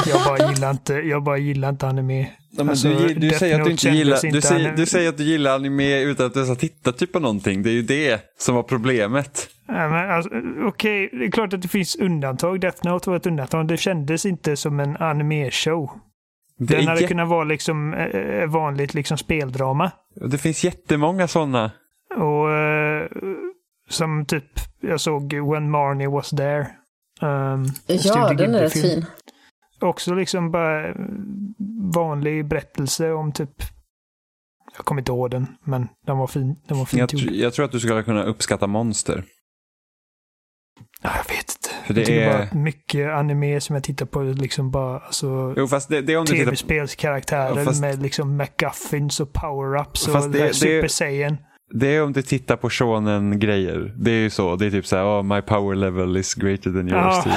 [0.08, 2.28] Jag bara gillar inte, jag bara gillar inte anime.
[2.60, 5.56] Alltså, du, säger att du inte gillar, du, säger, anime- du säger att du gillar
[5.56, 7.64] anime utan att du har tittat typ på någonting.
[7.64, 9.48] Det är ju det som var problemet.
[9.68, 10.30] Ja, alltså,
[10.68, 12.62] Okej, det är klart att det finns undantag.
[12.62, 13.68] Death Note var ett undantag.
[13.68, 15.90] Det kändes inte som en anime-show.
[16.58, 19.92] Det, Den är hade kunnat vara liksom eh, vanligt liksom speldrama.
[20.16, 21.72] Det finns jättemånga sådana.
[22.16, 23.08] Och eh,
[23.90, 24.46] som typ,
[24.82, 26.68] jag såg When Marnie Was There.
[27.22, 29.06] Um, Ja, den är rätt fin.
[29.82, 30.96] Också liksom bara eh,
[31.94, 33.50] vanlig berättelse om typ,
[34.78, 36.56] jag kommer inte ihåg den, men den var fin.
[36.68, 39.24] Den var fint Jag, tr- jag tror att du skulle kunna uppskatta monster.
[41.02, 44.72] Ja, jag vet det jag tycker är- bara mycket anime som jag tittar på, liksom
[44.72, 48.38] bara alltså, Jo, fast det, det är om du tittar tv-spelskaraktärer Ja, fast- med liksom
[48.38, 51.38] McGuffins och power-ups och det- det, det- Super Saiyan.
[51.74, 53.94] Det är om du tittar på shonen-grejer.
[53.98, 54.56] Det är ju så.
[54.56, 56.94] Det är typ så här, oh, my power level is greater than yours.
[56.94, 57.22] Ja.
[57.24, 57.34] Typ.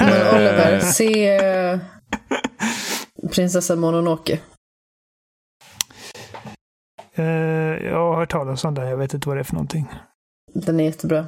[0.00, 1.38] Men Eh, Oliver, se...
[3.34, 4.38] Prinsessan Mononoke.
[7.14, 7.24] Eh,
[7.86, 9.86] jag har hört talas om den, jag vet inte vad det är för någonting.
[10.54, 11.26] Den är jättebra.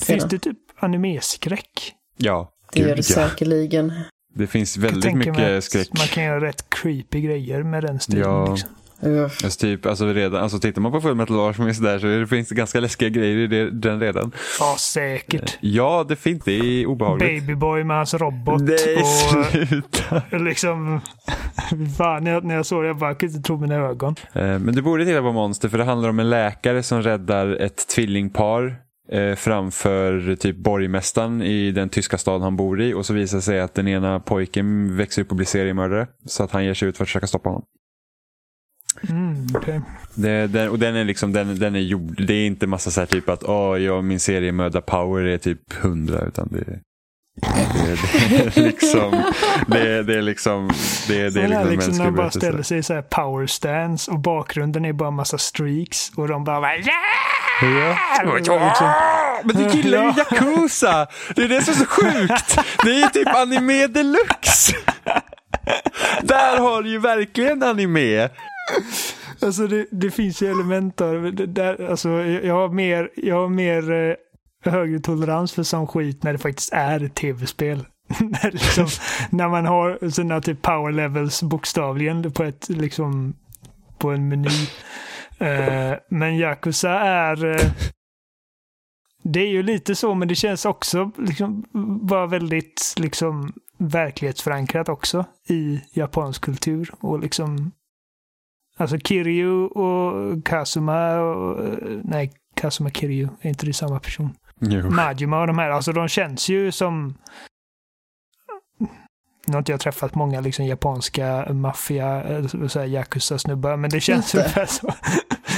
[0.00, 1.94] Finns det typ animeskräck?
[2.16, 3.02] Ja, Det gör det ja.
[3.02, 3.92] säkerligen.
[4.34, 5.88] Det finns väldigt mycket skräck.
[5.98, 8.22] Man kan göra rätt creepy grejer med den stilen.
[8.22, 8.50] Ja.
[8.50, 8.68] Liksom.
[9.04, 12.54] Alltså, typ, alltså, redan, alltså tittar man på Fullmetal Alchemist där så det finns det
[12.54, 14.32] ganska läskiga grejer i det, den redan.
[14.60, 15.58] Ja, säkert.
[15.60, 17.40] Ja, det finns det är obehagligt.
[17.40, 18.62] Babyboy med hans robot.
[18.62, 20.22] Nej, och sluta.
[20.38, 21.00] liksom...
[21.98, 24.14] Fan, när jag, när jag såg det, jag bara kunde inte tro mina ögon.
[24.32, 27.56] Eh, Men det borde till vara monster för det handlar om en läkare som räddar
[27.60, 28.76] ett tvillingpar
[29.12, 33.42] eh, framför typ borgmästaren i den tyska stad han bor i och så visar det
[33.42, 36.88] sig att den ena pojken växer upp och blir seriemördare så att han ger sig
[36.88, 37.64] ut för att försöka stoppa honom.
[39.10, 39.46] Mm.
[40.14, 43.00] Det, den, och den är liksom, den, den är gjord, det är inte massa så
[43.00, 46.80] här typ att åh, jag, min seriemördar-power är typ 100 utan det,
[47.40, 47.96] det,
[48.52, 49.22] det är liksom,
[49.66, 50.70] det, det är liksom,
[51.08, 54.10] det, det är liksom, liksom när de bara ställer sig i så här power stance
[54.10, 56.76] och bakgrunden är bara massa streaks och de bara, bara!
[57.62, 58.34] Ja.
[58.36, 58.72] Liksom,
[59.44, 60.12] Men du gillar ju.
[60.16, 61.06] Yakuza!
[61.36, 62.58] Det är det som är så sjukt!
[62.84, 64.76] Det är ju typ anime deluxe!
[66.22, 68.28] Där har du ju verkligen anime.
[69.42, 73.48] Alltså det, det finns ju element det där, alltså jag jag har mer, jag har
[73.48, 74.14] mer eh,
[74.70, 77.86] högre tolerans för sån skit när det faktiskt är ett tv-spel.
[78.20, 78.86] när, liksom,
[79.30, 83.34] när man har sina typ power levels bokstavligen på ett liksom
[83.98, 84.66] på en meny.
[85.42, 87.72] Uh, men Yakuza är Uh,
[89.24, 91.64] det är ju lite så, men det känns också liksom
[92.02, 97.72] bara väldigt liksom verklighetsförankrat också i japansk kultur och liksom
[98.76, 104.30] Alltså Kiryu och Kazuma och, eh, nej, Kazuma Kiryu, är inte det samma person?
[104.64, 104.90] Jo.
[104.90, 107.14] Majima och de här, alltså de känns ju som...
[109.46, 112.22] Nu har inte jag träffat många liksom japanska maffia,
[112.80, 114.38] här yakuza-snubbar, men det känns Inte.
[114.38, 114.94] ungefär så.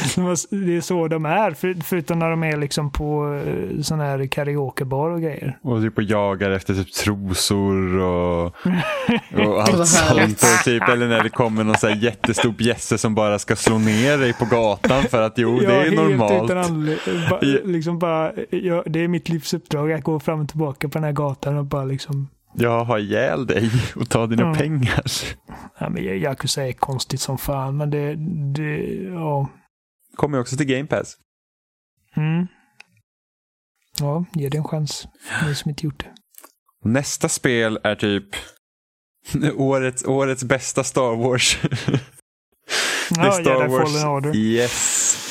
[0.51, 4.26] Det är så de är, för, förutom när de är liksom på eh, sån här
[4.26, 5.59] karaokebar och grejer.
[5.62, 8.44] Och typ och jagar efter typ trosor och,
[9.35, 10.39] och allt härligt.
[10.40, 10.52] sånt.
[10.59, 13.78] Och typ, eller när det kommer någon så här jättestor bjässe som bara ska slå
[13.78, 16.48] ner dig på gatan för att jo, det är helt normalt.
[17.31, 17.59] Ba, Ja.
[17.64, 21.05] liksom bara, ja, det är mitt livs uppdrag att gå fram och tillbaka på den
[21.05, 24.55] här gatan och bara liksom Jag har ihjäl dig och ta dina Mm.
[24.56, 25.02] pengar.
[25.78, 28.14] Ja, men Yakuza är konstigt som fan, men det...
[28.55, 28.76] det
[29.14, 29.48] ja.
[30.15, 31.16] Kommer ju också till Game Pass.
[32.16, 32.47] Mm.
[34.01, 35.07] Ja, ge det en chans.
[35.47, 36.15] Ni som inte gjort det.
[36.85, 38.28] Nästa spel är typ
[39.57, 41.59] årets, årets bästa Star Wars.
[43.11, 44.36] Det är Ja, Star Jedi Wars.
[44.36, 45.23] Yes.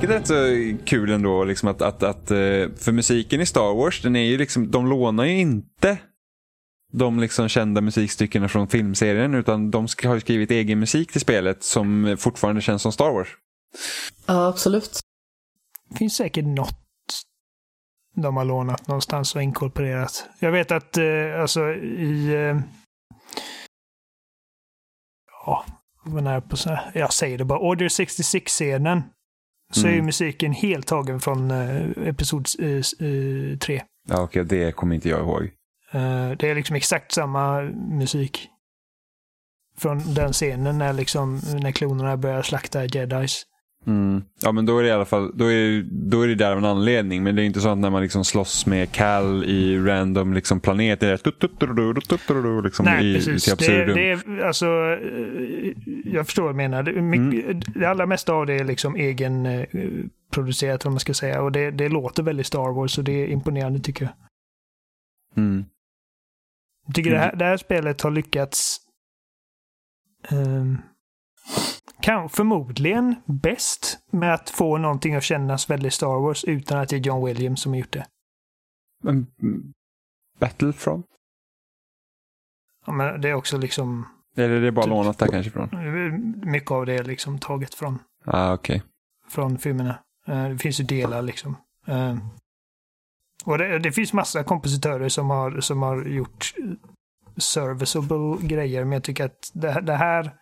[0.00, 0.26] Vilket är rätt
[0.78, 1.44] så kul ändå.
[1.44, 2.36] Liksom att, att, att, eh,
[2.76, 5.98] för musiken i Star Wars, den är ju liksom, de lånar ju inte
[6.92, 11.62] de liksom kända musikstyckena från filmserien utan de har ju skrivit egen musik till spelet
[11.62, 13.28] som fortfarande känns som Star Wars.
[14.26, 15.00] Ja, absolut.
[15.98, 16.80] finns säkert något
[18.14, 20.24] de har lånat någonstans och inkorporerat.
[20.38, 22.34] Jag vet att eh, alltså i...
[22.34, 22.60] Eh,
[25.46, 25.64] ja,
[26.04, 26.90] vad är på så här?
[26.94, 27.58] Jag säger det bara.
[27.58, 29.02] Order 66-scenen.
[29.70, 30.06] Så är ju Mm.
[30.06, 32.46] musiken helt tagen från eh, episod
[33.60, 33.82] 3.
[34.08, 35.42] Ja, okej, det kommer inte jag ihåg.
[35.92, 37.60] Eh, det är liksom exakt samma
[37.98, 38.48] musik.
[39.78, 43.42] Från den scenen när, liksom, när klonerna börjar slakta jedis.
[43.86, 44.22] Mm.
[44.42, 46.58] Ja, men då är det i alla fall då är, då är det där av
[46.58, 47.22] en anledning.
[47.22, 50.60] Men det är inte så att när man liksom slåss med Cal i random liksom
[50.60, 51.00] planet.
[51.00, 53.44] Det är tut, tut, tut, tut, tut, tut, liksom Nej, i, precis.
[53.44, 53.96] till Det, absurdum.
[53.96, 55.72] det är, alltså, eh,
[56.04, 56.82] jag förstår vad du menar.
[56.82, 59.66] Det, mycket, det allra mesta av det är liksom egen eh,
[60.30, 61.42] producerat, vad man ska säga.
[61.42, 64.14] Och det, det låter väldigt Star Wars och det är imponerande tycker jag.
[65.44, 65.64] Mm.
[66.86, 68.80] Jag tycker det, här, det här spelet har lyckats
[70.30, 70.78] um,
[72.02, 76.96] kan, förmodligen bäst med att få någonting att kännas väldigt Star Wars utan att det
[76.96, 78.06] är John Williams som har gjort det.
[79.02, 79.72] Men, mm,
[80.38, 81.06] Battlefront?
[82.86, 84.06] Ja, men det är också liksom,
[84.36, 84.90] Eller det är bara Typ.
[84.90, 86.40] lånat där kanske ifrån?
[86.52, 88.82] mycket av det är liksom taget från, Ah, okej.
[89.28, 89.98] från filmerna.
[90.26, 91.56] Eh, det finns ju delar liksom.
[91.86, 92.16] Eh,
[93.44, 96.54] och det, det finns massa kompositörer som har, som har gjort
[97.36, 100.32] serviceable grejer, men jag tycker att det, det här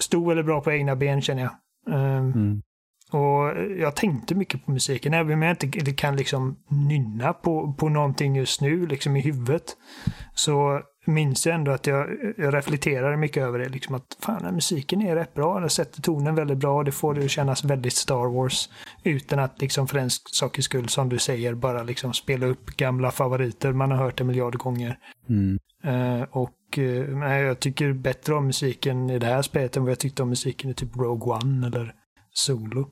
[0.00, 1.52] stod väldigt bra på egna ben känner jag.
[1.94, 2.62] Eh, Mm.
[3.10, 7.88] Och jag tänkte mycket på musiken, även om jag inte kan liksom nynna på, på
[7.88, 9.76] någonting just nu, liksom i huvudet.
[10.34, 13.68] Så minns jag ändå att jag, jag reflekterade mycket över det.
[13.68, 17.14] Liksom att fan, här musiken är rätt bra, den sätter tonen väldigt bra, det får
[17.14, 18.68] det att kännas väldigt Star Wars.
[19.02, 23.10] Utan att liksom för den sakens skull, som du säger, bara liksom spela upp gamla
[23.10, 24.98] favoriter man har hört en miljard gånger.
[25.28, 25.58] Mm.
[25.84, 29.90] Eh, och Eh, nej, jag tycker bättre om musiken i det här spelet än vad
[29.90, 31.94] jag tyckte om musiken i typ Rogue One eller
[32.32, 32.90] Solo.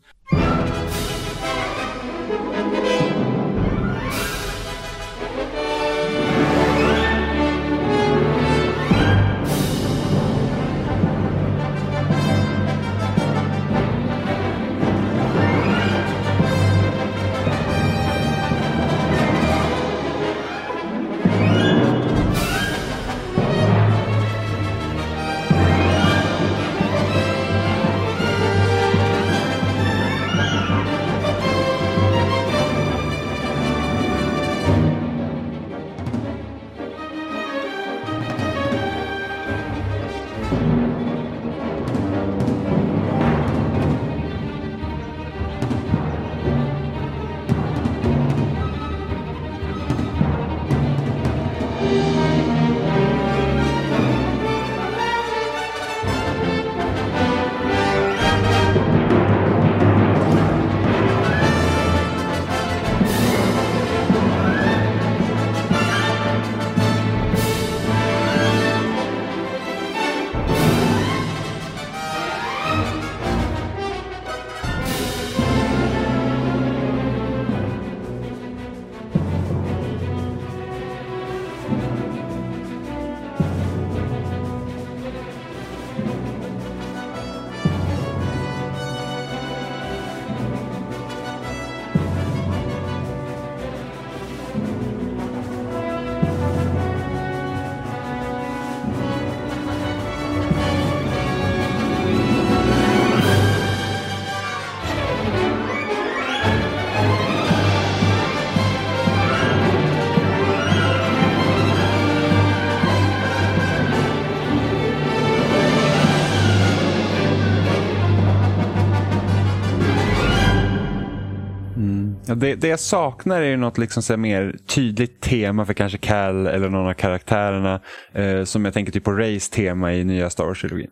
[122.36, 125.98] Det, det jag saknar är ju något liksom så här mer tydligt tema för kanske
[125.98, 127.80] Cal eller någon av karaktärerna.
[128.14, 130.90] Eh, som jag tänker typ på Rays tema i nya Star Wars-trilogin.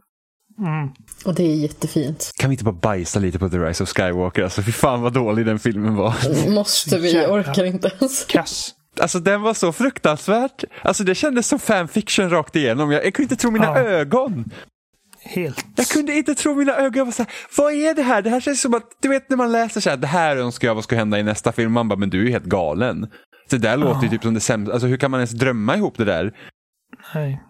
[0.58, 0.88] Mm.
[1.24, 2.30] Och det är jättefint.
[2.40, 4.42] Kan vi inte bara bajsa lite på The Rise of Skywalker?
[4.42, 6.14] Alltså fy fan vad dålig den filmen var.
[6.50, 7.14] Måste vi?
[7.14, 8.24] Jag orkar inte ens.
[8.24, 8.74] Kass.
[9.00, 10.64] Alltså den var så fruktansvärt.
[10.82, 12.90] Alltså det kändes som fanfiction rakt igenom.
[12.90, 13.78] Jag, jag kunde inte tro mina Ja.
[13.78, 14.44] ögon.
[15.26, 15.66] Helt.
[15.76, 16.98] Jag kunde inte tro mina ögon.
[16.98, 18.22] Jag var så här, vad är det här?
[18.22, 20.68] Det här känns som att, du vet när man läser så här, det här önskar
[20.68, 21.72] jag vad ska hända i nästa film.
[21.72, 23.10] Man bara, men du är ju helt galen.
[23.50, 24.72] Det där låter ju typ som det sämsta.
[24.72, 26.36] Alltså hur kan man ens drömma ihop det där?
[27.14, 27.42] Nej.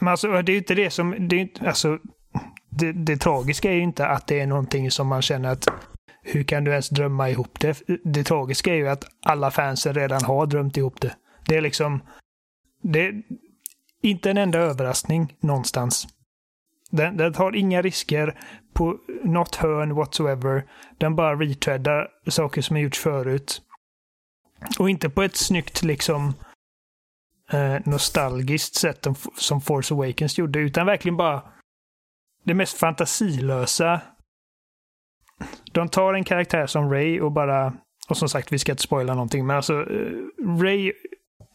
[0.00, 1.28] Men alltså, det är ju inte det som...
[1.28, 1.98] Det, är inte, alltså,
[2.70, 5.68] det, det tragiska är ju inte att det är någonting som man känner att
[6.22, 7.82] hur kan du ens drömma ihop det?
[8.04, 11.14] Det tragiska är ju att alla fansen redan har drömt ihop det.
[11.46, 12.00] Det är liksom...
[12.82, 13.22] Det är
[14.02, 16.08] inte en enda överraskning någonstans.
[16.90, 18.38] Den, den tar inga risker
[18.74, 20.64] på något hörn whatsoever.
[20.98, 23.62] Den bara retreadar saker som har gjorts förut.
[24.78, 26.34] Och inte på ett snyggt liksom
[27.52, 29.06] eh, nostalgiskt sätt
[29.36, 31.42] som- Force Awakens gjorde, utan verkligen bara
[32.44, 34.00] det mest fantasilösa.
[35.72, 37.72] De tar en karaktär som Ray och bara,
[38.08, 40.92] och som sagt vi ska inte spoila någonting, men alltså eh, Ray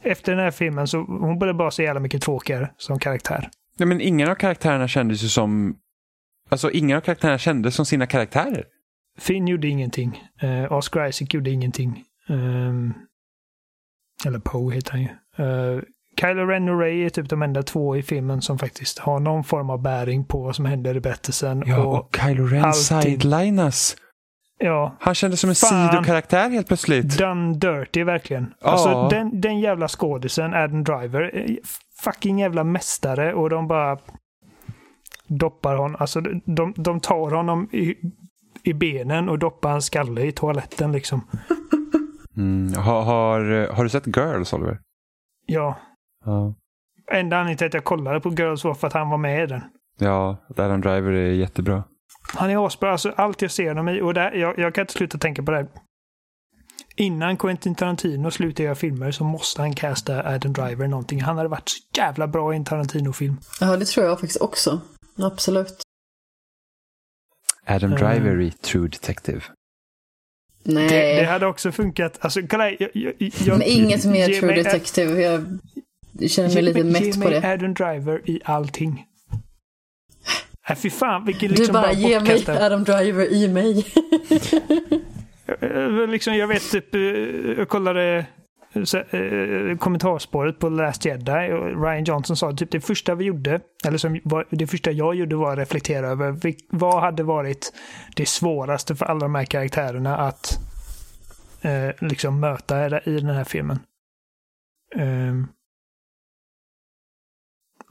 [0.04, 3.50] efter den här filmen så hon började bara så jävla mycket tråkigare som karaktär.
[3.82, 5.76] Nej, men ingen av karaktärerna kändes ju som...
[6.50, 8.66] Alltså ingen av karaktärerna kändes som sina karaktärer.
[9.20, 10.24] Finn gjorde ingenting.
[10.44, 12.04] Uh, Oscar Isaac gjorde ingenting.
[12.30, 12.94] Ehm,
[14.26, 15.08] eller Poe heter han ju.
[15.46, 15.82] Uh,
[16.22, 19.44] Kylo Ren och Ray är typ de enda två i filmen som faktiskt har någon
[19.44, 21.64] form av bäring på vad som händer i berättelsen.
[21.66, 23.02] Ja, och, och Kylo Ren allting.
[23.02, 23.98] sidelinas.
[24.60, 25.92] ja, Han kändes som en Fan.
[25.92, 27.18] sidokaraktär helt plötsligt.
[27.18, 28.54] done dirty verkligen.
[28.62, 28.68] Ja.
[28.68, 31.58] Alltså den, den jävla skådisen, Adam Driver, är
[32.02, 33.98] fucking jävla mästare och de bara
[35.28, 35.98] doppar honom.
[36.00, 37.96] Alltså de, de tar honom i,
[38.64, 41.22] i benen och doppar hans skalle i toaletten liksom.
[42.38, 42.74] Mm.
[42.74, 44.80] Har, har, har du sett Girls, Oliver?
[45.46, 45.78] Ja.
[46.26, 46.54] Ja.
[47.12, 49.48] Enda anledningen till att jag kollade på Girls var för att han var med i
[49.48, 49.62] den.
[50.00, 51.84] Ja, Adam Driver är jättebra.
[52.36, 52.92] Han är asbra.
[52.92, 54.02] Alltså, allt jag ser honom i.
[54.02, 55.68] Och där, jag, jag kan inte sluta tänka på det.
[56.96, 61.22] Innan Quentin Tarantino slutar göra filmer så måste han casta Adam Driver någonting.
[61.22, 63.38] Han hade varit så jävla bra i en Tarantino-film.
[63.60, 64.82] Ja, det tror jag faktiskt också.
[65.18, 65.74] Absolut.
[67.68, 68.04] Adam Mm.
[68.04, 69.42] Driver i True Detective.
[70.64, 70.90] Nej.
[70.90, 72.18] Det, det hade också funkat.
[72.22, 75.22] Alltså, kolla jag, jag, jag, Men inget mer ge True mig- Detective.
[75.22, 75.60] Jag
[76.32, 77.48] känner mig ge lite mig- mätt ge på mig det.
[77.54, 79.06] Adam Driver i allting.
[80.70, 83.86] Nej, fy fan vilken Du liksom bara, bara ge mig Adam Driver i mig.
[85.60, 87.02] Eh, eh, liksom, jag vet typ, eh,
[87.58, 88.26] jag kollade
[88.84, 93.60] så, eh, kommentarspåret på Last Jedi och Ryan Johnson sa typ det första vi gjorde,
[93.86, 96.36] eller som var, det första jag gjorde var att reflektera över
[96.70, 97.74] vad hade varit
[98.16, 100.60] det svåraste för alla de här karaktärerna att
[101.62, 103.80] eh, liksom möta i den här filmen.
[104.96, 105.34] Eh,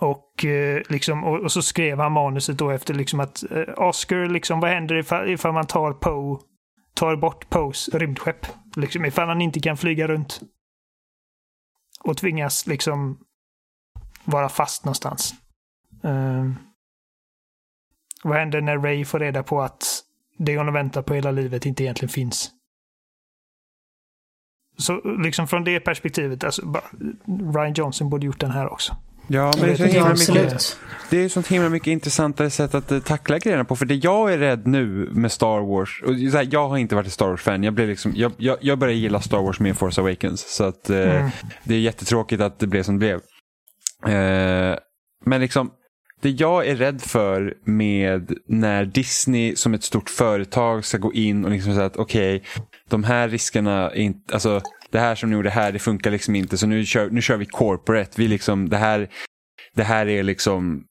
[0.01, 4.29] och, eh, liksom, och, och så skrev han manuset då efter liksom att eh, Oscar,
[4.29, 6.39] liksom, vad händer ifall, ifall man tar Poe
[6.95, 8.47] tar bort Poes rymdskepp.
[8.77, 10.41] Liksom, ifall han inte kan flyga runt.
[12.01, 13.19] Och tvingas liksom
[14.25, 15.35] vara fast någonstans.
[16.05, 16.53] Uh,
[18.23, 20.05] vad händer när Ray får reda på att
[20.39, 22.51] det hon har väntat på hela livet inte egentligen finns?
[24.79, 26.83] Så liksom från det perspektivet, alltså,
[27.55, 28.97] Ryan Johnson borde gjort den här också.
[29.33, 30.77] Ja, men det är, så himla mycket,
[31.11, 33.77] det är så himla mycket intressantare sätt att eh, tackla grejerna på.
[33.77, 37.07] För det jag är rädd nu med Star Wars, och här, jag har inte varit
[37.07, 40.01] ett Star Wars-fan, jag, blev liksom, jag, jag, jag började gilla Star Wars med Force
[40.01, 40.55] Awakens.
[40.57, 41.31] Så att, eh, Mm.
[41.65, 43.21] det är jättetråkigt att det blev som det blev.
[44.15, 44.77] Eh,
[45.27, 45.71] men liksom,
[46.23, 51.45] det jag är rädd för med när Disney som ett stort företag ska gå in
[51.45, 52.43] och liksom säga att okej,
[52.91, 54.61] de här riskerna är inte, alltså
[54.91, 57.37] det här som ni gjorde här, det funkar liksom inte, så nu kör, nu kör
[57.37, 58.11] vi corporate.
[58.17, 59.09] Vi liksom, det här,
[59.75, 60.85] det här är liksom,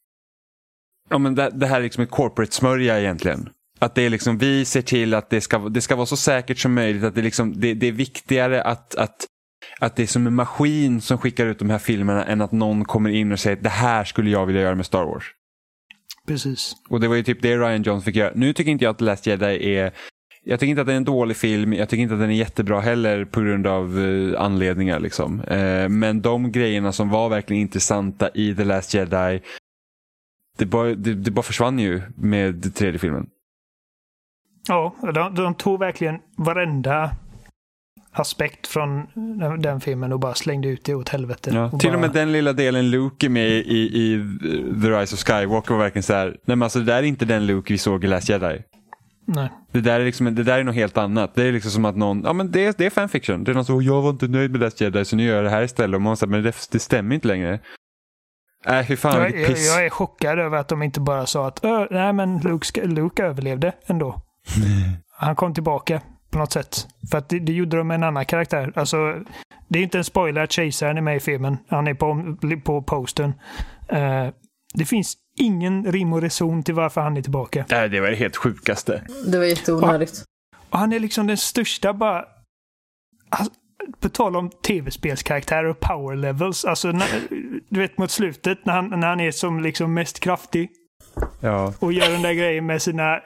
[1.10, 3.50] ja men det, det här är liksom ett corporate smörja egentligen.
[3.80, 6.58] Att det är liksom, vi ser till att det ska, det ska vara så säkert
[6.58, 9.26] som möjligt, att det, liksom, det, det är viktigare att, att
[9.80, 12.86] att det är som en maskin som skickar ut de här filmerna än att någon
[12.86, 15.24] kommer in och säger att det här skulle jag vilja göra med Star Wars.
[16.28, 16.76] Precis.
[16.90, 18.32] Och det var ju typ det Ryan Johnson fick göra.
[18.36, 19.94] Nu tycker inte jag att The Last Jedi är
[20.50, 22.34] jag tycker inte att det är en dålig film, jag tycker inte att den är
[22.34, 25.00] jättebra heller på grund av eh, anledningar.
[25.00, 25.42] Liksom.
[25.42, 29.42] Eh, men de grejerna som var verkligen intressanta i The Last Jedi,
[30.58, 33.28] det bara, det, det bara försvann ju med tredje filmen.
[34.68, 37.12] Ja, de, de tog verkligen varenda
[38.12, 39.08] aspekt från
[39.40, 41.52] den, den filmen och bara slängde ut det åt helvete.
[41.54, 44.26] Ja, och till och bara, med den lilla delen Luke är med i, i
[44.82, 47.26] The Rise of Skywalker var verkligen så här, nej men alltså det där är inte
[47.26, 48.64] den Luke vi såg i Last Jedi.
[49.36, 49.50] Nej.
[49.72, 51.36] Det där är, liksom, det där är något helt annat.
[51.36, 53.44] Det är liksom som att någon, ja men det, det är fanfiction.
[53.44, 55.44] Det är någon som, jag var inte nöjd med Last Jedi så nu gör jag
[55.44, 55.96] det här istället.
[55.96, 57.60] Och man säger, men det, det stämmer inte längre.
[58.66, 59.68] Nej, fy fan Jag, vilket jag, piss.
[59.76, 63.24] jag är chockad över att de inte bara sa att "Ö, nej men Luke, Luke
[63.24, 64.22] överlevde ändå.
[65.18, 66.02] Han kom tillbaka
[66.32, 66.88] på något sätt.
[67.12, 68.72] För att det, det gjorde de med en annan karaktär.
[68.76, 68.98] Alltså,
[69.68, 71.58] det är inte en spoiler att Chasern är med i filmen.
[71.70, 73.34] Han är på, på posten.
[73.90, 74.28] Eh,
[74.74, 77.66] det finns ingen rim och reson till varför han är tillbaka.
[77.70, 79.02] Nej, det var det helt sjukaste.
[79.28, 80.24] Det var jätteonödigt.
[80.70, 82.26] Och han är liksom den största bara...
[83.30, 83.54] Alltså,
[84.00, 86.66] på tal om tv-spelskaraktärer och power levels.
[86.66, 87.08] Alltså, när,
[87.70, 90.70] du vet mot slutet när han, när han är som liksom mest kraftig
[91.42, 91.74] Ja.
[91.80, 93.24] och gör den där grejen med sina eh,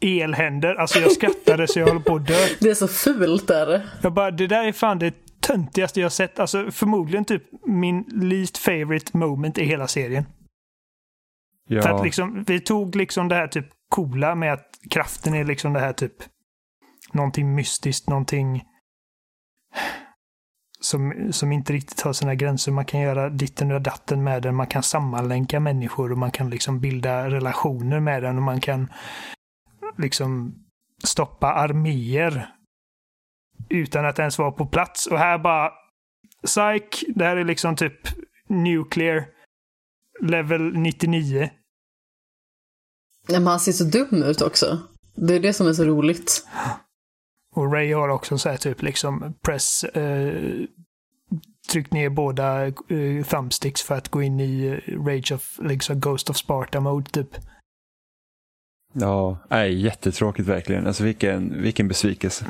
[0.00, 0.74] elhänder.
[0.74, 2.46] Alltså jag skrattade så jag håller på att dö.
[2.60, 3.86] Det är så fult där.
[4.02, 6.38] Jag bara, det där är fan det töntigaste jag sett.
[6.38, 10.24] Alltså förmodligen typ min least favorite moment i hela serien.
[11.66, 11.82] Ja.
[11.82, 15.72] För att liksom, vi tog liksom det här typ coola med att kraften är liksom
[15.72, 16.12] det här typ
[17.12, 18.64] någonting mystiskt, någonting
[20.80, 22.72] som, som inte riktigt har sina gränser.
[22.72, 26.50] Man kan göra ditten och datten med den, man kan sammanlänka människor och man kan
[26.50, 28.92] liksom bilda relationer med den och man kan
[29.98, 30.54] liksom
[31.04, 32.48] stoppa arméer
[33.68, 35.06] utan att ens vara på plats.
[35.06, 35.72] Och här bara
[36.46, 37.98] Psych, det här är liksom typ
[38.48, 39.35] nuclear
[40.22, 41.50] level 99.
[43.28, 44.78] Ja, men han ser så dum ut också.
[45.14, 46.46] Det är det som är så roligt.
[47.54, 50.64] Och Ray har också så här typ liksom press, eh,
[51.68, 56.30] tryckt ner båda eh, thumbsticks för att gå in i eh, Rage of, liksom Ghost
[56.30, 57.36] of Sparta mode typ.
[58.92, 60.86] Ja, nej, jättetråkigt verkligen.
[60.86, 62.46] Alltså vilken, vilken besvikelse.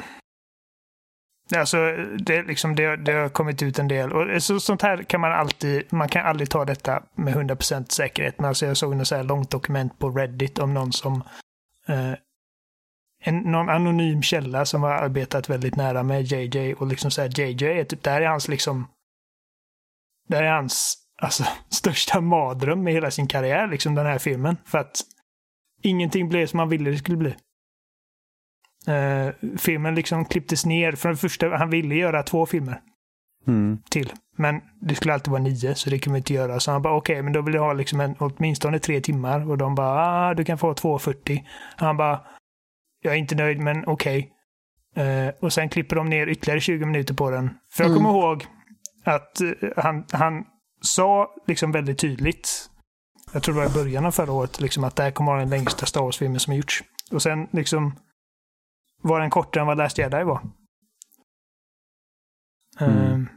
[1.55, 1.77] Alltså,
[2.19, 4.13] det, liksom, det, det har kommit ut en del.
[4.13, 8.39] Och så, sånt här kan man alltid, man kan aldrig ta detta med 100% säkerhet.
[8.39, 11.23] Men alltså jag såg något så här långt dokument på Reddit om någon som
[11.89, 12.13] eh,
[13.25, 17.41] en, någon anonym källa som har arbetat väldigt nära med JJ och liksom så här
[17.41, 18.89] JJ är typ, där är hans liksom,
[20.29, 24.57] där är hans alltså, största mardröm med hela sin karriär, liksom den här filmen.
[24.65, 25.01] För att
[25.83, 27.35] ingenting blev som han ville det skulle bli.
[28.87, 30.93] Eh, filmen liksom klipptes ner.
[30.93, 32.81] För det första, han ville göra två filmer
[33.47, 33.79] Mm.
[33.91, 34.13] till.
[34.37, 36.61] Men det skulle alltid vara nio, så det kan vi inte göra.
[36.61, 39.51] Så han bara, okej, men då vill jag ha liksom en, åtminstone tre timmar.
[39.51, 41.45] Och de bara, ah, du kan få 2.40.
[41.77, 42.21] Han bara,
[43.03, 44.33] jag är inte nöjd, men okej.
[44.97, 47.51] Eh, och sen klipper de ner ytterligare 20 minuter på den.
[47.73, 47.97] För jag Mm.
[48.05, 48.47] kommer ihåg
[49.05, 50.45] att eh, han, han
[50.83, 52.71] sa liksom väldigt tydligt,
[53.33, 55.41] jag tror det var i början av förra året, liksom att det här kommer vara
[55.41, 56.85] den längsta Star Wars-filmen som gjorts.
[57.13, 57.95] Och sen liksom
[59.03, 60.41] var den kortare än vad Last Jedi var.
[62.81, 63.13] Mm.
[63.13, 63.29] Ehm,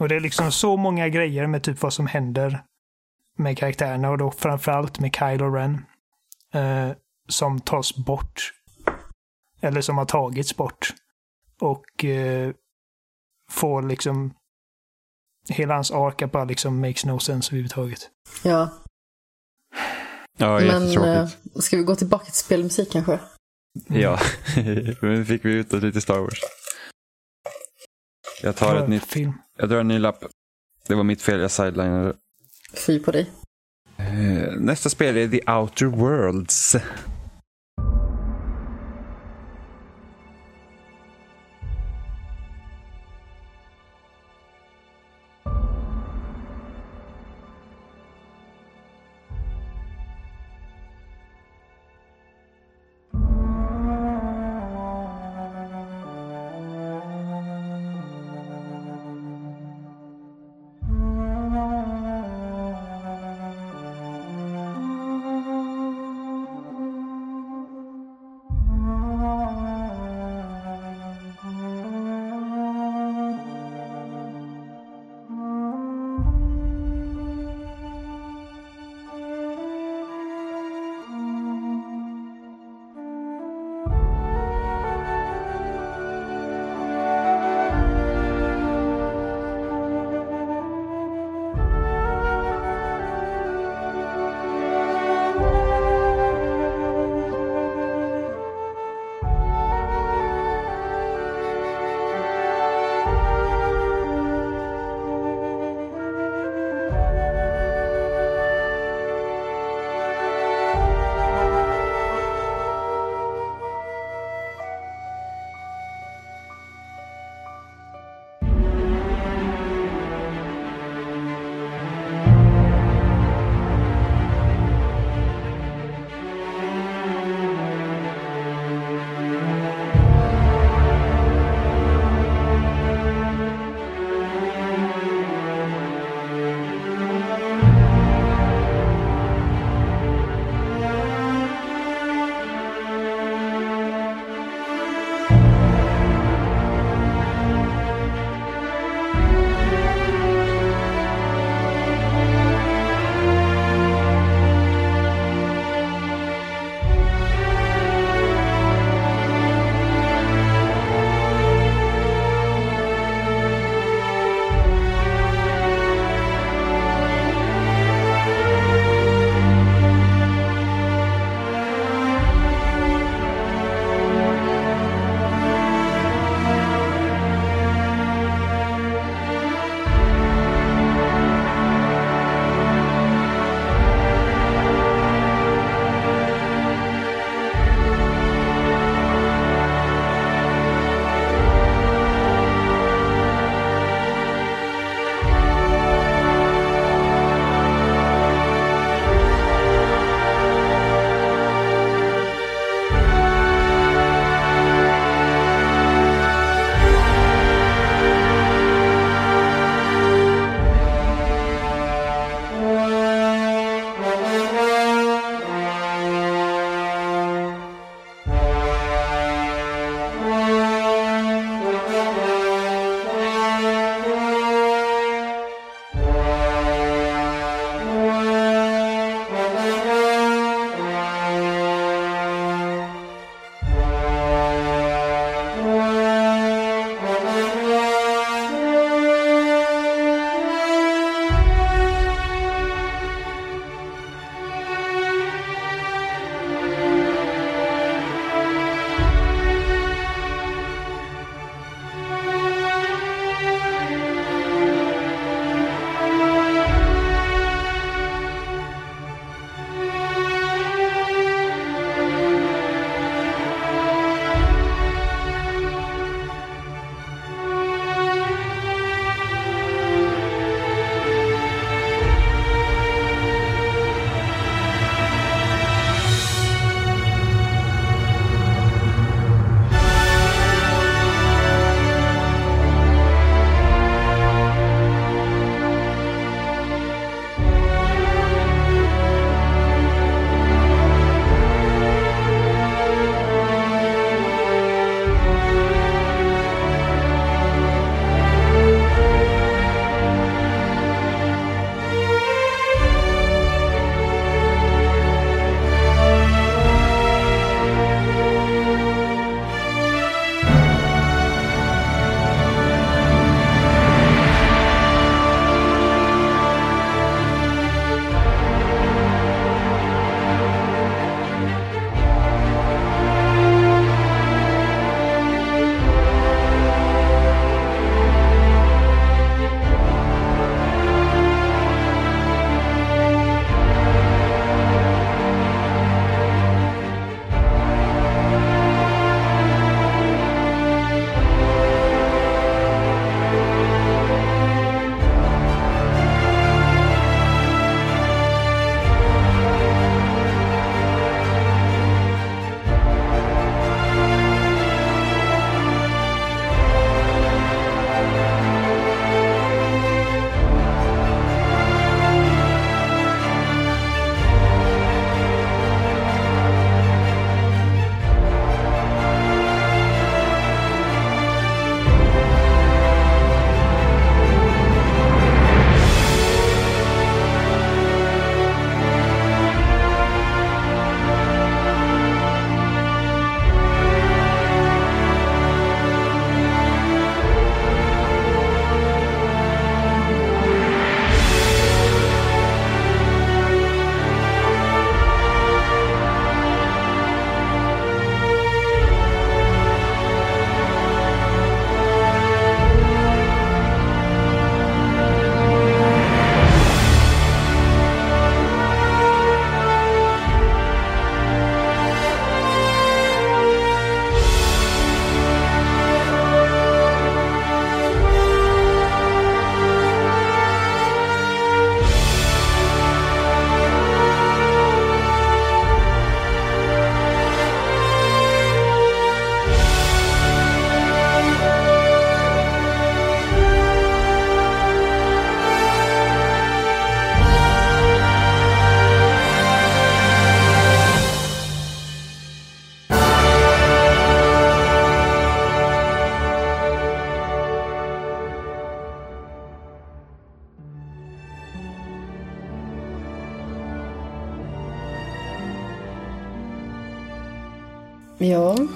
[0.00, 2.64] och det är liksom så många grejer med typ vad som händer
[3.38, 5.84] med karaktärerna och då framförallt med Kylo Ren.
[6.54, 6.90] eh,
[7.28, 8.52] som tas bort.
[9.60, 10.94] Eller som har tagits bort.
[11.60, 12.52] Och eh,
[13.50, 14.34] får liksom
[15.48, 18.10] hela hans ark att bara liksom makes no sense överhuvudtaget.
[18.44, 18.70] Ja,
[20.38, 21.64] Ja, men jättetråkigt.
[21.64, 23.18] ska vi gå tillbaka till spelmusik kanske?
[23.88, 24.18] Ja,
[25.00, 26.40] men fick vi ut lite Star Wars.
[28.42, 29.32] Jag tar ett nytt, Film.
[29.58, 30.24] jag drar en ny lapp.
[30.88, 32.14] Det var mitt fel, jag sidelinade.
[32.86, 33.30] Fy på dig.
[33.96, 36.76] Eh, Nästa spel är The Outer Worlds.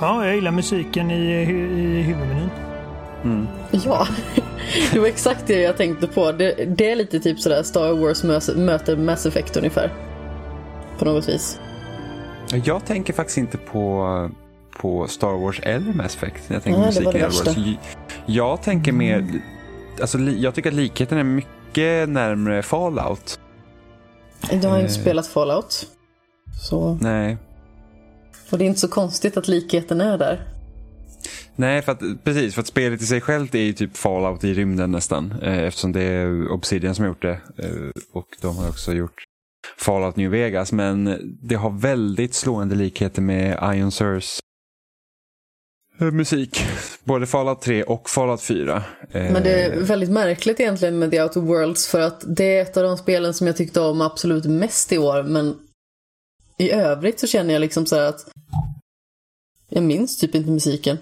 [0.00, 2.50] Ja, Ja, jag gillar musiken i, i huvudmenyn.
[3.24, 3.46] Mm.
[3.70, 4.06] ja.
[4.92, 6.32] Det var exakt det jag tänkte på.
[6.32, 8.24] Det, det är lite typ sådär Star Wars
[8.56, 9.92] möter Mass Effect ungefär.
[10.98, 11.60] På något vis.
[12.64, 14.30] Jag tänker faktiskt inte på,
[14.78, 16.44] på Star Wars eller Mass Effect.
[16.48, 17.78] Jag tänker Nej, det var musiken det i Star Wars.
[18.26, 19.26] Jag tänker mer,
[20.00, 23.40] alltså, jag tycker att likheten är mycket närmare Fallout.
[24.50, 25.00] Jag har inte Eh.
[25.00, 25.86] spelat Fallout.
[26.62, 26.98] Så.
[27.00, 27.36] Nej.
[28.50, 30.48] Och det är inte så konstigt att likheten är där.
[31.56, 32.54] Nej, för att, precis.
[32.54, 35.34] För att spelet i sig självt är ju typ Fallout i rymden nästan.
[35.42, 37.40] Eh, eftersom det är Obsidian som har gjort det.
[37.58, 39.24] Eh, och de har också gjort
[39.78, 40.72] Fallout New Vegas.
[40.72, 44.38] Men det har väldigt slående likheter med Ion Sirs
[46.00, 46.64] eh, musik.
[47.04, 48.82] Både Fallout 3 och Fallout 4.
[49.10, 52.62] Eh, Men det är väldigt märkligt egentligen med The Outer Worlds för att det är
[52.62, 55.56] ett av de spelen som jag tyckte om absolut mest i år men
[56.58, 58.26] i övrigt så känner jag liksom så här att
[59.68, 60.98] jag minns typ inte musiken.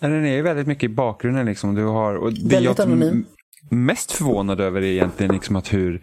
[0.00, 1.74] Den är ju väldigt mycket i bakgrunden liksom.
[1.74, 3.26] Du har, och det Väldigt jag anonym.
[3.70, 6.02] mest förvånad över är egentligen liksom att hur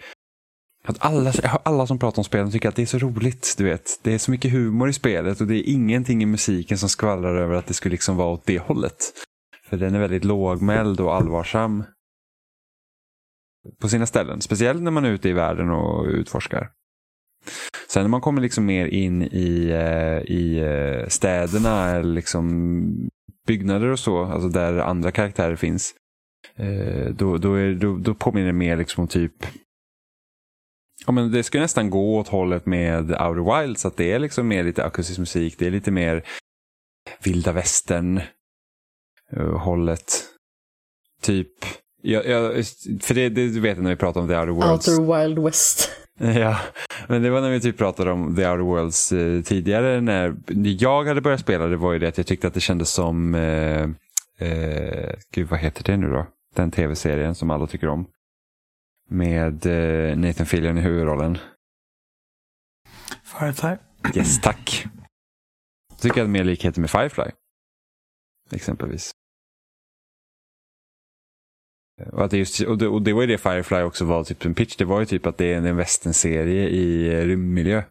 [0.85, 1.31] att alla,
[1.63, 3.55] alla som pratar om spelen tycker att det är så roligt.
[3.57, 3.99] Du vet.
[4.03, 7.35] Det är så mycket humor i spelet och det är ingenting i musiken som skvallrar
[7.35, 9.11] över att det skulle liksom vara åt det hållet.
[9.69, 11.83] För den är väldigt lågmäld och allvarsam.
[13.81, 14.41] På sina ställen.
[14.41, 16.69] Speciellt när man är ute i världen och utforskar.
[17.87, 23.09] Sen när man kommer liksom mer in i, eh, i eh, städerna eller liksom
[23.47, 25.95] byggnader och så, alltså där andra karaktärer finns.
[26.55, 29.45] Eh, då, då, är, då, då påminner det mer liksom om typ
[31.05, 34.47] Ja, men det ska nästan gå åt hållet med Outer Wilds, att det är liksom
[34.47, 36.23] mer lite akustisk musik, det är lite mer
[37.23, 38.21] vilda västern
[39.57, 40.23] hållet.
[41.21, 41.51] Typ,
[42.01, 42.51] ja, ja,
[43.01, 44.87] för det, det du jag när vi pratar om The Outer Worlds.
[44.87, 45.89] Outer Wild West.
[46.19, 46.59] Ja,
[47.07, 50.01] men det var när vi typ pratade om The Outer Worlds eh, tidigare.
[50.01, 50.35] När
[50.81, 53.35] jag hade börjat spela det var ju det att jag tyckte att det kändes som,
[53.35, 53.89] eh,
[54.49, 56.25] eh, gud vad heter det nu då?
[56.55, 58.05] Den tv-serien som alla tycker om.
[59.09, 61.37] Med eh, Nathan Fillion i huvudrollen.
[63.23, 63.75] Firefly.
[64.15, 64.85] Yes, tack.
[65.89, 67.31] Jag tycker hade mer likheter med Firefly.
[68.51, 69.11] Exempelvis.
[71.97, 74.45] Och, att det just, och, det, och det var ju det Firefly också var, typ
[74.45, 74.75] en pitch.
[74.75, 77.83] Det var ju typ att det är en westernserie i eh, rymdmiljö.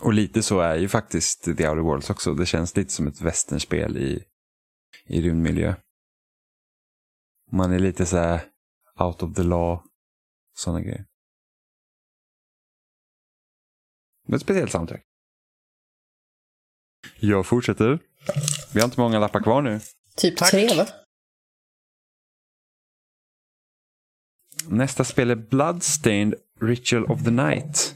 [0.00, 2.34] Och lite så är ju faktiskt The Outer Worlds också.
[2.34, 4.24] Det känns lite som ett westernspel i,
[5.06, 5.74] i rymdmiljö.
[7.52, 8.40] Man är lite så här
[9.00, 9.82] out of the law.
[10.56, 11.04] Sådana grejer.
[14.26, 15.02] Men ett speciellt soundtrack.
[17.20, 17.98] Jag fortsätter.
[18.74, 19.80] Vi har inte många lappar kvar nu.
[20.16, 20.50] Typ Tack.
[20.50, 20.86] tre va?
[24.68, 27.94] Nästa spel är Bloodstained Ritual of the Night.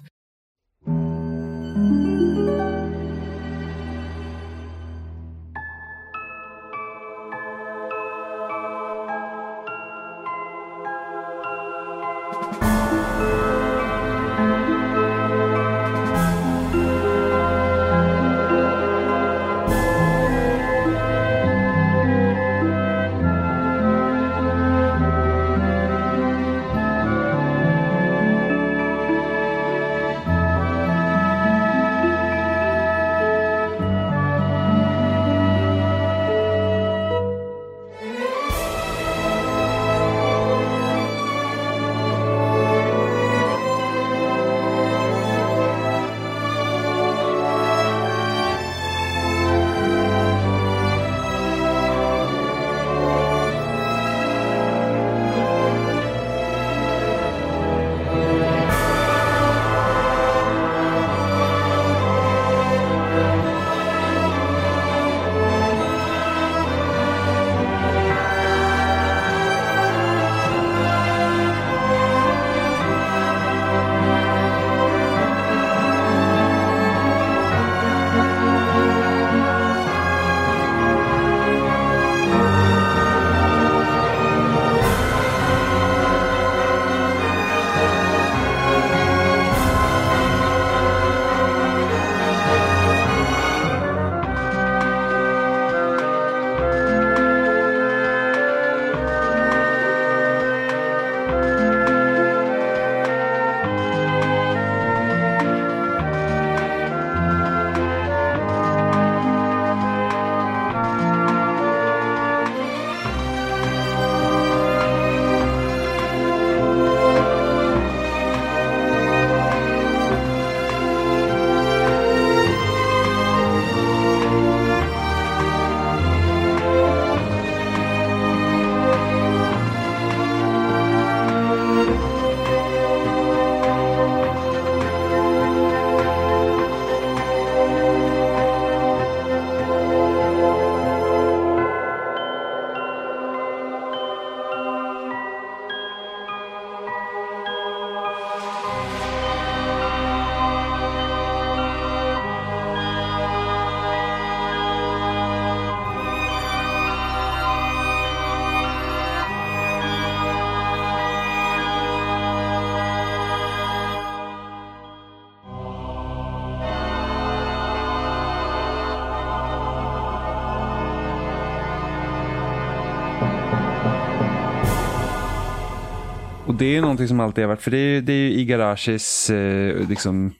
[176.59, 180.35] Det är någonting som alltid har varit, för det är, det är Igarashis eh, liksom,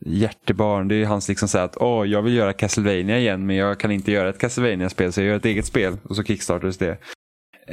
[0.00, 0.88] hjärtebarn.
[0.88, 3.90] Det är hans liksom så att åh, jag vill göra Castlevania igen men jag kan
[3.90, 5.96] inte göra ett Castlevania-spel så jag gör ett eget spel.
[6.02, 6.98] Och så kickstartades det.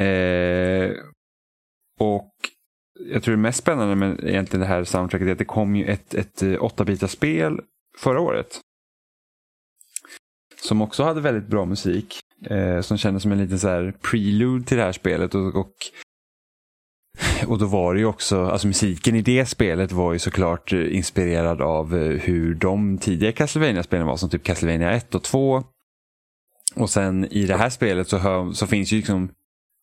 [0.04, 0.92] Eh,
[2.00, 2.32] och
[3.00, 5.86] jag tror det mest spännande med egentligen det här soundtracket är att det kom ju
[5.86, 7.60] ett, ett eh, 8-bitars-spel
[7.98, 8.60] förra året.
[10.62, 12.20] Som också hade väldigt bra musik.
[12.46, 15.36] Eh, som kändes som en liten så här prelude till det här spelet.
[15.36, 15.74] Och, och,
[17.48, 20.96] och då var det ju också, alltså musiken i det spelet var ju såklart eh,
[20.96, 24.18] inspirerad av eh, hur de tidigare Castlevania-spelen var.
[24.18, 25.64] Som typ Castlevania 1 och 2.
[26.76, 29.30] Och sen i det här spelet så, hör, så finns ju liksom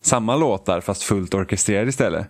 [0.03, 2.27] samma låtar fast fullt orkestrerade istället.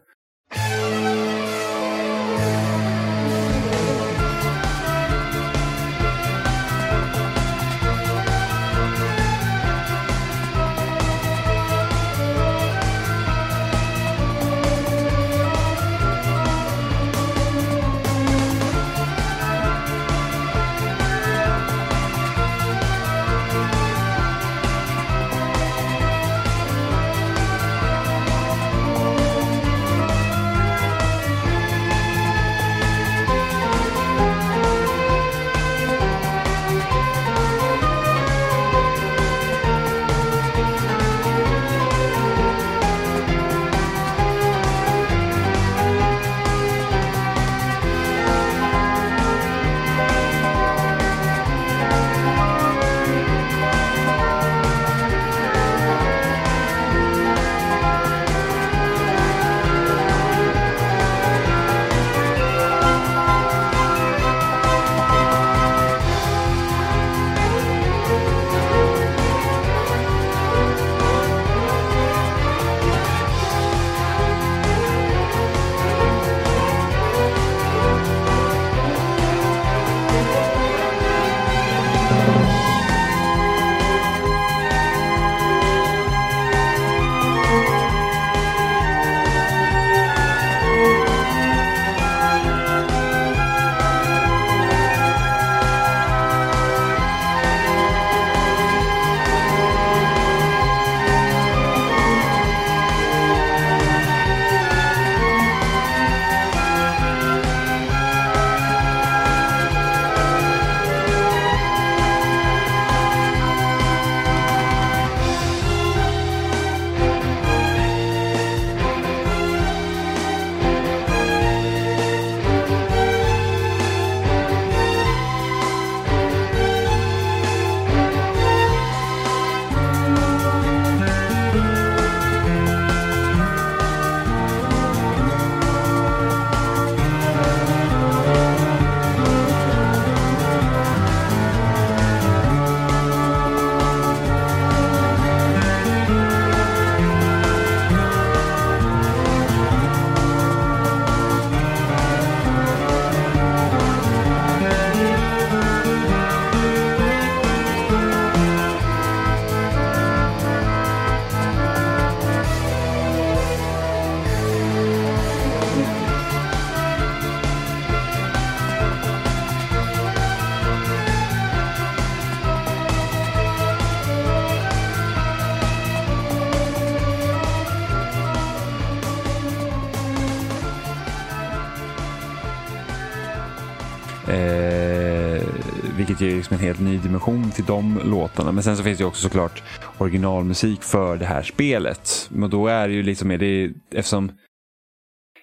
[186.39, 188.53] Liksom en helt ny dimension till de låtarna.
[188.53, 189.63] Men sen så finns det också såklart
[189.99, 192.29] originalmusik för det här spelet.
[192.31, 194.33] Men då är det ju liksom mer, det är, eftersom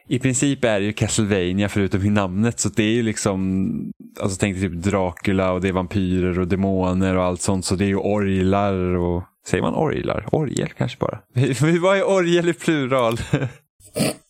[0.07, 2.59] i princip är det ju Castlevania förutom i namnet.
[2.59, 3.69] Så det är ju liksom,
[4.19, 7.65] alltså tänk dig typ Dracula och det är vampyrer och demoner och allt sånt.
[7.65, 10.25] Så det är ju orglar och, säger man orglar?
[10.31, 11.19] Orgel kanske bara.
[11.81, 13.17] Vad är orgel i plural?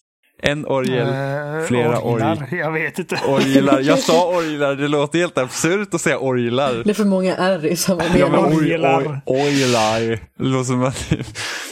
[0.48, 2.36] En orgel, Eh, flera orglar.
[2.36, 3.20] org- Jag vet inte.
[3.28, 3.80] orglar.
[3.80, 6.82] Jag sa orglar, det låter helt absurt att säga orglar.
[6.84, 8.32] Det är för många R i samma Ja, mening.
[8.32, 9.22] men oj, Orglar.
[9.26, 10.00] orglar.
[10.38, 11.14] Det låter som att...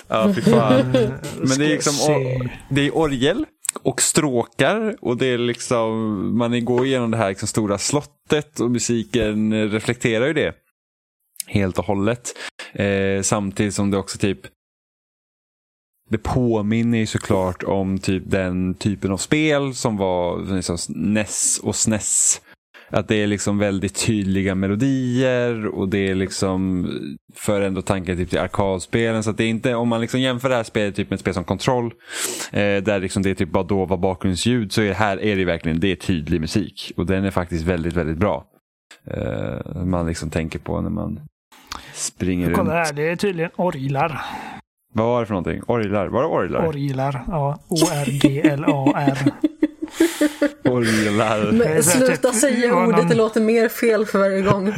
[0.08, 0.92] Ja, fy fan.
[1.38, 2.40] Men det är liksom se.
[2.70, 3.46] det är orgel
[3.84, 8.72] och stråkar och det är liksom, man går igenom det här liksom stora slottet och
[8.72, 10.54] musiken reflekterar ju det.
[11.48, 12.30] Helt och hållet.
[12.74, 14.40] Eh, samtidigt som det också typ
[16.10, 21.76] det påminner ju såklart om typ den typen av spel som var liksom NES och
[21.76, 22.42] SNES.
[22.90, 26.88] Att det är liksom väldigt tydliga melodier och det är liksom
[27.36, 29.24] för ändå tanken typ till arkadspelen.
[29.24, 31.22] Så att det är inte, om man liksom jämför det här spelet typ med ett
[31.22, 31.94] spel som Control,
[32.52, 35.80] eh, där liksom det är typ bara dova bakgrundsljud, så är här är det verkligen
[35.80, 36.92] det är tydlig musik.
[36.98, 38.46] Och den är faktiskt väldigt, väldigt bra.
[39.08, 41.20] Eh, man liksom tänker på när man
[41.94, 42.58] springer runt.
[42.58, 44.22] Kolla här, det är tydligen orglar.
[44.94, 45.62] Vad var det för någonting?
[45.68, 46.08] Orglar?
[46.08, 46.68] Var det orglar?
[46.68, 47.60] Orglar, ja.
[47.68, 49.18] O-R-G-L-A-R.
[50.64, 51.52] Orglar.
[51.52, 54.74] Men sluta typ, säga ordet, någon- det låter mer fel för varje gång.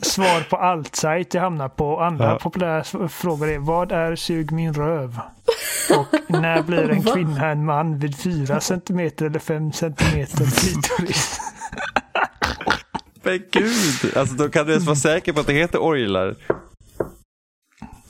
[0.00, 2.00] Svar på allt-sajt jag hamnar på.
[2.00, 2.38] Andra Ja.
[2.38, 5.18] populära frågor är Vad är sug min röv?
[5.98, 9.94] Och när blir en kvinna en man vid 4 cm eller 5 cm
[10.26, 11.40] klitoris?
[13.22, 16.34] Men gud, alltså då kan du ens vara säker på att det heter orglar.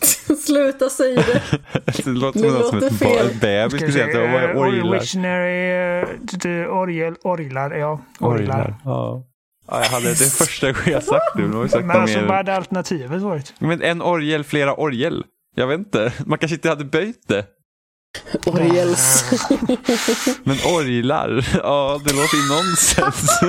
[0.47, 1.42] Sluta säga det.
[1.84, 3.26] Det låter Det som något som låter ett fel.
[3.41, 4.05] bebis Ska skulle säga.
[4.05, 5.00] att det var eh, Orglar.
[5.00, 8.00] Visionary, eh, orgel, orglar, ja.
[8.20, 8.74] Orglar.
[8.84, 9.24] Ja.
[9.70, 13.23] ja, jag hade det första jag sagt men Nu sagt Men alltså vad hade alternativet
[13.23, 13.55] varit?
[13.58, 15.24] Men en orgel, flera orgel.
[15.57, 16.12] Jag vet inte.
[16.26, 17.44] Man kanske inte hade böjt det.
[18.47, 19.24] Orgels.
[20.44, 23.41] Men orglar, ja det låter ju nonsens.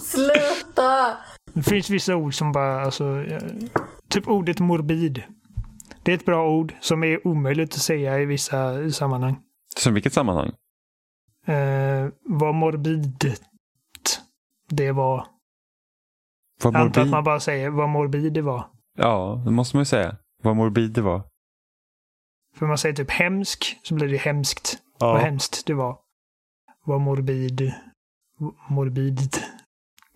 [0.10, 1.16] Sluta!
[1.52, 3.42] Det finns vissa ord som bara, alltså, eh,
[4.10, 5.22] typ ordet morbid.
[6.04, 9.36] Det är ett bra ord som är omöjligt att säga i vissa sammanhang.
[9.76, 10.52] Som vilket sammanhang?
[11.46, 13.36] Eh, vad morbid
[14.68, 15.26] det var.
[16.62, 17.10] Vad Jag antar att morbid?
[17.10, 18.66] man bara säger vad morbid det var.
[18.98, 20.16] Ja, det måste man ju säga.
[20.42, 21.22] Vad morbid det var.
[22.56, 24.78] För man säger typ hemsk så blir det hemskt.
[24.98, 25.98] Vad hemskt det var.
[26.84, 27.72] Vad morbid.
[28.68, 29.36] Morbid.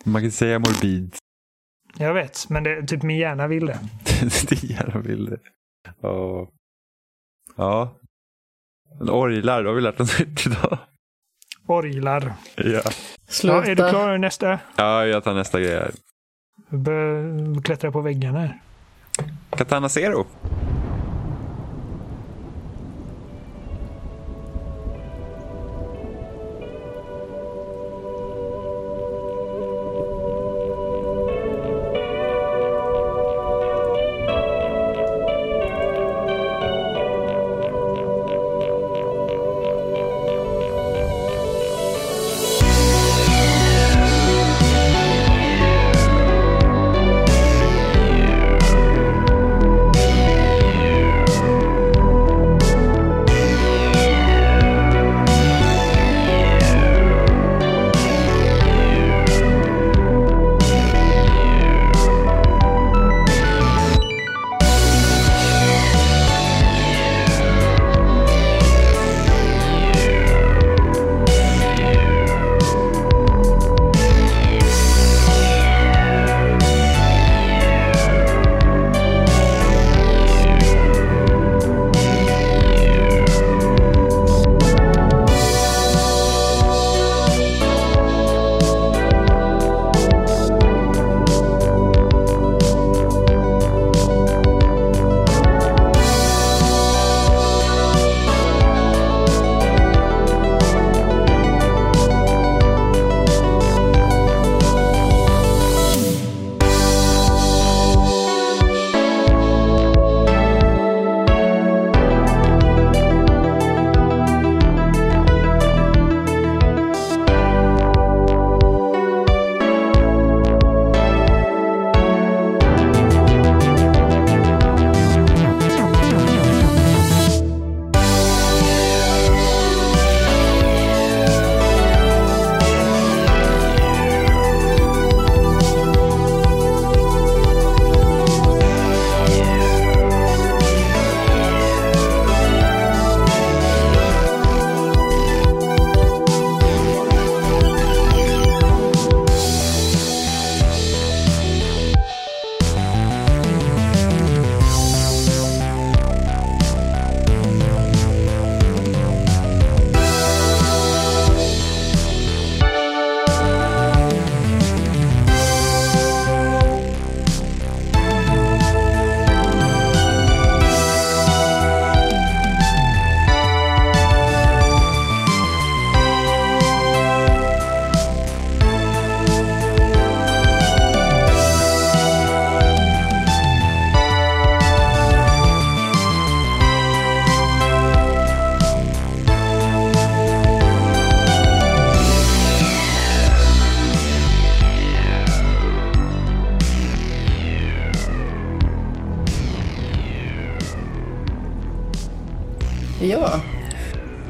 [0.05, 1.17] Man kan säga morbid.
[1.97, 3.79] Jag vet, men det, typ min hjärna vill det.
[4.49, 5.39] det är gärna vill det.
[6.01, 6.49] Ja.
[7.57, 7.95] Ja.
[8.99, 10.79] Men orglar, då har vi lärt oss nytt idag.
[11.67, 12.33] Orglar.
[12.57, 12.83] Ja.
[13.43, 14.59] Ja, är du klar med nästa?
[14.77, 15.91] ja, jag tar nästa grej här.
[16.71, 18.61] Börjar klättra på väggarna här.
[19.51, 20.27] Katana Zero.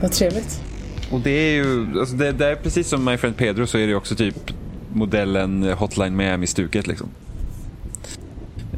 [0.08, 0.60] Vad trevligt.
[1.10, 3.86] Och det är ju, alltså det, det är precis som My Friend Pedro så är
[3.86, 4.52] det också typ
[4.92, 7.08] modellen Hotline Miami-stuket liksom.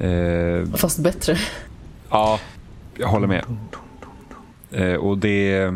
[0.00, 1.36] Eh, Fast bättre.
[2.10, 2.40] ja,
[2.98, 3.44] jag håller med.
[4.70, 5.72] Eh, och det...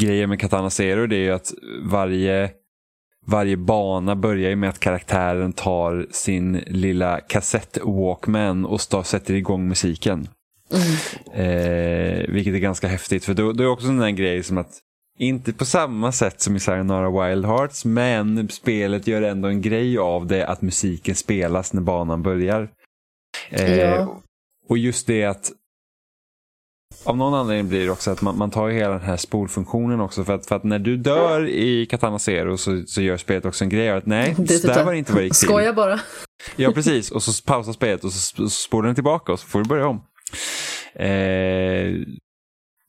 [0.00, 2.50] Grejen med Katana Zero det är ju att varje,
[3.26, 9.68] varje bana börjar ju med att karaktären tar sin lilla kassett-walkman och stå, sätter igång
[9.68, 10.28] musiken.
[11.34, 11.95] Eh,
[12.28, 14.78] vilket är ganska häftigt för då, då är också en där grej som att
[15.18, 19.98] inte på samma sätt som i Sayonara Wild Hearts men spelet gör ändå en grej
[19.98, 22.68] av det att musiken spelas när banan börjar.
[23.50, 24.22] Eh, Ja.
[24.68, 25.52] Och just det att
[27.04, 30.00] av någon anledning blir det också att man, man tar ju hela den här spolfunktionen
[30.00, 33.44] också för att, för att när du dör i Katana Zero så, så gör spelet
[33.44, 35.34] också en grej av att nej, Det så där var det inte vad det gick
[35.38, 35.48] till.
[35.48, 36.00] Skoja bara.
[36.56, 37.10] Ja, precis.
[37.10, 39.86] Och så pausar spelet och så, så spolar den tillbaka och så får du börja
[39.86, 40.02] om.
[40.98, 41.94] Eh,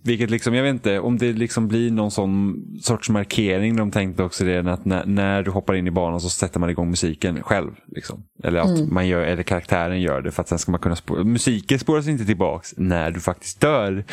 [0.04, 3.76] vilket liksom, jag vet inte, om det liksom blir någon sån sorts markering.
[3.76, 6.70] De tänkte också det att när, när du hoppar in i banan så sätter man
[6.70, 7.72] igång musiken själv.
[7.88, 8.24] Liksom.
[8.44, 11.24] Eller att man gör, eller karaktären gör det för att sen ska man kunna spå,
[11.24, 14.06] Musiken spåras inte tillbaks när du faktiskt dör.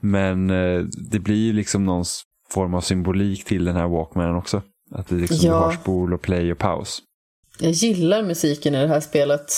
[0.00, 2.04] Men eh, det blir ju liksom någon
[2.50, 4.62] form av symbolik till den här Walkmanen också.
[4.90, 5.52] Att det liksom Ja.
[5.52, 7.02] du har spol och play och paus.
[7.58, 9.50] Jag gillar musiken i det här spelet.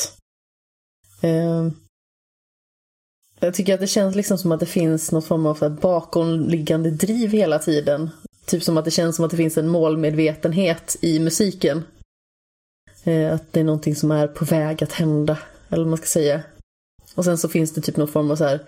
[1.22, 1.68] Eh,
[3.40, 6.90] jag tycker att det känns liksom som att det finns någon form av så bakomliggande
[6.90, 8.10] driv hela tiden.
[8.46, 11.84] Typ som att det känns som att det finns en målmedvetenhet i musiken.
[13.04, 15.38] Eh, att det är någonting som är på väg att hända,
[15.68, 16.42] eller vad man ska säga.
[17.14, 18.60] Och sen så finns det typ någon form av så här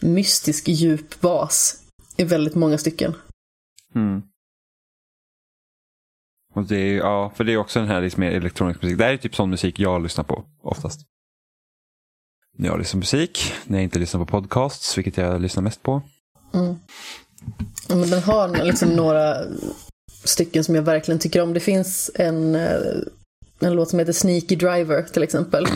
[0.00, 1.82] mystisk djup bas
[2.16, 3.14] i väldigt många stycken.
[3.94, 4.22] Mm.
[6.54, 8.98] Och det är, ja, för det är också den här liksom mer elektronisk musik.
[8.98, 11.00] Det här är typ sån musik jag lyssnar på oftast.
[12.56, 15.82] När jag lyssnar på musik, när jag inte lyssnar på podcasts, vilket jag lyssnar mest
[15.82, 16.02] på.
[16.54, 16.76] Mm.
[17.88, 19.36] Men den har liksom några
[20.24, 21.54] stycken som jag verkligen tycker om.
[21.54, 22.78] Det finns en, eh,
[23.60, 25.66] en låt som heter Sneaky Driver till exempel.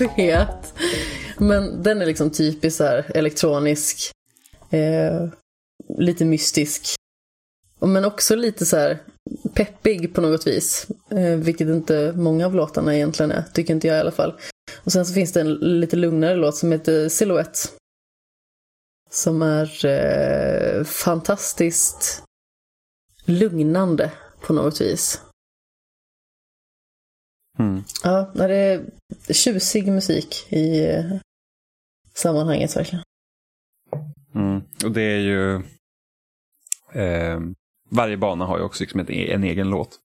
[0.00, 0.74] Vet.
[1.38, 4.12] Men den är liksom typiskt så här elektronisk.
[4.70, 5.28] Eh,
[5.98, 6.94] lite mystisk.
[7.80, 8.98] Men också lite så här
[9.54, 10.86] peppig på något vis.
[11.10, 14.34] Eh, vilket inte många av låtarna egentligen är, tycker inte jag i alla fall.
[14.84, 17.58] Och sen så finns det en lite lugnare låt som heter Silhouette.
[19.10, 22.22] Som är eh, fantastiskt
[23.24, 25.20] lugnande på något vis.
[27.58, 27.84] Mm.
[28.02, 28.84] Ja, det är
[29.34, 31.04] tjusig musik i eh,
[32.14, 33.04] sammanhanget verkligen.
[34.34, 34.62] Mm.
[34.84, 35.54] Och det är ju...
[37.00, 37.40] Eh,
[37.90, 39.98] varje bana har ju också liksom ett, en egen låt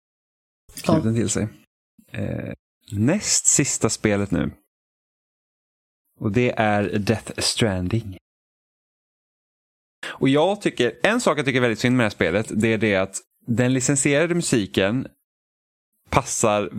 [0.84, 1.48] knuten till sig.
[2.12, 2.54] Eh,
[2.92, 4.52] näst sista spelet nu.
[6.20, 8.18] Och det är Death Stranding.
[10.08, 12.78] Och jag tycker, en sak jag tycker väldigt synd med det här spelet, det är
[12.78, 15.08] det att den licensierade musiken
[16.10, 16.70] passar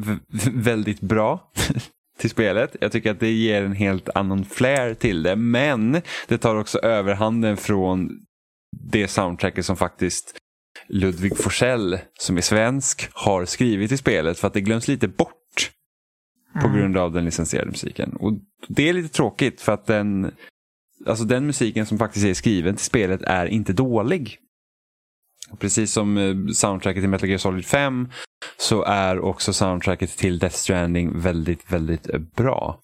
[0.52, 1.52] väldigt bra
[2.20, 2.76] till spelet.
[2.80, 6.78] Jag tycker att det ger en helt annan flair till det, men det tar också
[6.78, 8.10] överhanden från
[8.90, 10.36] det soundtracket som faktiskt
[10.88, 15.70] Ludvig Forsell, som är svensk, har skrivit i spelet för att det glöms lite bort
[16.62, 18.12] på grund av den licensierade musiken.
[18.12, 18.32] Och
[18.68, 20.32] Det är lite tråkigt för att den,
[21.06, 24.38] alltså den musiken som faktiskt är skriven till spelet är inte dålig.
[25.58, 28.08] Precis som eh, soundtracket till Metal Gear Solid 5
[28.58, 32.80] så är också soundtracket till Death Stranding väldigt, väldigt eh, bra.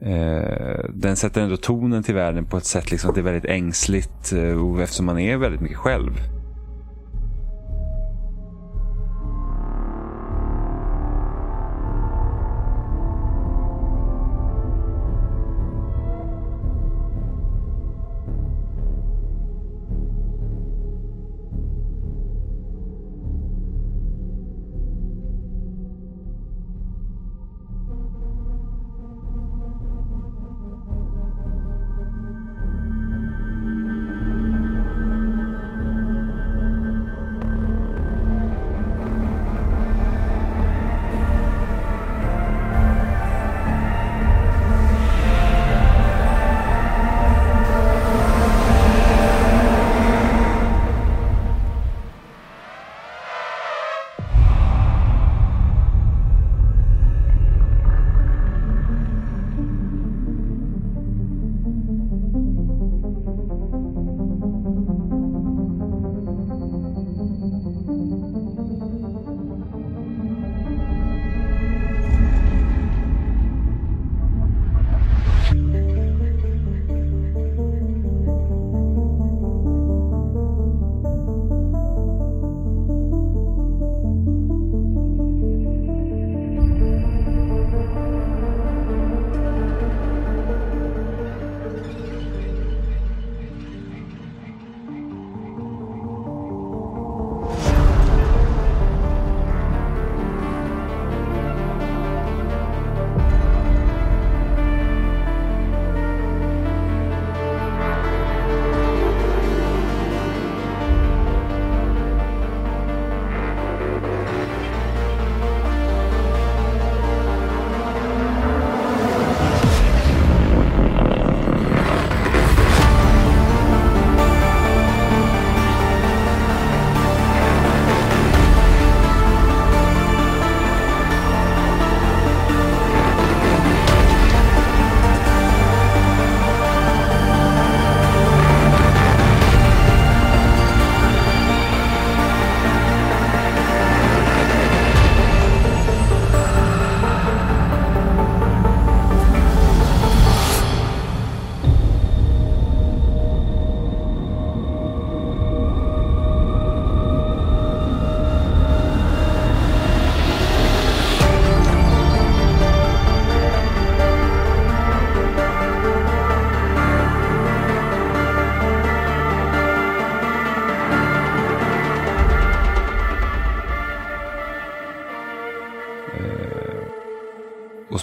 [0.00, 3.50] Eh, den sätter ändå tonen till världen på ett sätt liksom att det är väldigt
[3.50, 4.32] ängsligt
[4.82, 6.12] eftersom man är väldigt mycket själv.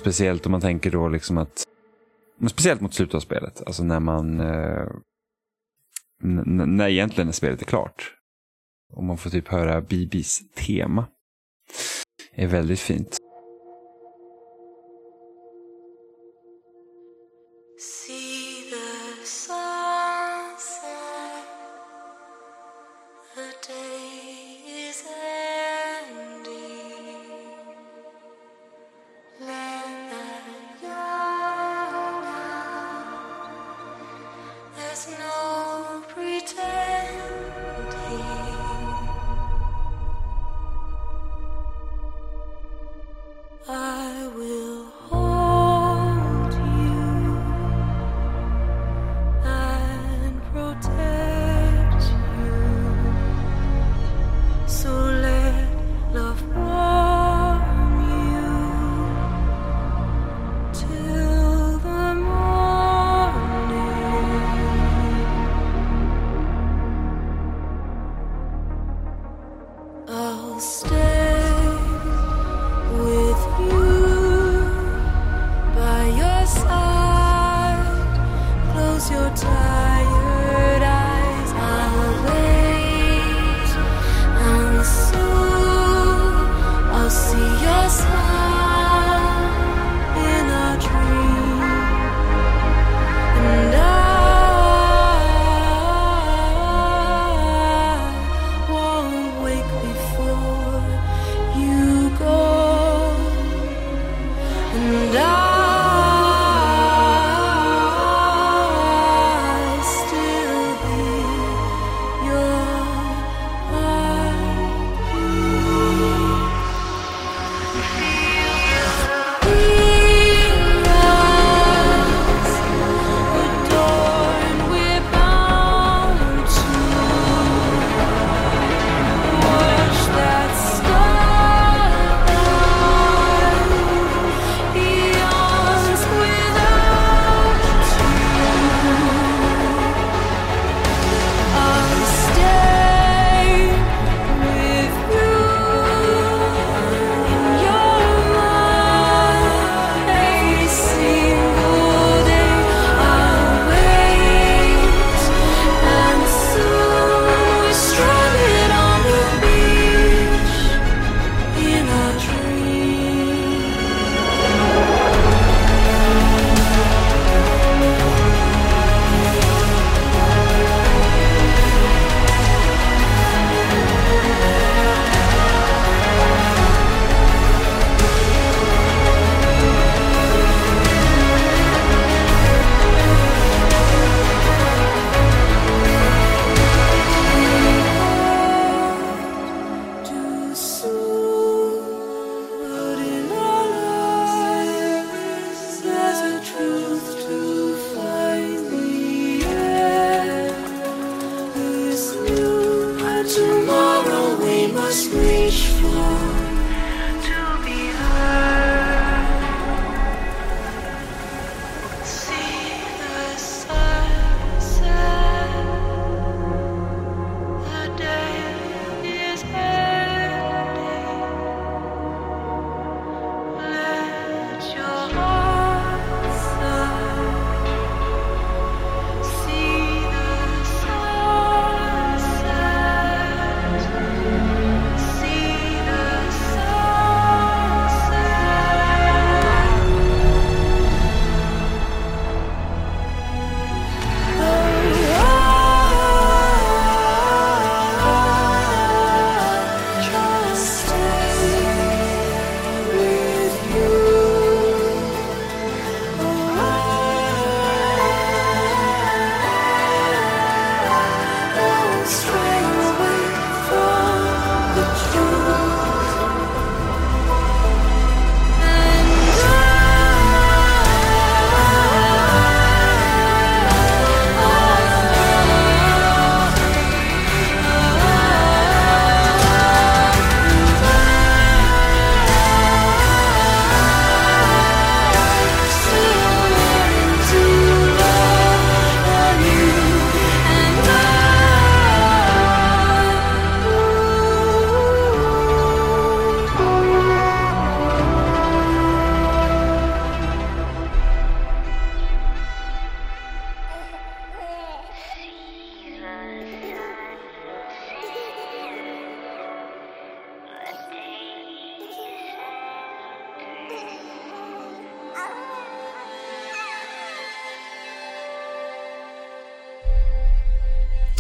[0.08, 1.64] Speciellt om man tänker då liksom att,
[2.50, 4.88] speciellt mot slutet av spelet, alltså när man, eh,
[6.22, 8.14] när egentligen spelet är klart.
[8.94, 11.08] Och man får typ höra Bibis tema.
[12.36, 13.18] Det är väldigt fint.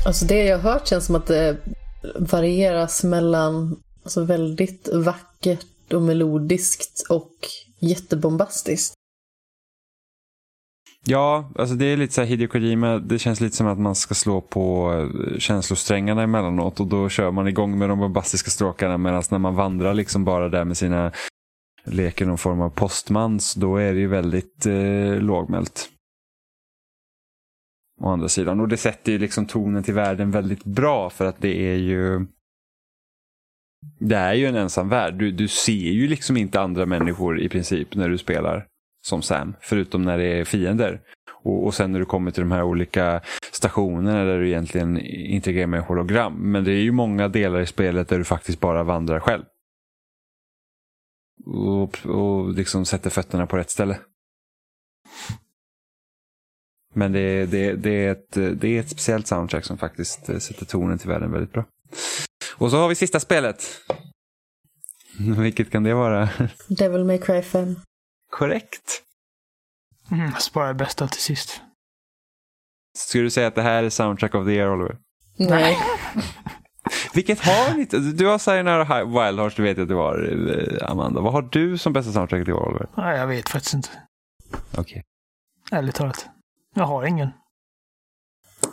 [0.07, 1.57] Alltså det jag har hört känns som att det
[2.15, 7.33] varieras mellan alltså väldigt vackert och melodiskt och
[7.79, 8.93] jättebombastiskt.
[11.05, 12.97] Ja, alltså det är lite så här Hideo Kojima.
[12.97, 17.31] Det känns lite som att man ska slå på eh, känslosträngarna emellanåt och då kör
[17.31, 21.11] man igång med de bombastiska stråkarna medan när man vandrar liksom bara där med sina
[21.83, 25.89] leker någon form av postmans då är det ju väldigt eh, lågmält.
[28.01, 28.59] Å andra sidan.
[28.59, 32.25] Och det sätter ju liksom tonen till världen väldigt bra för att det är ju
[33.99, 35.13] det är ju en ensam värld.
[35.13, 38.67] Du, du ser ju liksom inte andra människor i princip när du spelar
[39.05, 39.55] som Sam.
[39.61, 41.01] Förutom när det är fiender.
[41.43, 45.67] Och, och sen när du kommer till de här olika stationerna där du egentligen integrerar
[45.67, 46.51] med hologram.
[46.51, 49.43] Men det är ju många delar i spelet där du faktiskt bara vandrar själv.
[51.45, 53.99] Och, och liksom sätter fötterna på rätt ställe.
[56.97, 60.65] Men det, det, det, är ett, det är ett speciellt soundtrack som faktiskt eh, sätter
[60.65, 61.65] tonen till världen väldigt bra.
[62.55, 63.63] Och så har vi sista spelet.
[65.19, 66.29] Vilket kan det vara?
[66.67, 67.75] Devil May Cry 5.
[68.31, 69.03] Korrekt.
[70.11, 71.61] Mm, sparar det bästa till sist.
[72.97, 74.97] Skulle du säga att det här är soundtrack of the year, Oliver?
[75.37, 75.77] Nej.
[77.13, 77.99] Vilket har inte...
[77.99, 80.47] Du har Sayonara Wild Hearts, det vet jag att du har,
[80.81, 81.21] eh, Amanda.
[81.21, 82.87] Vad har du som bästa soundtrack i år, Oliver?
[82.97, 83.89] Nej, jag vet faktiskt inte.
[84.77, 85.03] Okej.
[85.71, 86.29] Ärligt talat.
[86.77, 87.29] Jag har ingen.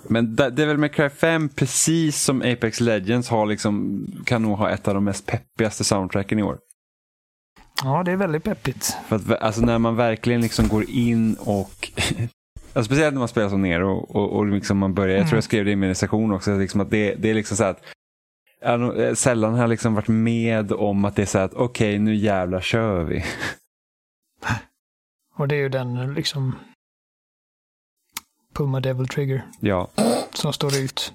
[0.09, 4.89] Men Devil May Cry 5, precis som Apex Legends, har liksom, kan nog ha ett
[4.89, 6.59] av de mest peppigaste soundtracken i år.
[7.83, 8.97] Ja, det är väldigt peppigt.
[9.07, 11.93] För att, alltså när man verkligen liksom går in och...
[12.73, 15.45] alltså speciellt när man spelar som Nero och, och liksom man börjar, jag tror jag
[15.45, 17.85] skrev det i min recension också, liksom att det, det är liksom så att
[18.61, 21.55] jag eh, sällan har jag liksom varit med om att det är så här att
[21.55, 23.25] okej, nu jävlar kör vi.
[25.37, 26.55] Och det är ju den liksom
[28.55, 29.91] Puma Devil Trigger Ja,
[30.33, 31.13] som står ut.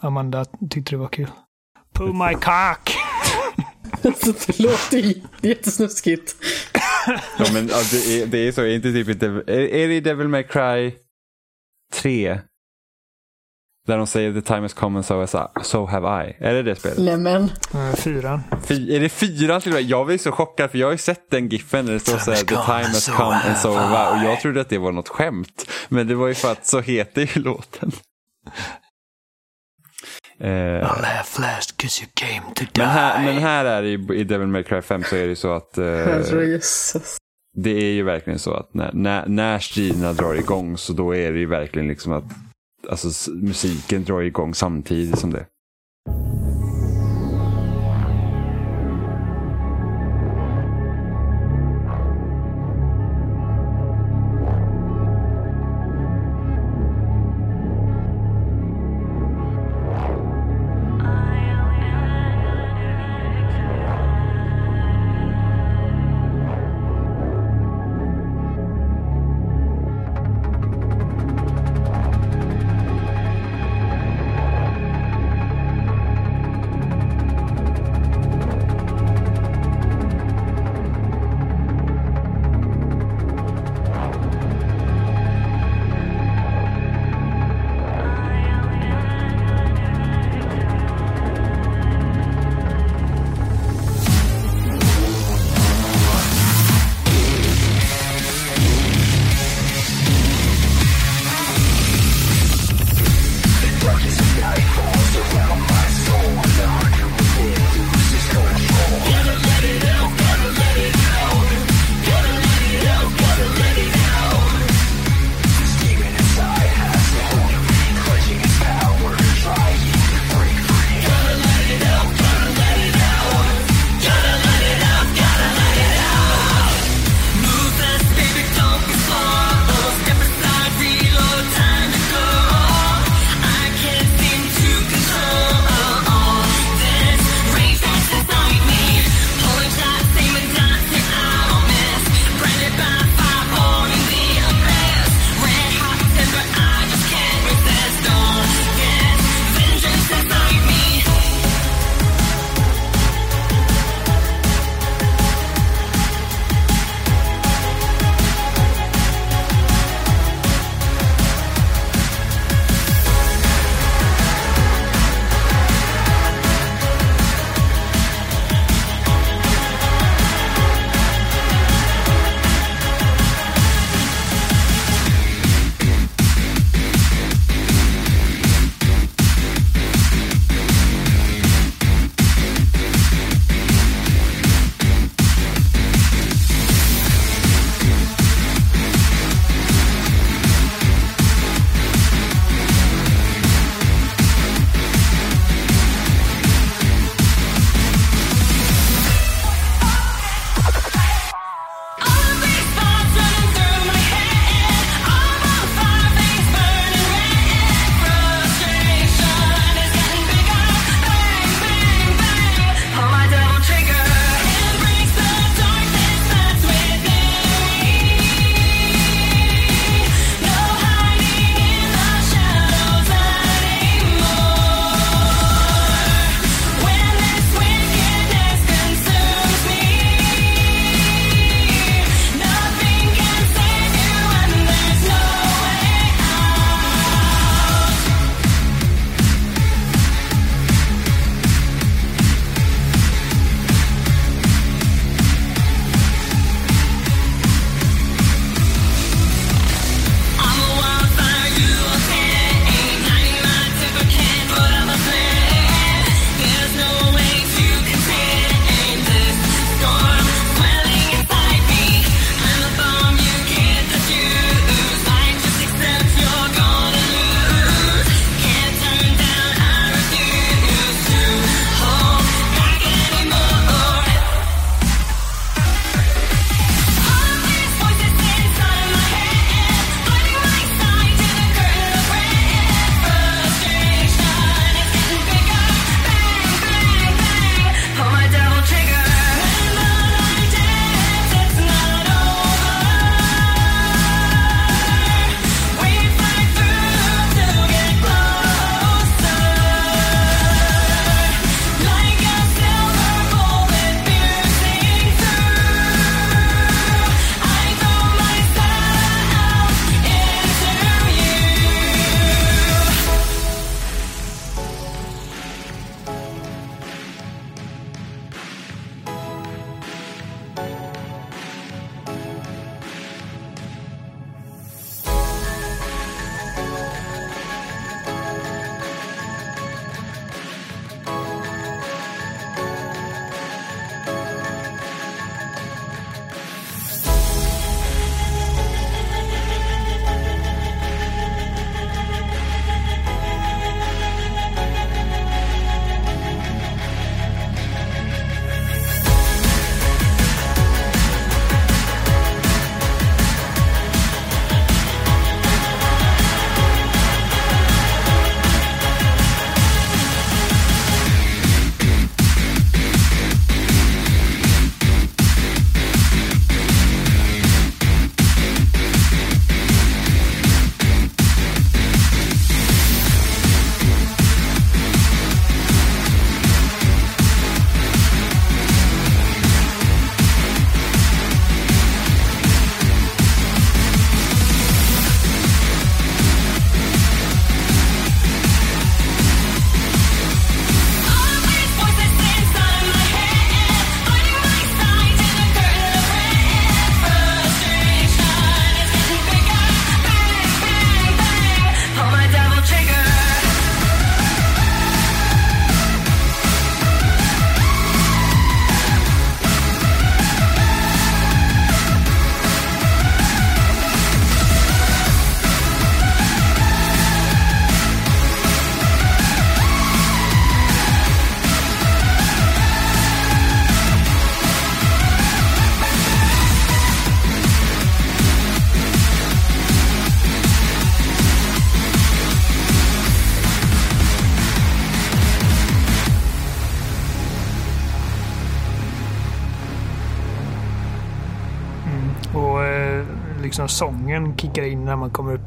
[0.00, 1.30] Amanda tyckte det var kul.
[1.94, 2.96] Pull my cock!
[4.04, 6.36] Alltså, det låter jättesnuskigt.
[7.38, 10.00] ja men alltså, det, är, det är så, är inte typ är, är det i
[10.00, 10.92] Devil May Cry
[11.92, 12.40] 3?
[13.88, 16.36] Där de säger the time has come and so, has I, so have I.
[16.38, 16.98] Är det det spelet?
[16.98, 17.50] Nämen.
[17.74, 18.42] Eh, Fyran.
[18.66, 19.84] Fy, är det fyran till och med?
[19.84, 22.18] Jag var ju så chockad för jag har ju sett den giffen där det står
[22.18, 24.20] så här, the time has come and so have I.
[24.20, 25.70] Och jag trodde att det var något skämt.
[25.88, 27.92] Men det var ju för att så heter ju låten.
[30.40, 32.82] Eh, I'll laugh last cause you came to die.
[32.82, 35.28] men, här, men här är det ju, i Devil May Cry 5 så är det
[35.28, 35.84] ju så att eh,
[37.56, 41.32] det är ju verkligen så att när, när, när striderna drar igång så då är
[41.32, 42.24] det ju verkligen liksom att
[42.88, 45.46] alltså, musiken drar igång samtidigt som det.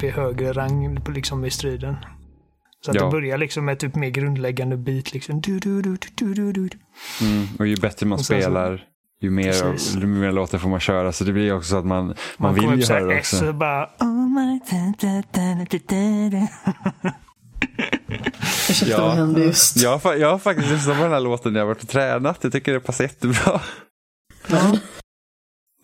[0.02, 1.96] Upp i högre rang på- liksom i striden.
[2.84, 3.04] Så att Ja.
[3.04, 5.12] det börjar liksom med typ mer grundläggande beat.
[5.12, 5.40] Liksom.
[5.40, 6.68] Du, du, du, du, du, du.
[7.20, 8.84] Mm, och ju bättre man Och sen så- spelar,
[9.20, 9.96] ju mer, Precis.
[9.96, 11.12] ju mer låtar får man köra.
[11.12, 13.48] Så det blir också så att man, man, Man vill ju så höra också.
[13.48, 13.84] och bara...
[14.00, 14.60] Oh my...
[14.70, 16.48] Da, da, da, da, da, da.
[18.68, 19.00] Ursäkta, Ja.
[19.06, 19.76] vad hände just?
[19.76, 22.38] Jag jag har faktiskt lyssnat på den här låten när jag har varit och tränat.
[22.42, 23.60] Jag tycker det passar jättebra.
[24.48, 24.78] Men,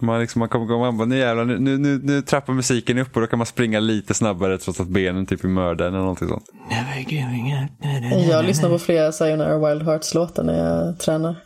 [0.01, 2.99] Man, liksom, man kommer och man bara, nu jävlar, nu, nu, nu, nu trappar musiken
[2.99, 5.99] upp och då kan man springa lite snabbare trots att benen typ är mördade eller
[5.99, 6.45] någonting sånt.
[8.29, 11.37] Jag lyssnar på flera Sayonara Wild Hearts-låtar när jag tränar.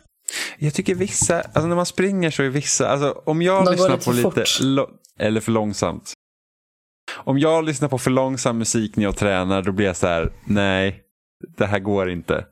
[0.59, 3.89] Jag tycker vissa, alltså när man springer så är vissa, alltså om jag går lyssnar
[3.89, 6.13] lite på lite, lo- eller för långsamt.
[7.15, 10.31] Om jag lyssnar på för långsam musik när jag tränar då blir jag så här,
[10.45, 11.01] nej,
[11.57, 12.45] det här går inte.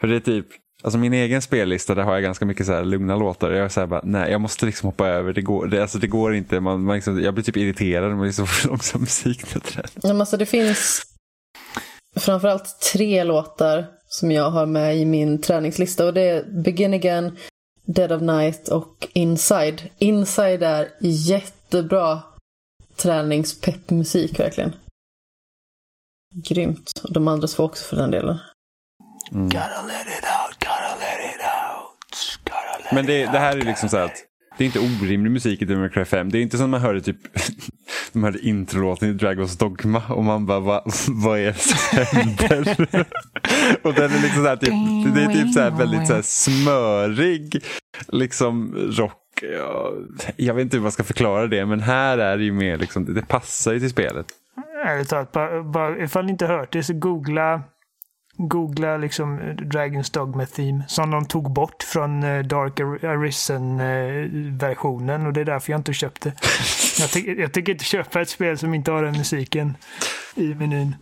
[0.00, 0.46] För det är typ,
[0.82, 3.50] alltså min egen spellista där har jag ganska mycket så här lugna låtar.
[3.50, 5.98] Jag är så här bara, nej jag måste liksom hoppa över, det går, det, alltså
[5.98, 6.60] det går inte.
[6.60, 9.44] Man, man liksom, jag blir typ irriterad när man lyssnar på för långsam musik
[10.02, 11.02] men alltså, det finns
[12.20, 16.06] framförallt tre låtar som jag har med i min träningslista.
[16.06, 17.38] Och det är Begin Again,
[17.84, 19.90] Dead of Night och Inside.
[19.98, 22.22] Inside är jättebra
[22.96, 24.72] träningspeppmusik verkligen.
[26.34, 26.92] Grymt.
[27.04, 28.38] Och de andra två också för den delen.
[29.32, 29.48] Mm.
[29.48, 32.38] Gotta let it out, gotta let it out.
[32.44, 34.26] Gotta let men det, det här är liksom så att
[34.58, 36.30] det är inte orimlig musik i Devil May Cry 5.
[36.30, 37.16] Det är inte som man hörde typ
[38.12, 43.06] de hörde introlåten i Dragons Dogma och man bara Va, vad är det som händer?
[43.82, 46.22] och den är liksom så här, typ, det är typ så här väldigt så här
[46.22, 47.64] smörig
[48.08, 49.18] liksom rock.
[50.36, 53.14] Jag vet inte hur man ska förklara det men här är det ju mer liksom,
[53.14, 54.26] det passar ju till spelet.
[54.84, 57.62] Ärligt talat, bara, bara, ifall ni inte hört det så googla
[58.36, 65.26] Googla liksom eh, Dragon's Dogma Theme som de tog bort från eh, Dark Ar- Arisen-versionen
[65.26, 66.32] och det är därför jag inte köpt det.
[67.00, 69.76] Jag, ty- jag tycker inte köpa ett spel som inte har den musiken
[70.34, 70.96] i menyn.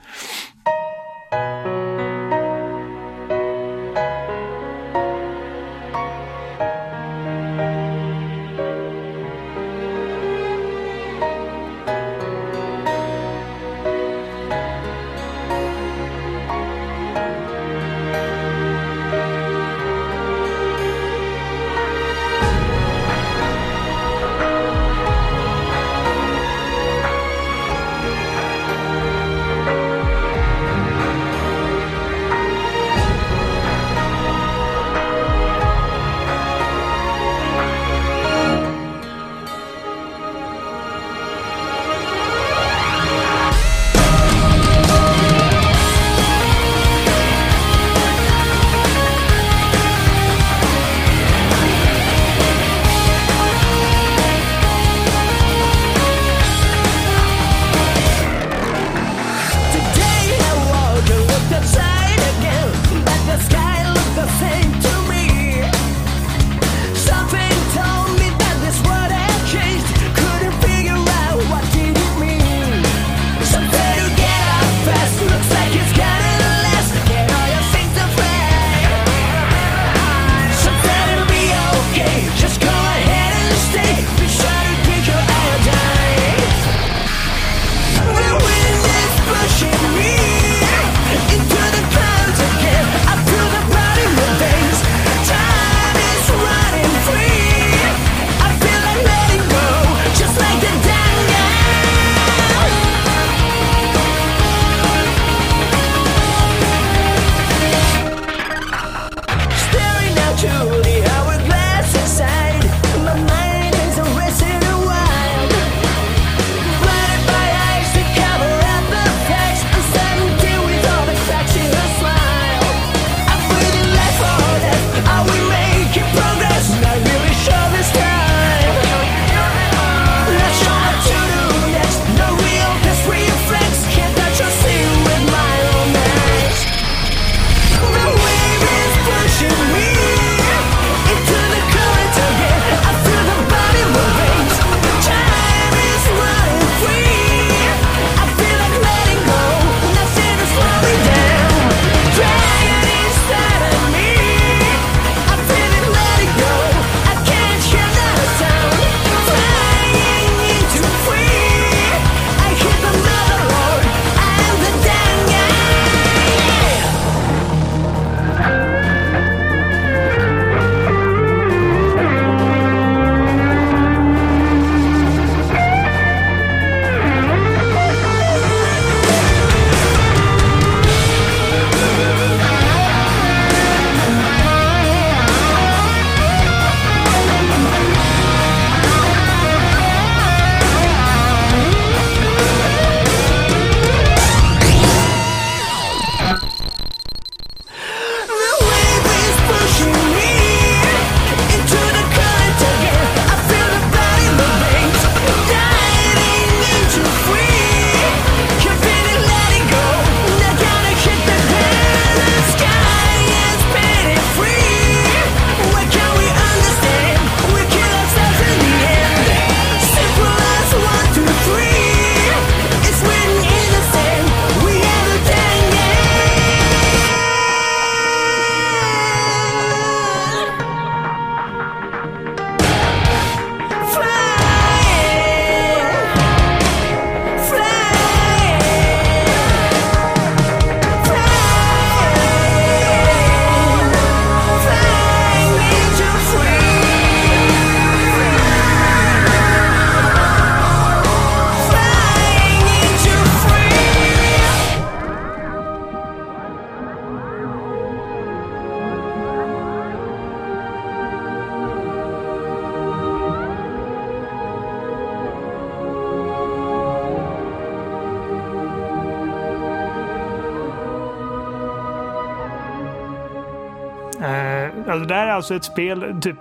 [275.40, 276.36] Alltså ett spel, typ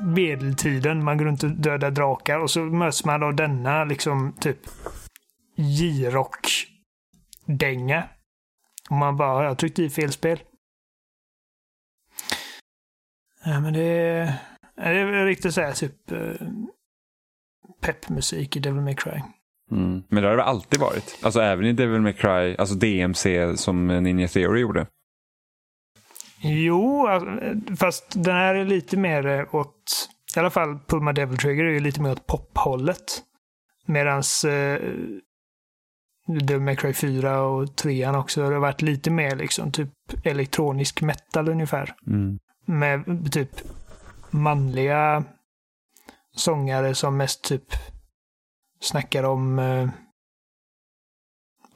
[0.00, 1.04] medeltiden.
[1.04, 4.58] Man går runt och dödar drakar och så möts man av denna liksom typ
[5.56, 6.68] J-rock-dänga.
[8.90, 10.40] Och man bara, har jag tryckt i fel spel?
[13.44, 14.32] Ja, men det är,
[14.74, 16.34] det är riktigt såhär typ eh,
[17.80, 19.22] peppmusik i Devil May Cry.
[19.70, 20.02] Mm.
[20.08, 21.18] Men det har det väl alltid varit.
[21.22, 24.86] Alltså även i Devil May Cry, alltså DMC som Ninja Theory gjorde.
[26.40, 27.28] Jo, alltså,
[27.76, 31.80] fast den här är lite mer åt, i alla fall Pulma Devil Trigger är ju
[31.80, 33.22] lite mer åt pophållet.
[33.86, 34.80] Medans eh,
[36.26, 39.90] Devil May Cry 4 och 3 också har varit lite mer liksom typ
[40.24, 41.94] elektronisk metal ungefär.
[42.06, 42.38] Mm.
[42.64, 43.50] Med typ
[44.30, 45.24] manliga
[46.36, 47.74] sångare som mest typ
[48.80, 49.88] snackar om eh,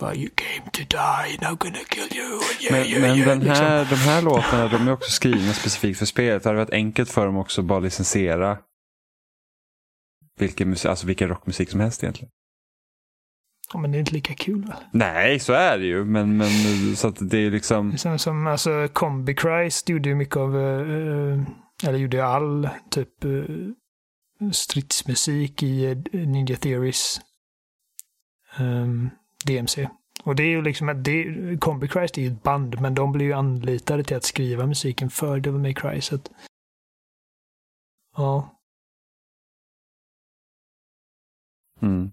[0.02, 2.40] bara, You came to die, now gonna kill you.
[2.60, 3.66] Yeah, Men, yeah, men yeah, den liksom.
[3.66, 6.42] här, de här låtarna de är också skrivna specifikt för spelet.
[6.42, 8.58] Det hade varit enkelt för dem också att bara licensiera
[10.38, 12.30] vilken, musik, alltså vilken rockmusik som helst egentligen.
[13.72, 14.84] Ja, men det är inte lika kul väl?
[14.92, 16.04] Nej, så är det ju.
[16.04, 16.50] Men, men
[16.96, 17.90] så att det är liksom...
[17.90, 21.42] Det är som alltså, Combi Christ gjorde ju mycket av, eh,
[21.84, 27.20] eller gjorde all typ eh, stridsmusik i Ninja Theories
[28.56, 29.10] ehm,
[29.46, 29.88] DMC.
[30.24, 31.24] Och det är ju liksom att det,
[31.60, 35.10] Combi Christ är ju ett band, men de blir ju anlitade till att skriva musiken
[35.10, 36.00] för Devil May Cry.
[36.00, 36.30] Så att,
[38.16, 38.58] ja,
[41.80, 42.10] Mm.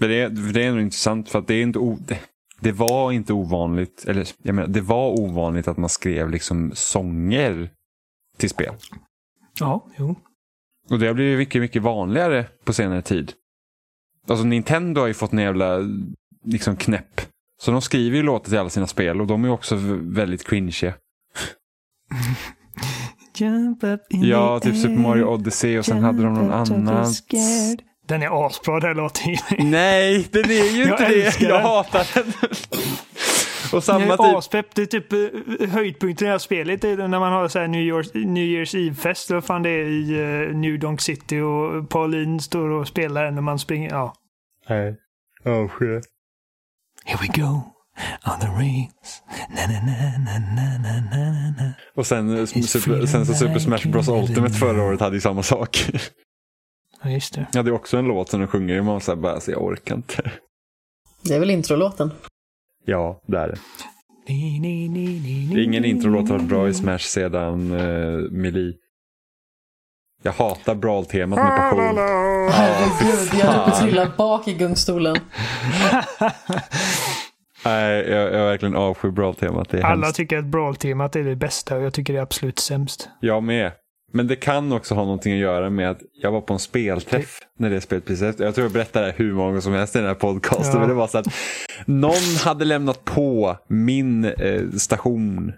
[0.00, 2.20] Men det, är- det är ändå intressant för att det är inte o, det,
[2.60, 7.70] det var inte ovanligt, eller jag menar, det var ovanligt att man skrev liksom sånger
[8.36, 8.74] till spel.
[9.60, 10.14] ja, jo.
[10.90, 13.32] Och det har blivit mycket, mycket vanligare på senare tid.
[14.28, 15.78] Alltså Nintendo har ju fått en jävla
[16.44, 17.20] liksom knäpp.
[17.62, 20.94] Så de skriver ju låtar till alla sina spel och de är också väldigt cringe.
[23.36, 26.88] Jump up in Ja, the typ Super Mario Odyssey och sen hade de någon jump
[26.88, 27.04] annan.
[28.08, 29.36] Den är asbra den här låten.
[29.70, 31.22] Nej, den är ju Jag inte det.
[31.26, 31.62] älskar Jag den.
[31.66, 32.32] hatar den.
[33.72, 34.36] Och Det samma är typ.
[34.36, 34.74] aspepp.
[34.74, 36.80] Det är typ eh, höjdpunkten i det här spelet.
[36.82, 39.30] Det är när man har så här New, Year's, New Year's Eve-fest.
[39.30, 43.42] Vad fan det är i uh, New Donk City och Pauline står och spelar när
[43.42, 43.90] man springer.
[43.90, 44.14] Ja.
[44.68, 44.96] Nej.
[45.44, 46.04] Oh, shit.
[47.04, 47.62] Here we go.
[48.26, 49.22] On the rings.
[49.50, 51.72] Na, na, na, na, na, na, na, na.
[51.94, 55.42] Och sen, eh, super, sen så Super Smash Bros Ultimate förra året hade ju samma
[55.42, 55.90] sak.
[57.02, 57.46] Ja, just det.
[57.52, 59.94] Jag hade också en låt som de sjunger man så här bara, så jag orkar
[59.94, 60.30] inte.
[61.24, 62.10] Det är väl introlåten?
[62.84, 63.58] Ja, det är det.
[64.28, 66.74] Ni, ni, ni, ni, ni, Ingen ni, introlåt har varit bra i.
[66.74, 68.72] Smash sedan uh, Melee.
[70.26, 71.98] Jag hatar Brawl-temat med passion.
[72.50, 75.16] Herregud, jag höll på att trilla bak i gungstolen.
[77.64, 79.74] Nej, jag, jag verkligen avskyr Brawl-temat.
[79.74, 80.16] Alla hemskt.
[80.16, 83.08] tycker att Brawl-temat är det bästa och jag tycker det är absolut sämst.
[83.20, 83.72] Jag med.
[84.12, 87.38] Men det kan också ha någonting att göra med att jag var på en spelträff
[87.58, 88.44] när det spelet precis efter.
[88.44, 90.72] Jag tror jag berättade det här hur många gånger som helst i den här podcasten.
[90.72, 90.78] Ja.
[90.78, 91.26] Men det var så att
[91.86, 95.52] någon hade lämnat på min eh, station.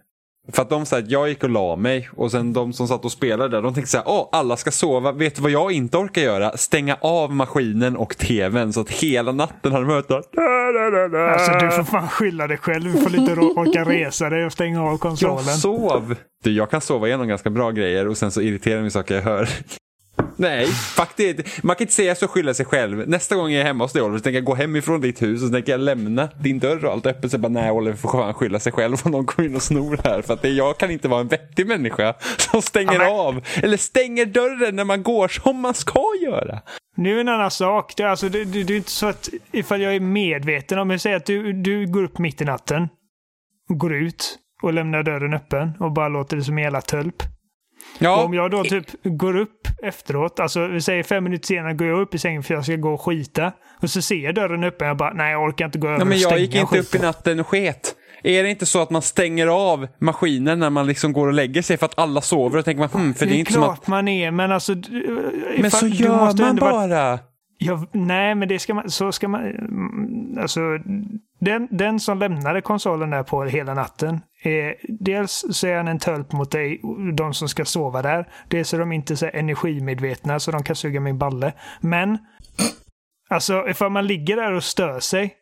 [0.52, 3.05] För att de sa att jag gick och la mig och sen de som satt
[3.05, 5.12] och spelade där, de tänkte så här, åh, alla ska sova.
[5.12, 6.57] Vet du vad jag inte orkar göra?
[6.57, 10.10] Stänga av maskinen och tvn så att hela natten har de hört.
[10.10, 12.92] Alltså du får fan skylla dig själv.
[12.92, 15.36] Du får inte orka resa dig och stänga av konsolen.
[15.47, 16.15] Jag sov.
[16.44, 19.23] Du, jag kan sova igenom ganska bra grejer och sen så irriterar mig saker jag
[19.23, 19.49] hör.
[20.36, 21.62] Nej, faktiskt.
[21.62, 23.08] Man kan inte säga så och skylla sig själv.
[23.08, 25.42] Nästa gång jag är hemma hos dig Oliver så tänker jag gå hemifrån ditt hus
[25.42, 27.30] och så tänker jag lämna din dörr och allt öppet.
[27.30, 30.00] Så bara, nej Oliver får fan skylla sig själv om någon kommer in och snor
[30.04, 30.22] här.
[30.22, 33.40] För att det, jag kan inte vara en vettig människa som stänger Ja, men- av.
[33.62, 36.60] Eller stänger dörren när man går som man ska göra.
[36.96, 37.92] Nu är en annan sak.
[37.96, 40.90] Det är, alltså, det, det, det är inte så att ifall jag är medveten om,
[40.90, 42.88] jag säger att du, du går upp mitt i natten,
[43.70, 47.22] och går ut och lämnar dörren öppen och bara låter det som en jävla tölp.
[47.99, 51.75] Ja, Och om jag då typ går upp efteråt, alltså vi säger fem minuter senare
[51.75, 53.52] går jag upp i sängen för jag ska gå och skita.
[53.83, 56.05] Och så ser jag dörren öppen jag bara, nej jag orkar inte gå över ja
[56.05, 57.94] men och jag gick inte upp i natten och sket.
[58.23, 61.62] Är det inte så att man stänger av maskinen när man liksom går och lägger
[61.62, 63.78] sig för att alla sover och tänker man, hmm, för det är inte som klart
[63.78, 63.86] att...
[63.89, 64.75] man är, men alltså...
[64.75, 64.89] d-
[65.58, 67.18] Men så gör måste man ändå vara- bara.
[67.58, 69.41] Ja, nej, men det ska man, så ska man...
[69.44, 70.60] mm, Alltså,
[71.41, 74.20] den, den som lämnade konsolen där på hela natten.
[74.47, 76.81] Är, dels så är han en tölp mot dig,
[77.16, 78.28] de som ska sova där.
[78.49, 81.52] Dels är de inte så energimedvetna så de kan suga min balle.
[81.81, 82.18] Men,
[83.28, 85.34] alltså ifall man ligger där och stör sig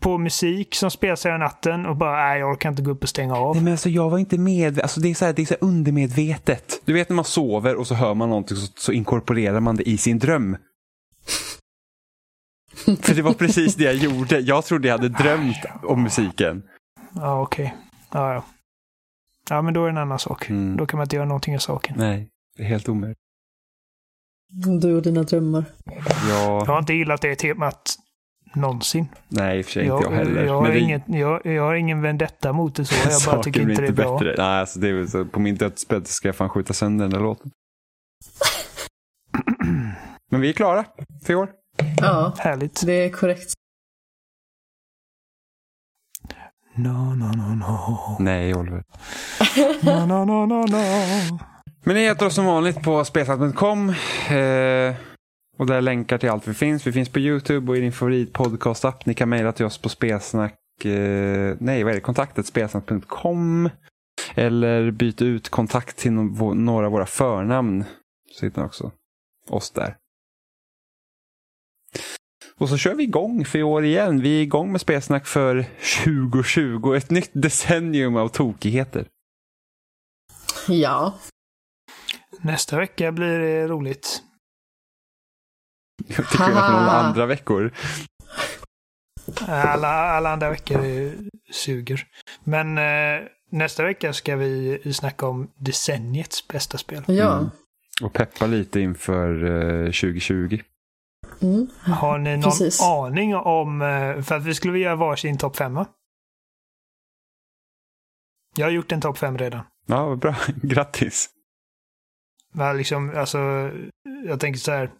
[0.00, 3.08] på musik som spelas hela natten och bara nej, jag orkar inte gå upp och
[3.08, 3.54] stänga av.
[3.54, 4.80] Nej, men alltså, jag var inte med.
[4.80, 6.82] Alltså, det är så här, det är så här undermedvetet.
[6.84, 9.88] Du vet när man sover och så hör man någonting så, så inkorporerar man det
[9.88, 10.56] i sin dröm.
[13.00, 14.38] För det var precis det jag gjorde.
[14.38, 16.62] Jag trodde jag hade drömt om musiken.
[17.14, 17.74] Ja, okej.
[18.12, 18.44] Ja, ja.
[19.50, 20.48] Ja, men då är det en annan sak.
[20.50, 20.76] Mm.
[20.76, 21.94] Då kan man inte göra någonting av saken.
[21.98, 23.18] Nej, det är helt omöjligt.
[24.80, 25.64] Du och dina drömmar.
[26.28, 27.94] Ja, Jag har inte gillat det temat
[28.54, 29.06] någonsin.
[29.28, 30.44] nej i och för sig Jag, inte jag heller.
[30.44, 32.94] jag, har Men det- inget, jag, jag har ingen vendetta mot det så.
[32.94, 34.18] Jag bara saker tycker inte det är bra.
[34.18, 34.34] bättre.
[34.38, 37.20] Nej, alltså det är så, på min dödsbädd ska jag fan skjuta sönder den där
[37.20, 37.50] låten.
[40.30, 40.84] Men vi är klara
[41.24, 41.50] för i år.
[42.00, 42.86] Ja, Härligt.
[42.86, 43.52] det är korrekt.
[46.74, 48.16] No, no, no, no.
[48.18, 48.84] Nej, Oliver.
[49.82, 51.38] No, no, no, no, no.
[51.84, 53.88] Men ni hittar oss som vanligt på spelsnack.com.
[54.30, 54.94] Eh,
[55.58, 56.86] och där länkar till allt vi finns.
[56.86, 59.06] Vi finns på YouTube och i din favoritpodcastapp.
[59.06, 60.54] Ni kan mejla till oss på spelsnack...
[60.84, 62.00] Eh, nej, vad är det?
[62.00, 63.70] Kontaktet spelsnack.com.
[64.34, 67.84] Eller byta ut kontakt till no- några av våra förnamn.
[68.32, 68.90] Så hittar ni också
[69.48, 69.96] oss där.
[72.62, 74.20] Och så kör vi igång för i år igen.
[74.20, 75.64] Vi är igång med spelsnack för
[76.04, 76.94] 2020.
[76.94, 79.06] Ett nytt decennium av tokigheter.
[80.68, 81.18] Ja.
[82.40, 84.22] Nästa vecka blir det roligt.
[86.06, 87.72] Till skillnad från alla andra veckor.
[89.48, 91.14] Alla, alla andra veckor är-
[91.52, 92.06] suger.
[92.44, 97.02] Men eh, nästa vecka ska vi snacka om decenniets bästa spel.
[97.06, 97.38] Ja.
[97.38, 97.50] Mm.
[98.02, 100.60] Och peppa lite inför eh, 2020.
[101.42, 101.66] Mm.
[101.80, 102.82] Har ni någon Precis.
[102.82, 103.82] aning om...
[103.82, 105.86] eh, För att vi skulle vilja göra varsin topp femma.
[108.56, 109.60] Jag har gjort en topp fem redan.
[109.86, 110.34] Ja, vad bra.
[110.62, 111.30] Grattis.
[112.52, 113.38] Men liksom, alltså,
[114.26, 114.90] jag tänker så här.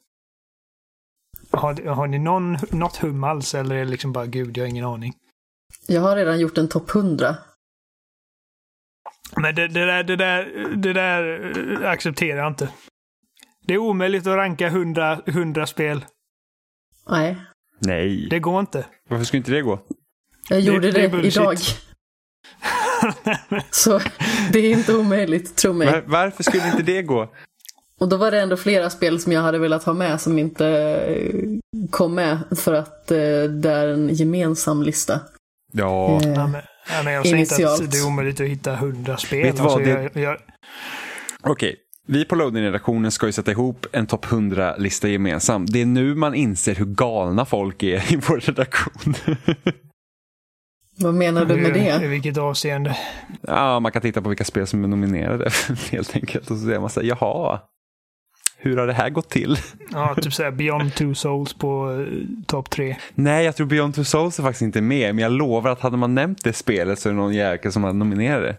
[1.51, 4.69] Har, har ni någon, något hum alls eller är det liksom bara gud, jag har
[4.69, 5.15] ingen aning?
[5.87, 7.37] Jag har redan gjort en topp 100.
[9.37, 10.45] Men det, det, där, det, där,
[10.77, 12.73] det där eh, accepterar jag inte.
[13.67, 16.05] Det är omöjligt att ranka 100, 100 spel.
[17.11, 17.37] Nej.
[17.79, 18.27] Nej.
[18.31, 18.87] Det går inte.
[19.09, 19.81] Varför skulle inte det gå?
[20.49, 21.57] Jag gjorde det det, idag.
[23.71, 24.01] Så
[24.53, 25.87] det är inte omöjligt, tro mig.
[25.93, 27.29] Var, varför skulle inte det gå?
[28.01, 30.67] Och då var det ändå flera spel som jag hade velat ha med som inte
[30.67, 31.35] eh,
[31.91, 35.21] kom med för att eh, det är en gemensam lista.
[35.73, 37.83] Ja, Eh, Ja, men, ja, men jag säger inte Initialt.
[37.83, 39.43] att det är omöjligt att hitta 100 spel.
[39.43, 40.39] Vet du vad, Alltså, det- jag, jag,
[41.43, 41.77] okej.
[42.09, 45.67] Vi på Loading-redaktionen ska ju sätta ihop en topp 100-lista gemensam.
[45.67, 49.15] Det är nu man inser hur galna folk är i vår redaktion.
[50.99, 52.07] Vad menar du med I det?
[52.09, 52.97] vilket avseende?
[53.41, 55.51] ja, man kan titta på vilka spel som är nominerade
[55.91, 56.51] helt enkelt.
[56.51, 57.61] Och så säger man så här, jaha,
[58.65, 59.59] hur har det här gått till?
[59.93, 62.97] Ja, typ såhär Beyond Two Souls på eh, topp tre.
[63.15, 65.15] Nej, jag tror Beyond Two Souls är faktiskt inte med.
[65.15, 67.85] Men jag lovar att hade man nämnt det spelet så är det någon jäkel som
[67.85, 68.57] hade nominerat det.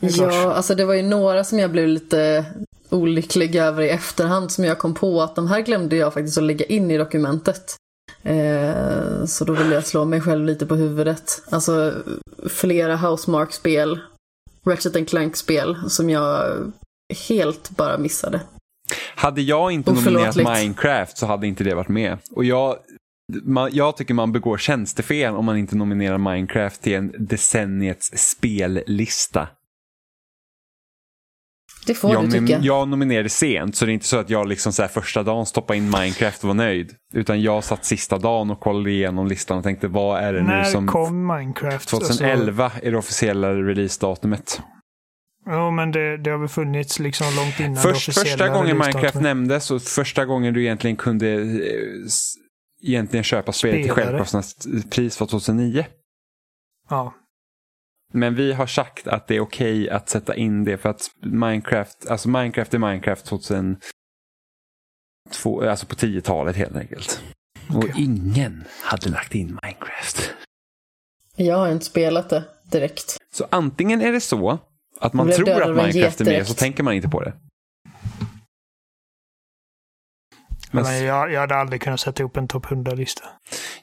[0.00, 2.44] Ja, alltså det var ju några som jag blev lite
[2.90, 6.44] olycklig över i efterhand som jag kom på att de här glömde jag faktiskt att
[6.44, 7.76] lägga in i dokumentet.
[8.22, 11.42] Eh, så då ville jag slå mig själv lite på huvudet.
[11.50, 11.94] Alltså
[12.48, 14.00] flera Housemark-spel,
[14.66, 16.56] Ratchet Clank-spel som jag
[17.28, 18.40] helt bara missade.
[19.14, 22.18] Hade jag inte nominerat Minecraft så hade inte det varit med.
[22.30, 22.76] Och jag,
[23.44, 29.48] man, jag tycker man begår tjänstefel om man inte nominerar Minecraft till en decenniets spellista.
[31.86, 32.58] Det får Jag, du tycka.
[32.62, 35.46] jag nominerade sent, så det är inte så att jag liksom så här första dagen
[35.46, 36.92] stoppade in Minecraft och var nöjd.
[37.14, 40.48] Utan jag satt sista dagen och kollade igenom listan och tänkte vad är det nu
[40.48, 40.86] När som...
[40.86, 41.88] kom Minecraft?
[41.88, 44.60] 2011 är det officiella releasedatumet.
[45.46, 48.78] Jo, men det, det har väl funnits liksom långt innan Först, första gången.
[48.78, 52.08] Minecraft nämndes och första gången du egentligen kunde eh,
[52.82, 55.86] egentligen köpa spelet till självkostnadspris var 2009.
[56.88, 57.14] Ja.
[58.12, 62.06] Men vi har sagt att det är okej att sätta in det för att Minecraft,
[62.06, 63.80] alltså Minecraft är Minecraft 2002,
[65.62, 67.22] alltså på 10-talet helt enkelt.
[67.68, 67.92] Och Okej.
[67.96, 70.30] ingen hade lagt in Minecraft.
[71.36, 73.16] Jag har inte spelat det direkt.
[73.32, 74.58] Så antingen är det så
[75.00, 77.32] att man tror att Minecraft är med så tänker man inte på det.
[80.70, 83.24] Men Men jag, jag hade aldrig kunnat sätta ihop en topp 100-lista.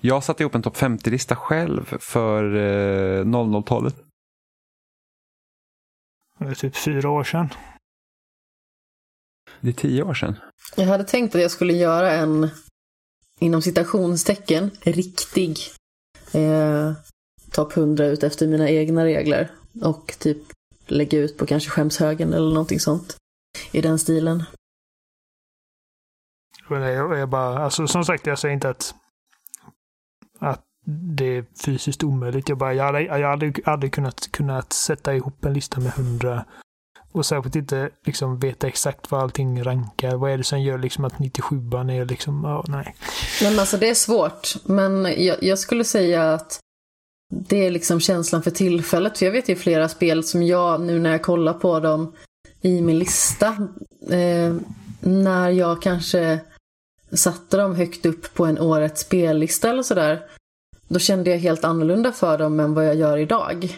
[0.01, 3.95] jag satte ihop en topp 50-lista själv för eh, 00-talet.
[6.39, 7.49] Det är typ fyra år sedan.
[9.61, 10.35] Det är tio år sedan.
[10.75, 12.49] Jag hade tänkt att jag skulle göra en,
[13.39, 15.57] inom citationstecken, riktig
[16.33, 16.93] eh,
[17.51, 19.51] topp 100 ut efter mina egna regler.
[19.81, 20.37] Och typ
[20.87, 23.17] lägga ut på kanske skämshögen eller någonting sånt.
[23.71, 24.43] I den stilen.
[26.69, 28.95] Jag, jag bara, alltså som sagt, jag säger inte att,
[30.39, 32.49] att det är fysiskt omöjligt.
[32.49, 36.45] Jag, bara, jag hade, jag hade aldrig kunnat, kunnat sätta ihop en lista med hundra
[37.13, 40.15] och särskilt inte liksom veta exakt vad allting rankar.
[40.15, 42.95] Vad är det som gör liksom att 97an är liksom, ja, nej.
[43.43, 44.53] Men alltså det är svårt.
[44.65, 46.59] Men jag, jag skulle säga att
[47.33, 49.17] det är liksom känslan för tillfället.
[49.17, 52.13] För jag vet ju flera spel som jag, nu när jag kollar på dem
[52.61, 53.47] i min lista,
[54.09, 54.55] eh,
[54.99, 56.39] när jag kanske
[57.11, 60.21] satte dem högt upp på en årets spellista eller sådär,
[60.87, 63.77] då kände jag helt annorlunda för dem än vad jag gör idag.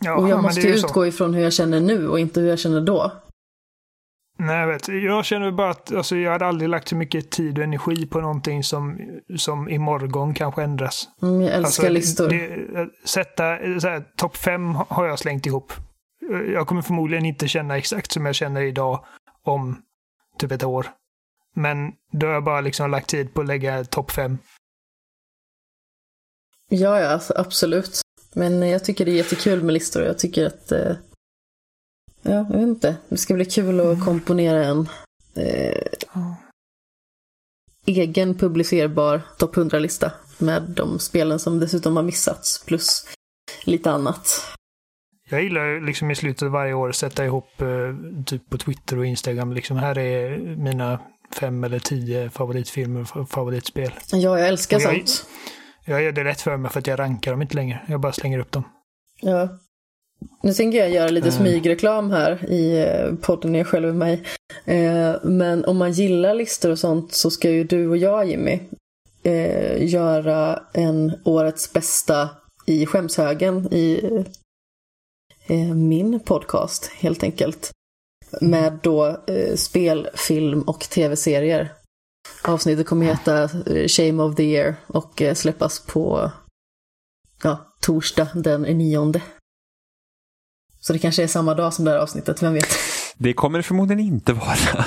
[0.00, 0.86] Ja, och jag måste ju ju så.
[0.86, 3.12] utgå ifrån hur jag känner nu och inte hur jag känner då.
[4.38, 4.88] Nej, jag vet.
[4.88, 8.20] Jag känner bara att alltså, jag hade aldrig lagt så mycket tid och energi på
[8.20, 8.98] någonting som,
[9.36, 11.08] som imorgon kanske ändras.
[11.22, 12.28] Mm, jag älskar Alltså, listor.
[12.28, 13.56] det- sätta,
[14.16, 15.72] topp fem har jag slängt ihop.
[16.52, 19.04] Jag kommer förmodligen inte känna exakt som jag känner idag
[19.42, 19.82] om
[20.38, 20.86] typ ett år.
[21.54, 24.38] Men då har jag bara liksom lagt tid på att lägga topp fem.
[26.68, 28.00] Ja, ja, alltså, absolut.
[28.34, 30.02] Men eh, jag tycker det är jättekul med listor.
[30.02, 30.72] Jag tycker att...
[30.72, 30.92] Eh,
[32.26, 32.96] ja, jag vet inte.
[33.08, 34.88] Det ska bli kul att komponera en
[35.34, 35.82] eh,
[37.86, 43.06] egen publicerbar topp 100-lista med de spelen som dessutom har missats plus
[43.64, 44.28] lite annat.
[45.30, 47.68] Jag gillar ju liksom i slutet av varje år sätta ihop eh,
[48.26, 49.52] typ på Twitter och Instagram.
[49.52, 51.00] Liksom, här är mina
[51.40, 53.92] fem eller tio favoritfilmer och favoritspel.
[54.12, 55.26] Ja, jag älskar jag- sånt.
[55.88, 57.80] Jag gör det rätt för mig för att jag rankar dem inte längre.
[57.88, 58.64] Jag bara slänger upp dem.
[59.20, 59.48] Ja.
[60.42, 61.34] Nu tänker jag göra lite Eh.
[61.34, 64.22] smygreklam här i eh, podden Jag själv är mig.
[64.64, 68.60] Eh, Men om man gillar listor och sånt så ska ju du och jag Jimmy
[69.22, 72.28] eh, göra en årets bästa
[72.66, 74.00] i skämshögen i
[75.74, 77.70] min podcast helt enkelt.
[78.40, 79.20] Med då
[79.56, 81.72] spel, film och tv-serier.
[82.42, 83.48] Avsnittet kommer heta
[83.88, 86.30] Shame of the year och släppas på
[87.42, 89.22] ja, torsdag den nionde.
[90.86, 92.68] Så det kanske är samma dag som det här avsnittet, vem vet?
[93.18, 94.56] Det kommer det förmodligen inte vara.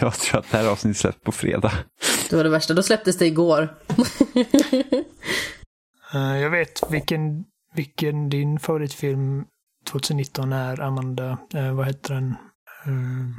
[0.00, 1.72] Jag tror att det här avsnittet släpps på fredag.
[2.30, 3.74] Det var det värsta, då släpptes det igår.
[6.14, 7.44] Eh, Jag vet vilken,
[7.74, 9.44] vilken din favoritfilm
[9.90, 11.38] 2019 är, Amanda.
[11.54, 12.28] Eh, vad heter den?
[12.86, 13.30] Eh,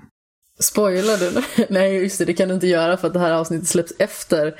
[0.59, 1.43] Spoilar du?
[1.69, 4.55] Nej, just det, det kan du inte göra för att det här avsnittet släpps efter.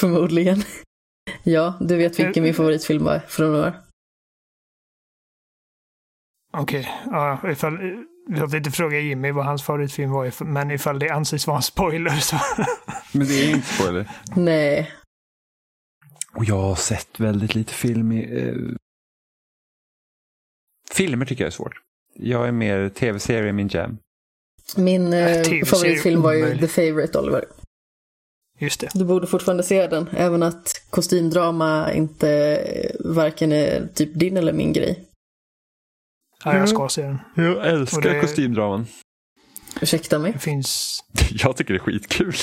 [0.00, 0.62] Förmodligen.
[1.42, 3.81] Ja, du vet vilken min favoritfilm var från år.
[6.52, 11.46] Okej, ja, ifall, jag inte fråga Jimmy vad hans favoritfilm var, men ifall det anses
[11.46, 12.36] vara en spoiler så...
[13.18, 14.10] Men det är inte spoiler.
[14.36, 14.90] Nej,
[16.34, 18.40] Och jag har sett väldigt lite film i...
[18.40, 18.54] Eh...
[20.92, 21.74] Filmer tycker jag är svårt.
[22.14, 23.98] Jag är mer tv-serie min jam.
[24.76, 26.60] min eh, TV-serie favoritfilm var ju omöjligt.
[26.60, 27.44] The Favourite, Oliver.
[28.58, 28.88] Just det.
[28.94, 34.52] Du borde fortfarande se den, även att kostymdrama inte eh, varken är typ din eller
[34.52, 35.08] min grej.
[36.44, 37.18] Ja, jag ska se den.
[37.34, 38.86] Jag älskar det- kostymdraman.
[39.80, 40.32] Ursäkta mig.
[40.32, 41.00] Det finns...
[41.30, 42.34] Jag tycker det är skitkul.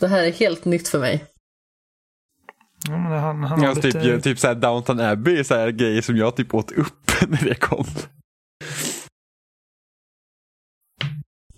[0.00, 1.24] Det här är helt nytt för mig.
[2.88, 4.02] Ja, men han, han Jag har har lite...
[4.02, 7.10] typ, typ så här Downton Abbey är så här grejer som jag typ åt upp
[7.28, 7.86] när det kom.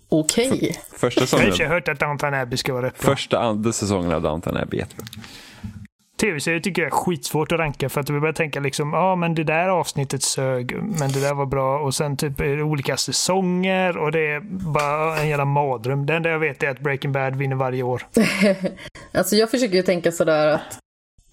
[0.08, 0.80] Okej.
[0.92, 3.10] Första Jag har säsongen, hört att Downton Abbey ska vara rätt bra.
[3.14, 5.06] första andra säsongen av Downton Abbey är jättebra.
[6.20, 9.16] Tv-serier tycker jag är skitsvårt att ranka för att vi börjar tänka liksom, ja ah,
[9.16, 12.62] men det där avsnittet sög, men det där var bra och sen typ är det
[12.62, 14.40] olika säsonger och det är
[14.72, 16.06] bara en jävla mardröm.
[16.06, 18.06] Det enda jag vet är att Breaking Bad vinner varje år.
[19.12, 20.78] Alltså jag försöker ju tänka sådär att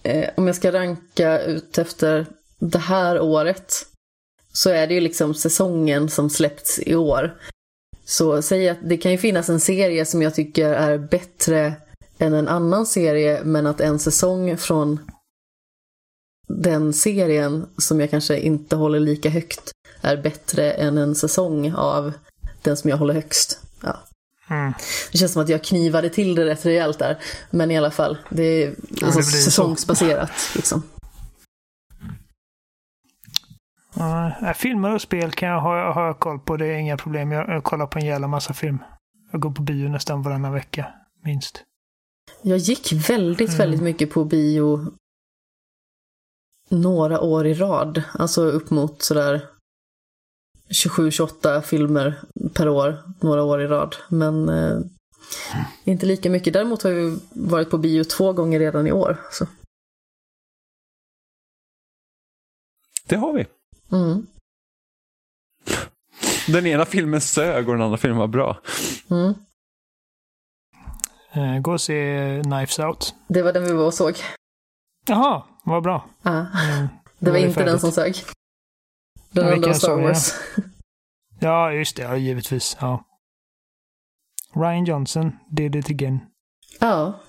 [0.03, 2.25] eh, om jag ska ranka ut efter
[2.59, 3.73] det här året
[4.53, 7.33] så är det ju liksom säsongen som släppts i år.
[8.05, 11.73] Så säg att det kan ju finnas en serie som jag tycker är bättre
[12.24, 15.00] än en annan serie men att en säsong från
[16.48, 19.72] den serien som jag kanske inte håller lika högt
[20.02, 22.14] är bättre än en säsong av
[22.61, 23.60] den som jag håller högst.
[23.84, 24.00] Ja,
[24.50, 24.74] Mm.
[25.11, 27.18] det känns som att jag knivade till det rätt rejält där.
[27.50, 29.42] Men i alla fall, det är alltså det blir så.
[29.42, 30.32] säsongsbaserat.
[30.56, 30.84] Liksom.
[33.95, 37.32] Ja, nej, filmer och spel kan jag ha, ha koll på, det är inga problem.
[37.32, 38.77] Jag, jag kollar på en jävla massa film.
[39.32, 40.85] Jag går på bio nästan varannan vecka,
[41.24, 41.64] minst.
[42.43, 43.57] Jag gick väldigt, Mm.
[43.57, 44.93] väldigt mycket på bio
[46.69, 48.03] några år i rad.
[48.13, 49.49] Alltså upp mot sådär
[50.69, 52.22] 27-28 filmer
[52.53, 53.95] per år, några år i rad.
[54.09, 54.80] Men eh,
[55.83, 56.53] inte lika mycket.
[56.53, 59.17] Däremot har vi varit på bio två gånger redan i år.
[59.31, 59.47] Så.
[63.07, 63.45] Det har vi.
[63.91, 64.27] Mm.
[66.47, 68.61] Den ena filmen sög och den andra filmen var bra.
[69.09, 69.33] Mm.
[71.33, 73.15] Eh, gå och se Knives Out.
[73.27, 74.15] Det var den vi var och såg.
[75.07, 76.09] Jaha, vad bra.
[76.23, 76.45] Ah.
[76.69, 76.87] Mm,
[77.19, 78.15] Det var inte den som sög.
[79.31, 80.01] Den Ja, andra Star?
[80.01, 80.33] Wars.
[81.39, 82.03] Ja, just det.
[82.03, 82.77] Ja, givetvis.
[82.79, 83.05] Ja.
[84.55, 86.19] Ryan Johnson did it again.
[86.79, 87.19] Ja.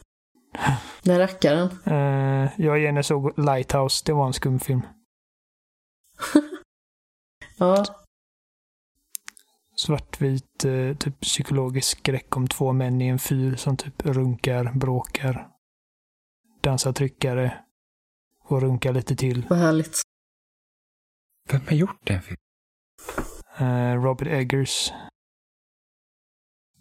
[1.02, 1.68] Den rackaren.
[1.86, 4.82] Uh, jag igen såg Lighthouse, det var en skumfilm.
[7.58, 7.84] Ja,
[9.84, 15.48] Svartvit, eh, typ psykologisk skräck om två män i en fyr som typ runkar, bråkar,
[16.60, 17.64] dansar tryckare
[18.44, 19.46] och runkar lite till.
[19.50, 20.00] vad härligt.
[21.50, 22.38] Vem har gjort den filmen?
[23.58, 24.92] Eh, Robert Eggers.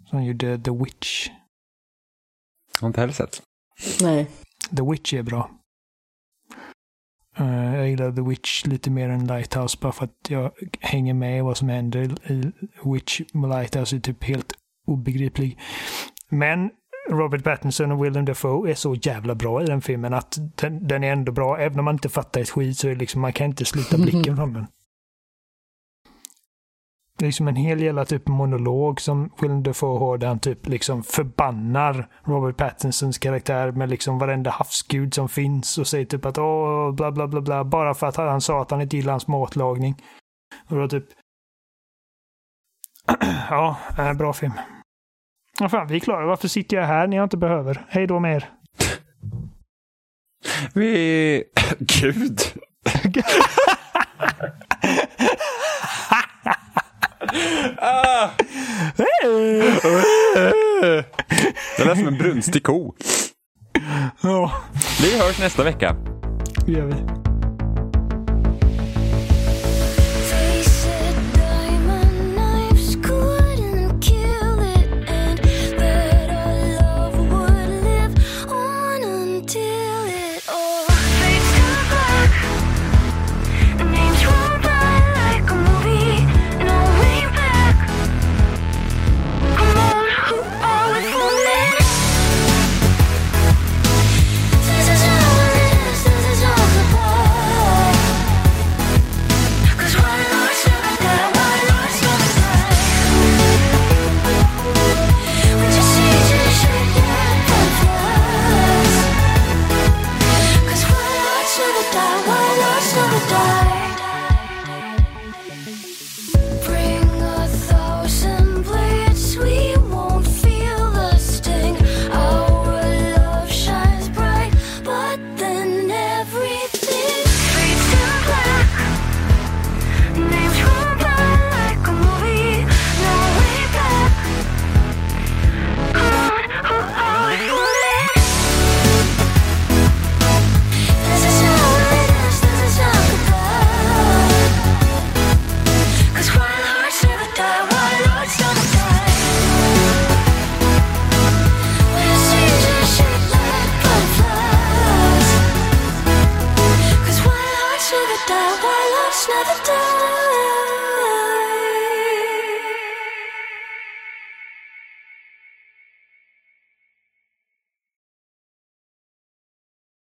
[0.05, 1.29] Som gjorde The Witch.
[2.73, 3.41] Jag har inte heller sett.
[4.01, 4.31] Nej.
[4.77, 5.51] The Witch är bra.
[7.37, 11.37] Eh, jag gillar The Witch lite mer än Lighthouse bara för att jag hänger med
[11.37, 12.51] i vad som händer i
[12.83, 13.21] Witch.
[13.33, 14.53] Lighthouse är typ helt
[14.87, 15.59] obegriplig.
[16.29, 16.69] Men
[17.09, 21.03] Robert Pattinson och Willem Dafoe är så jävla bra i den filmen att den, den
[21.03, 21.57] är ändå bra.
[21.57, 24.35] Även om man inte fattar ett skit så är liksom, man kan inte sluta blicken
[24.35, 24.67] från den.
[27.17, 30.67] Det är liksom en hel jävla typ monolog som Willem Dafoe har där han typ
[30.67, 36.37] liksom förbannar Robert Pattinsons karaktär med liksom varenda havsgud som finns och säger typ att
[36.37, 39.27] åh bla bla bla bla bara för att han sa att han inte gillar hans
[39.27, 39.95] matlagning.
[40.69, 41.05] Och då typ
[43.49, 44.53] Ja, äh, bra film.
[45.59, 46.25] Ja, fan, vi är klara.
[46.25, 47.85] Varför sitter jag här när jag inte behöver?
[47.89, 48.49] Hej då med er.
[50.73, 51.43] Vi...
[51.79, 52.39] Gud!
[57.81, 58.29] ah!
[61.77, 62.93] Det lät som en brunstig ko.
[64.21, 64.51] Ja,
[65.01, 65.95] Vi hörs nästa vecka.
[66.65, 67.22] det gör vi.